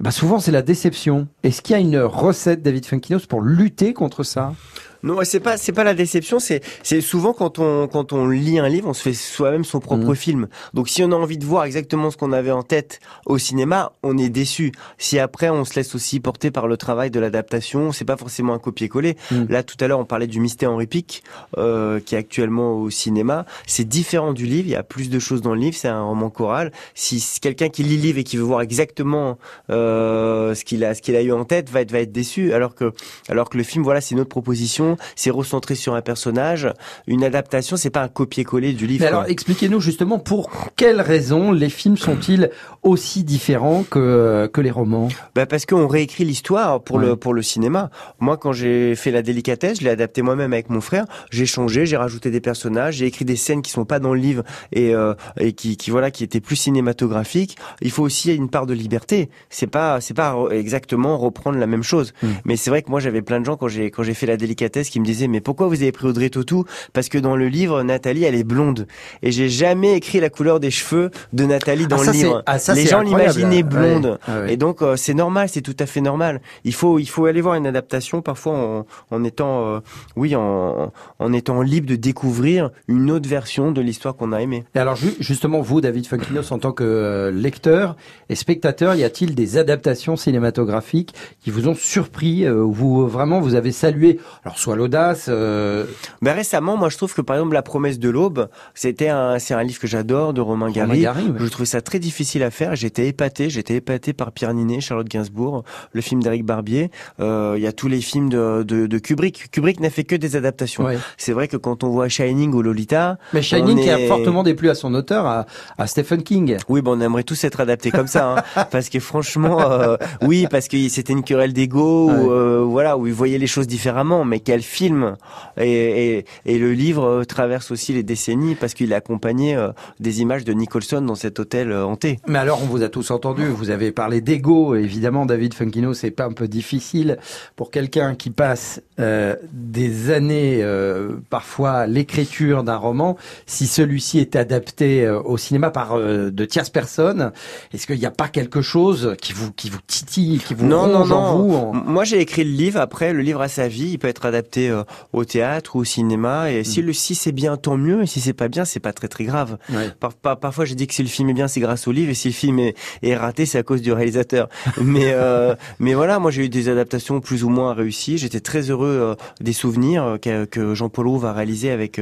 bah 0.00 0.10
souvent 0.10 0.38
c'est 0.38 0.52
la 0.52 0.62
déception. 0.62 1.28
Est-ce 1.42 1.62
qu'il 1.62 1.74
y 1.74 1.76
a 1.76 1.80
une 1.82 1.98
recette, 1.98 2.62
David 2.62 2.86
Funkinos, 2.86 3.26
pour 3.26 3.40
lutter 3.40 3.92
contre 3.92 4.22
ça? 4.22 4.52
Non, 5.02 5.18
c'est 5.24 5.40
pas 5.40 5.56
c'est 5.56 5.72
pas 5.72 5.84
la 5.84 5.94
déception, 5.94 6.38
c'est 6.38 6.62
c'est 6.82 7.00
souvent 7.00 7.32
quand 7.32 7.58
on 7.58 7.88
quand 7.88 8.12
on 8.12 8.28
lit 8.28 8.58
un 8.58 8.68
livre, 8.68 8.88
on 8.88 8.94
se 8.94 9.02
fait 9.02 9.14
soi-même 9.14 9.64
son 9.64 9.80
propre 9.80 10.14
film. 10.14 10.48
Donc 10.74 10.88
si 10.88 11.02
on 11.02 11.12
a 11.12 11.14
envie 11.14 11.38
de 11.38 11.44
voir 11.44 11.64
exactement 11.64 12.10
ce 12.10 12.16
qu'on 12.16 12.32
avait 12.32 12.50
en 12.50 12.62
tête 12.62 13.00
au 13.24 13.38
cinéma, 13.38 13.92
on 14.02 14.18
est 14.18 14.28
déçu. 14.28 14.72
Si 14.98 15.18
après 15.18 15.48
on 15.48 15.64
se 15.64 15.74
laisse 15.74 15.94
aussi 15.94 16.20
porter 16.20 16.50
par 16.50 16.68
le 16.68 16.76
travail 16.76 17.10
de 17.10 17.20
l'adaptation, 17.20 17.92
c'est 17.92 18.04
pas 18.04 18.16
forcément 18.16 18.54
un 18.54 18.58
copier-coller. 18.58 19.16
Là 19.48 19.62
tout 19.62 19.76
à 19.80 19.88
l'heure 19.88 19.98
on 19.98 20.04
parlait 20.04 20.26
du 20.26 20.40
Mystère 20.40 20.72
Henri 20.72 20.86
Pic 20.86 21.22
euh, 21.58 22.00
qui 22.00 22.14
est 22.14 22.18
actuellement 22.18 22.74
au 22.74 22.90
cinéma, 22.90 23.46
c'est 23.66 23.86
différent 23.86 24.32
du 24.32 24.46
livre, 24.46 24.68
il 24.68 24.72
y 24.72 24.76
a 24.76 24.82
plus 24.82 25.10
de 25.10 25.18
choses 25.18 25.42
dans 25.42 25.54
le 25.54 25.60
livre, 25.60 25.76
c'est 25.76 25.88
un 25.88 26.02
roman 26.02 26.30
choral. 26.30 26.72
Si 26.94 27.22
quelqu'un 27.40 27.68
qui 27.68 27.82
lit 27.82 27.96
le 27.96 28.02
livre 28.02 28.18
et 28.18 28.24
qui 28.24 28.36
veut 28.36 28.42
voir 28.42 28.60
exactement 28.60 29.38
euh, 29.70 30.54
ce 30.54 30.64
qu'il 30.64 30.84
a 30.84 30.94
ce 30.94 31.02
qu'il 31.02 31.16
a 31.16 31.22
eu 31.22 31.32
en 31.32 31.44
tête 31.44 31.70
va 31.70 31.80
être 31.80 31.92
va 31.92 32.00
être 32.00 32.12
déçu 32.12 32.52
alors 32.52 32.74
que 32.74 32.92
alors 33.28 33.48
que 33.50 33.56
le 33.56 33.64
film 33.64 33.84
voilà, 33.84 34.00
c'est 34.00 34.14
une 34.14 34.20
autre 34.20 34.30
proposition, 34.30 34.85
c'est 35.16 35.30
recentré 35.30 35.74
sur 35.74 35.94
un 35.94 36.02
personnage, 36.02 36.68
une 37.06 37.24
adaptation, 37.24 37.76
c'est 37.76 37.90
pas 37.90 38.02
un 38.02 38.08
copier-coller 38.08 38.72
du 38.72 38.86
livre. 38.86 39.02
Mais 39.02 39.08
alors 39.08 39.24
expliquez-nous 39.26 39.80
justement 39.80 40.18
pour 40.18 40.50
quelles 40.76 41.00
raisons 41.00 41.52
les 41.52 41.70
films 41.70 41.96
sont-ils 41.96 42.50
aussi 42.82 43.24
différents 43.24 43.82
que, 43.82 44.48
que 44.52 44.60
les 44.60 44.70
romans? 44.70 45.08
Bah 45.34 45.46
parce 45.46 45.66
qu'on 45.66 45.88
réécrit 45.88 46.24
l'histoire 46.24 46.82
pour 46.82 46.98
le 46.98 47.16
pour 47.16 47.34
le 47.34 47.42
cinéma. 47.42 47.90
Moi, 48.20 48.36
quand 48.36 48.52
j'ai 48.52 48.94
fait 48.94 49.10
la 49.10 49.22
délicatesse, 49.22 49.80
je 49.80 49.84
l'ai 49.84 49.90
adapté 49.90 50.22
moi-même 50.22 50.52
avec 50.52 50.70
mon 50.70 50.80
frère. 50.80 51.06
J'ai 51.30 51.46
changé, 51.46 51.86
j'ai 51.86 51.96
rajouté 51.96 52.30
des 52.30 52.40
personnages, 52.40 52.96
j'ai 52.96 53.06
écrit 53.06 53.24
des 53.24 53.36
scènes 53.36 53.62
qui 53.62 53.70
sont 53.70 53.84
pas 53.84 53.98
dans 53.98 54.14
le 54.14 54.20
livre 54.20 54.42
et 54.72 54.94
euh, 54.94 55.14
et 55.40 55.52
qui 55.52 55.76
qui 55.76 55.90
voilà 55.90 56.10
qui 56.10 56.22
étaient 56.24 56.40
plus 56.40 56.56
cinématographiques. 56.56 57.56
Il 57.80 57.90
faut 57.90 58.02
aussi 58.02 58.34
une 58.34 58.50
part 58.50 58.66
de 58.66 58.74
liberté. 58.74 59.30
C'est 59.50 59.66
pas 59.66 60.00
c'est 60.00 60.14
pas 60.14 60.36
exactement 60.50 61.18
reprendre 61.18 61.58
la 61.58 61.66
même 61.66 61.82
chose. 61.82 62.12
Mais 62.44 62.56
c'est 62.56 62.70
vrai 62.70 62.82
que 62.82 62.90
moi 62.90 63.00
j'avais 63.00 63.22
plein 63.22 63.40
de 63.40 63.46
gens 63.46 63.56
quand 63.56 63.68
j'ai 63.68 63.90
quand 63.90 64.02
j'ai 64.02 64.14
fait 64.14 64.26
la 64.26 64.36
délicatesse 64.36 64.75
qui 64.84 65.00
me 65.00 65.04
disait 65.04 65.28
mais 65.28 65.40
pourquoi 65.40 65.66
vous 65.66 65.82
avez 65.82 65.92
pris 65.92 66.06
Audrey 66.06 66.30
Tautou? 66.30 66.64
Parce 66.92 67.08
que 67.08 67.18
dans 67.18 67.36
le 67.36 67.48
livre, 67.48 67.82
Nathalie, 67.82 68.24
elle 68.24 68.34
est 68.34 68.44
blonde. 68.44 68.86
Et 69.22 69.32
j'ai 69.32 69.48
jamais 69.48 69.94
écrit 69.94 70.20
la 70.20 70.30
couleur 70.30 70.60
des 70.60 70.70
cheveux 70.70 71.10
de 71.32 71.44
Nathalie 71.44 71.86
dans 71.86 71.96
Ah, 71.96 72.04
ça, 72.04 72.12
le 72.12 72.18
livre. 72.18 72.42
ah, 72.46 72.58
ça, 72.58 72.74
Les 72.74 72.86
gens 72.86 73.00
l'imaginaient 73.00 73.56
Ouais. 73.56 73.62
blonde. 73.62 74.18
Ouais. 74.28 74.52
Et 74.52 74.56
donc 74.56 74.82
euh, 74.82 74.96
c'est 74.96 75.14
normal, 75.14 75.48
c'est 75.48 75.62
tout 75.62 75.76
à 75.78 75.86
fait 75.86 76.00
normal. 76.00 76.40
Il 76.64 76.74
faut 76.74 76.98
il 76.98 77.06
faut 77.06 77.26
aller 77.26 77.40
voir 77.40 77.54
une 77.54 77.66
adaptation 77.66 78.22
parfois 78.22 78.52
en, 78.54 78.86
en 79.10 79.24
étant 79.24 79.66
euh, 79.66 79.80
oui 80.16 80.34
en, 80.36 80.92
en 81.18 81.32
étant 81.32 81.62
libre 81.62 81.86
de 81.88 81.96
découvrir 81.96 82.70
une 82.88 83.10
autre 83.10 83.28
version 83.28 83.72
de 83.72 83.80
l'histoire 83.80 84.16
qu'on 84.16 84.32
a 84.32 84.40
aimée. 84.42 84.64
Et 84.74 84.78
alors 84.78 84.96
ju- 84.96 85.14
justement, 85.20 85.60
vous, 85.60 85.80
David 85.80 86.06
Funkinos, 86.06 86.52
en 86.52 86.58
tant 86.58 86.72
que 86.72 86.84
euh, 86.84 87.30
lecteur 87.30 87.96
et 88.28 88.34
spectateur, 88.34 88.94
y 88.94 89.04
a-t-il 89.04 89.34
des 89.34 89.56
adaptations 89.58 90.16
cinématographiques 90.16 91.14
qui 91.40 91.50
vous 91.50 91.68
ont 91.68 91.74
surpris, 91.74 92.44
euh, 92.44 92.62
vous 92.62 93.06
vraiment 93.08 93.40
vous 93.40 93.54
avez 93.54 93.72
salué, 93.72 94.18
alors 94.44 94.58
soit 94.66 94.74
l'audace, 94.76 95.26
euh, 95.28 95.84
Ben 96.22 96.32
récemment, 96.34 96.76
moi 96.76 96.88
je 96.88 96.96
trouve 96.96 97.14
que 97.14 97.20
par 97.20 97.36
exemple 97.36 97.54
La 97.54 97.62
promesse 97.62 98.00
de 98.00 98.10
l'aube, 98.10 98.48
c'était 98.74 99.08
un 99.08 99.38
c'est 99.38 99.54
un 99.54 99.62
livre 99.62 99.78
que 99.78 99.86
j'adore 99.86 100.32
de 100.34 100.40
Romain 100.40 100.70
Gary. 100.72 101.00
Gary, 101.02 101.22
ouais. 101.26 101.38
Je 101.38 101.46
trouvais 101.46 101.66
ça 101.66 101.80
très 101.80 102.00
difficile 102.00 102.42
à 102.42 102.50
faire. 102.50 102.74
J'étais 102.74 103.06
épaté, 103.06 103.48
j'étais 103.48 103.74
épaté 103.76 104.12
par 104.12 104.32
Pierre 104.32 104.52
Ninet, 104.54 104.80
Charlotte 104.80 105.06
Gainsbourg, 105.08 105.62
le 105.92 106.00
film 106.00 106.20
d'Éric 106.22 106.44
Barbier. 106.44 106.90
Euh, 107.20 107.54
Il 107.56 107.62
y 107.62 107.66
a 107.68 107.72
tous 107.72 107.86
les 107.86 108.00
films 108.00 108.28
de, 108.28 108.64
de, 108.64 108.86
de 108.88 108.98
Kubrick. 108.98 109.50
Kubrick 109.52 109.78
n'a 109.78 109.88
fait 109.90 110.02
que 110.04 110.16
des 110.16 110.34
adaptations. 110.34 110.84
Ouais. 110.84 110.98
C'est 111.16 111.32
vrai 111.32 111.46
que 111.46 111.56
quand 111.56 111.84
on 111.84 111.90
voit 111.90 112.08
Shining 112.08 112.52
ou 112.52 112.60
Lolita, 112.62 113.18
mais 113.32 113.42
Shining 113.42 113.78
on 113.78 113.82
qui 113.82 113.88
a 113.90 114.00
est- 114.00 114.08
fortement 114.08 114.42
déplu 114.42 114.68
à 114.68 114.74
son 114.74 114.92
auteur, 114.94 115.26
à, 115.26 115.46
à 115.78 115.86
Stephen 115.86 116.22
King. 116.24 116.56
Oui, 116.68 116.80
bon, 116.82 116.98
on 116.98 117.00
aimerait 117.00 117.22
tous 117.22 117.44
être 117.44 117.60
adaptés 117.60 117.92
comme 117.92 118.08
ça, 118.08 118.36
hein, 118.56 118.64
parce 118.72 118.88
que 118.88 118.98
franchement, 118.98 119.60
euh, 119.70 119.96
oui, 120.22 120.46
parce 120.50 120.66
que 120.68 120.76
c'était 120.88 121.12
une 121.12 121.22
querelle 121.22 121.52
d'ego, 121.52 122.10
Ouais. 122.10 122.14
où, 122.18 122.30
euh, 122.32 122.64
voilà, 122.66 122.96
où 122.98 123.06
ils 123.06 123.12
voyaient 123.14 123.38
les 123.38 123.46
choses 123.46 123.66
différemment. 123.68 124.24
Mais 124.24 124.40
quel 124.56 124.62
film 124.62 125.16
Et, 125.58 126.16
et, 126.18 126.24
et 126.46 126.58
le 126.58 126.72
livre 126.72 127.04
euh, 127.04 127.24
traverse 127.24 127.70
aussi 127.70 127.92
les 127.92 128.02
décennies 128.02 128.54
parce 128.54 128.72
qu'il 128.72 128.94
a 128.94 128.96
accompagné 128.96 129.54
euh, 129.54 129.68
des 130.00 130.22
images 130.22 130.44
de 130.44 130.52
Nicholson 130.54 131.02
dans 131.02 131.14
cet 131.14 131.38
hôtel 131.38 131.70
euh, 131.72 131.84
hanté. 131.84 132.20
Mais 132.26 132.38
alors, 132.38 132.62
on 132.62 132.66
vous 132.66 132.82
a 132.82 132.88
tous 132.88 133.10
entendu, 133.10 133.44
vous 133.44 133.68
avez 133.68 133.92
parlé 133.92 134.22
d'ego, 134.22 134.74
évidemment, 134.74 135.26
David 135.26 135.52
Funkino, 135.52 135.92
c'est 135.92 136.10
pas 136.10 136.24
un 136.24 136.32
peu 136.32 136.48
difficile 136.48 137.18
pour 137.54 137.70
quelqu'un 137.70 138.14
qui 138.14 138.30
passe 138.30 138.80
euh, 138.98 139.36
des 139.52 140.10
années, 140.10 140.60
euh, 140.62 141.16
parfois, 141.28 141.72
à 141.72 141.86
l'écriture 141.86 142.62
d'un 142.64 142.76
roman, 142.76 143.18
si 143.44 143.66
celui-ci 143.66 144.20
est 144.20 144.36
adapté 144.36 145.04
euh, 145.04 145.20
au 145.20 145.36
cinéma 145.36 145.70
par 145.70 145.98
de 145.98 146.44
tierces 146.46 146.70
personnes, 146.70 147.32
est-ce 147.74 147.86
qu'il 147.86 147.98
n'y 147.98 148.06
a 148.06 148.10
pas 148.10 148.28
quelque 148.28 148.62
chose 148.62 149.16
qui 149.20 149.34
vous, 149.34 149.52
qui 149.52 149.68
vous 149.68 149.80
titille, 149.86 150.38
qui 150.38 150.54
vous 150.54 150.64
non, 150.66 150.86
non, 150.86 151.00
en 151.02 151.06
non. 151.06 151.36
vous 151.42 151.54
en- 151.54 151.74
M- 151.74 151.82
Moi, 151.86 152.04
j'ai 152.04 152.20
écrit 152.20 152.44
le 152.44 152.50
livre. 152.52 152.80
Après, 152.80 153.12
le 153.12 153.20
livre 153.20 153.42
a 153.42 153.48
sa 153.48 153.68
vie. 153.68 153.90
Il 153.92 153.98
peut 153.98 154.06
être 154.08 154.24
adapté 154.26 154.45
euh, 154.56 154.84
au 155.12 155.24
théâtre 155.24 155.76
ou 155.76 155.80
au 155.80 155.84
cinéma. 155.84 156.50
Et 156.50 156.60
Mm. 156.60 156.64
si 156.64 156.82
le 156.82 156.92
si 156.92 157.14
c'est 157.14 157.32
bien, 157.32 157.56
tant 157.56 157.76
mieux. 157.76 158.02
Et 158.02 158.06
si 158.06 158.20
c'est 158.20 158.32
pas 158.32 158.48
bien, 158.48 158.64
c'est 158.64 158.80
pas 158.80 158.92
très 158.92 159.08
très 159.08 159.24
grave. 159.24 159.58
Ouais. 159.70 159.90
Par- 160.00 160.14
par- 160.14 160.38
parfois, 160.38 160.64
j'ai 160.64 160.74
dit 160.74 160.86
que 160.86 160.94
si 160.94 161.02
le 161.02 161.08
film 161.08 161.28
est 161.30 161.34
bien, 161.34 161.48
c'est 161.48 161.60
grâce 161.60 161.86
au 161.88 161.92
livre. 161.92 162.10
Et 162.10 162.14
si 162.14 162.28
le 162.28 162.34
film 162.34 162.58
est, 162.58 162.74
est 163.02 163.16
raté, 163.16 163.46
c'est 163.46 163.58
à 163.58 163.62
cause 163.62 163.82
du 163.82 163.92
réalisateur. 163.92 164.48
mais 164.80 165.10
euh, 165.12 165.54
mais 165.78 165.94
voilà, 165.94 166.18
moi, 166.18 166.30
j'ai 166.30 166.44
eu 166.44 166.48
des 166.48 166.68
adaptations 166.68 167.20
plus 167.20 167.44
ou 167.44 167.48
moins 167.48 167.74
réussies. 167.74 168.18
J'étais 168.18 168.40
très 168.40 168.70
heureux 168.70 168.88
euh, 168.88 169.14
des 169.40 169.52
souvenirs 169.52 170.04
euh, 170.04 170.16
que, 170.18 170.44
que 170.44 170.74
Jean-Paul 170.74 171.06
Rouve 171.06 171.24
a 171.26 171.32
réalisé 171.32 171.70
avec 171.70 172.00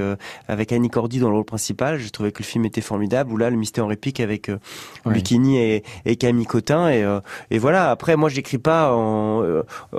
avec 0.49 0.73
Annie 0.73 0.91
Cordy 0.91 1.19
dans 1.19 1.29
le 1.29 1.35
rôle 1.37 1.45
principal. 1.45 1.99
J'ai 1.99 2.11
trouvé 2.11 2.33
que 2.33 2.43
le 2.43 2.47
film 2.47 2.65
était 2.65 2.81
formidable. 2.81 3.33
Ou 3.33 3.37
là, 3.37 3.51
le 3.51 3.57
mystère 3.57 3.91
épique 3.91 4.21
avec 4.21 4.49
euh, 4.49 4.59
Ouais. 5.07 5.15
Lucchini 5.15 5.59
et, 5.59 5.85
et 6.07 6.17
Camille 6.17 6.47
Cotin. 6.47 6.89
Et, 6.91 7.05
et 7.51 7.59
voilà. 7.59 7.91
Après, 7.91 8.17
moi, 8.17 8.29
j'écris 8.31 8.59
pas 8.59 8.93
en, 8.95 9.43
en, 9.93 9.97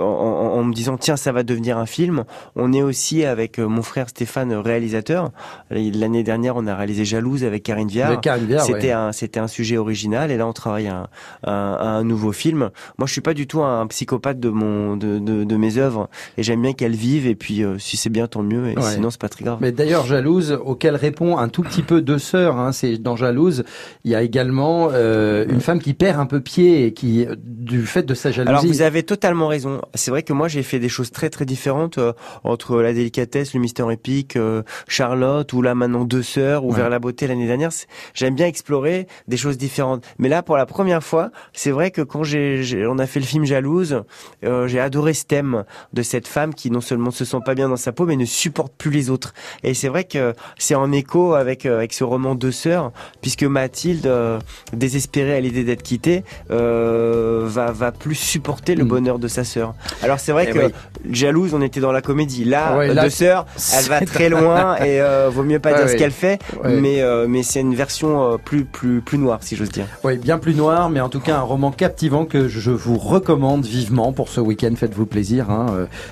en 0.58 0.64
me 0.64 0.74
disant 0.74 0.96
tiens, 0.96 1.16
ça 1.16 1.30
va 1.32 1.42
devenir 1.44 1.78
un 1.78 1.86
film. 1.86 2.24
On 2.54 2.72
est 2.72 2.82
aussi 2.82 3.24
avec 3.24 3.58
euh, 3.58 3.66
mon 3.66 3.82
frère 3.82 4.08
Stéphane, 4.08 4.52
euh, 4.52 4.60
réalisateur. 4.60 5.30
L'année 5.70 6.22
dernière, 6.22 6.56
on 6.56 6.66
a 6.66 6.74
réalisé 6.74 7.04
Jalouse 7.04 7.44
avec 7.44 7.62
Karine 7.62 7.88
Viard. 7.88 8.20
Viard, 8.22 8.60
C'était 8.62 8.78
ouais. 8.88 8.92
un, 8.92 9.12
c'était 9.12 9.40
un 9.40 9.48
sujet 9.48 9.76
original. 9.76 10.30
Et 10.30 10.36
là, 10.36 10.46
on 10.46 10.52
travaille 10.52 10.88
un, 10.88 11.08
un, 11.44 11.52
un 11.52 12.04
nouveau 12.04 12.32
film. 12.32 12.70
Moi, 12.98 13.06
je 13.06 13.12
suis 13.12 13.20
pas 13.20 13.34
du 13.34 13.46
tout 13.46 13.62
un 13.62 13.86
psychopathe 13.86 14.40
de 14.40 14.48
mon, 14.48 14.96
de, 14.96 15.18
de, 15.18 15.44
de 15.44 15.56
mes 15.56 15.78
œuvres. 15.78 16.08
Et 16.38 16.42
j'aime 16.42 16.62
bien 16.62 16.72
qu'elles 16.72 16.94
vivent. 16.94 17.26
Et 17.26 17.34
puis, 17.34 17.62
euh, 17.62 17.78
si 17.78 17.96
c'est 17.96 18.10
bien, 18.10 18.26
tant 18.26 18.42
mieux. 18.42 18.68
Et 18.70 18.76
Ouais. 18.76 18.82
sinon, 18.92 19.10
c'est 19.10 19.20
pas 19.20 19.28
très 19.28 19.44
grave. 19.44 19.58
Mais 19.60 19.72
d'ailleurs, 19.72 20.06
Jalouse, 20.06 20.58
auquel 20.64 20.96
répond 20.96 21.38
un 21.38 21.48
tout 21.48 21.62
petit 21.62 21.82
peu 21.82 22.00
deux 22.02 22.18
sœurs. 22.18 22.56
Hein, 22.58 22.72
c'est 22.72 22.98
dans 22.98 23.16
Jalouse, 23.16 23.64
il 24.04 24.10
y 24.10 24.14
a 24.14 24.22
également 24.22 24.88
euh, 24.92 25.44
une 25.48 25.60
femme 25.60 25.80
qui 25.80 25.94
perd 25.94 26.18
un 26.20 26.26
peu 26.26 26.40
pied 26.40 26.86
et 26.86 26.92
qui, 26.92 27.26
du 27.44 27.84
fait 27.86 28.02
de 28.04 28.14
sa 28.14 28.30
jalousie. 28.30 28.48
Alors 28.50 28.64
vous 28.64 28.82
avez 28.82 29.02
totalement 29.02 29.48
raison. 29.48 29.80
C'est 29.94 30.10
vrai 30.10 30.22
que 30.22 30.32
moi 30.32 30.48
j'ai 30.48 30.62
fait 30.62 30.78
des 30.78 30.88
choses 30.88 31.10
très 31.10 31.30
très 31.30 31.44
différentes 31.44 31.98
euh, 31.98 32.12
entre 32.44 32.80
la 32.80 32.92
délicatesse, 32.92 33.54
le 33.54 33.60
mystère 33.60 33.90
épique, 33.90 34.36
euh, 34.36 34.62
Charlotte 34.88 35.52
ou 35.52 35.62
là 35.62 35.74
maintenant 35.74 36.04
deux 36.04 36.22
sœurs 36.22 36.64
ou 36.64 36.70
Ouais. 36.70 36.76
vers 36.76 36.90
la 36.90 36.98
beauté 36.98 37.26
l'année 37.26 37.46
dernière. 37.46 37.70
J'aime 38.14 38.34
bien 38.34 38.46
explorer 38.46 39.06
des 39.28 39.36
choses 39.36 39.56
différentes. 39.58 40.04
Mais 40.18 40.28
là 40.28 40.42
pour 40.42 40.56
la 40.56 40.66
première 40.66 41.02
fois, 41.02 41.30
c'est 41.52 41.70
vrai 41.70 41.90
que 41.90 42.02
quand 42.02 42.22
j'ai, 42.24 42.86
on 42.88 42.98
a 42.98 43.06
fait 43.06 43.20
le 43.20 43.26
film 43.26 43.44
Jalouse, 43.44 44.02
euh, 44.44 44.66
j'ai 44.68 44.80
adoré 44.80 45.14
ce 45.14 45.24
thème 45.24 45.64
de 45.92 46.02
cette 46.02 46.26
femme 46.28 46.54
qui 46.54 46.70
non 46.70 46.80
seulement 46.80 47.10
se 47.10 47.24
sent 47.24 47.38
pas 47.44 47.54
bien 47.54 47.68
dans 47.68 47.76
sa 47.76 47.92
peau 47.92 48.06
mais 48.06 48.16
ne 48.16 48.24
supporte 48.24 48.72
plus 48.76 48.90
les 48.90 49.10
autres. 49.10 49.34
Et 49.62 49.74
c'est 49.74 49.88
vrai 49.88 50.04
que 50.04 50.34
c'est 50.58 50.74
en 50.74 50.92
écho 50.92 51.34
avec 51.34 51.66
euh, 51.66 51.76
avec 51.78 51.92
ce 51.92 52.04
roman 52.04 52.34
Deux 52.34 52.52
sœurs 52.52 52.92
puisque 53.20 53.42
Mathilde 53.44 54.06
euh, 54.06 54.38
désespérée 54.72 55.34
à 55.36 55.40
l'idée 55.40 55.64
d'être 55.64 55.82
quittée 55.82 56.24
va 56.48 57.72
va 57.72 57.92
plus 57.92 58.14
supporter 58.14 58.74
le 58.74 58.84
Mm. 58.84 58.88
bonheur 58.88 59.18
de 59.18 59.28
sa 59.28 59.44
sœur. 59.44 59.74
Alors 60.02 60.20
c'est 60.20 60.32
vrai 60.32 60.46
Eh 60.48 60.52
que 60.52 60.66
oui. 60.66 60.72
jalouse, 61.10 61.54
on 61.54 61.60
était 61.62 61.80
dans 61.80 61.92
la 61.92 62.00
comédie. 62.02 62.15
Là, 62.44 62.76
Ouais, 62.76 62.92
là, 62.94 63.04
Deux 63.04 63.10
sœurs, 63.10 63.46
elle 63.78 63.84
va 63.86 64.00
très 64.00 64.28
loin 64.28 64.76
et 64.76 65.00
euh, 65.00 65.28
vaut 65.30 65.42
mieux 65.42 65.58
pas 65.58 65.70
Ouais, 65.70 65.76
dire 65.76 65.86
ouais. 65.86 65.92
ce 65.92 65.96
qu'elle 65.96 66.10
fait, 66.12 66.38
mais 66.64 67.02
euh, 67.02 67.26
mais 67.28 67.42
c'est 67.42 67.60
une 67.60 67.74
version 67.74 68.32
euh, 68.32 68.36
plus 68.36 68.64
plus 68.64 69.00
plus 69.00 69.18
noire 69.18 69.38
si 69.42 69.56
j'ose 69.56 69.70
dire. 69.70 69.86
Oui, 70.04 70.16
bien 70.18 70.38
plus 70.38 70.54
noir, 70.54 70.88
mais 70.90 71.00
en 71.00 71.08
tout 71.08 71.20
cas 71.20 71.36
un 71.36 71.40
roman 71.42 71.70
captivant 71.70 72.24
que 72.24 72.48
je 72.48 72.70
vous 72.70 72.96
recommande 72.98 73.64
vivement 73.64 74.12
pour 74.12 74.28
ce 74.28 74.40
week-end. 74.40 74.72
Faites-vous 74.76 75.06
plaisir. 75.06 75.50
Hein. 75.50 75.66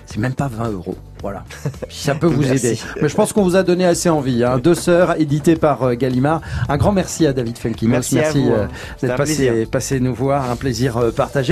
C'est 0.07 0.19
même 0.19 0.35
pas 0.35 0.49
20 0.49 0.71
euros. 0.71 0.97
Voilà. 1.23 1.43
Ça 1.89 2.15
peut 2.15 2.27
vous 2.27 2.43
Merci. 2.43 2.67
aider. 2.67 2.79
Mais 3.01 3.09
je 3.09 3.15
pense 3.15 3.33
qu'on 3.33 3.45
vous 3.45 3.57
a 3.57 3.63
donné 3.63 3.87
assez 3.87 4.11
envie. 4.11 4.45
Hein. 4.45 4.59
Deux 4.59 4.75
sœurs, 4.75 5.19
édité 5.19 5.57
par 5.57 5.97
Gallimard. 5.97 6.43
Un 6.69 6.77
grand 6.77 6.93
merci 6.93 7.27
à 7.27 7.33
David 7.33 7.57
Felkinos. 7.57 7.93
Merci 7.93 8.19
à 8.19 8.31
vous, 8.31 8.51
euh, 8.51 8.65
hein. 8.65 8.69
D'être 9.01 9.17
passé, 9.17 9.65
passé 9.67 10.01
nous 10.01 10.15
voir. 10.15 10.51
Un 10.51 10.57
plaisir 10.57 11.01
partagé. 11.17 11.43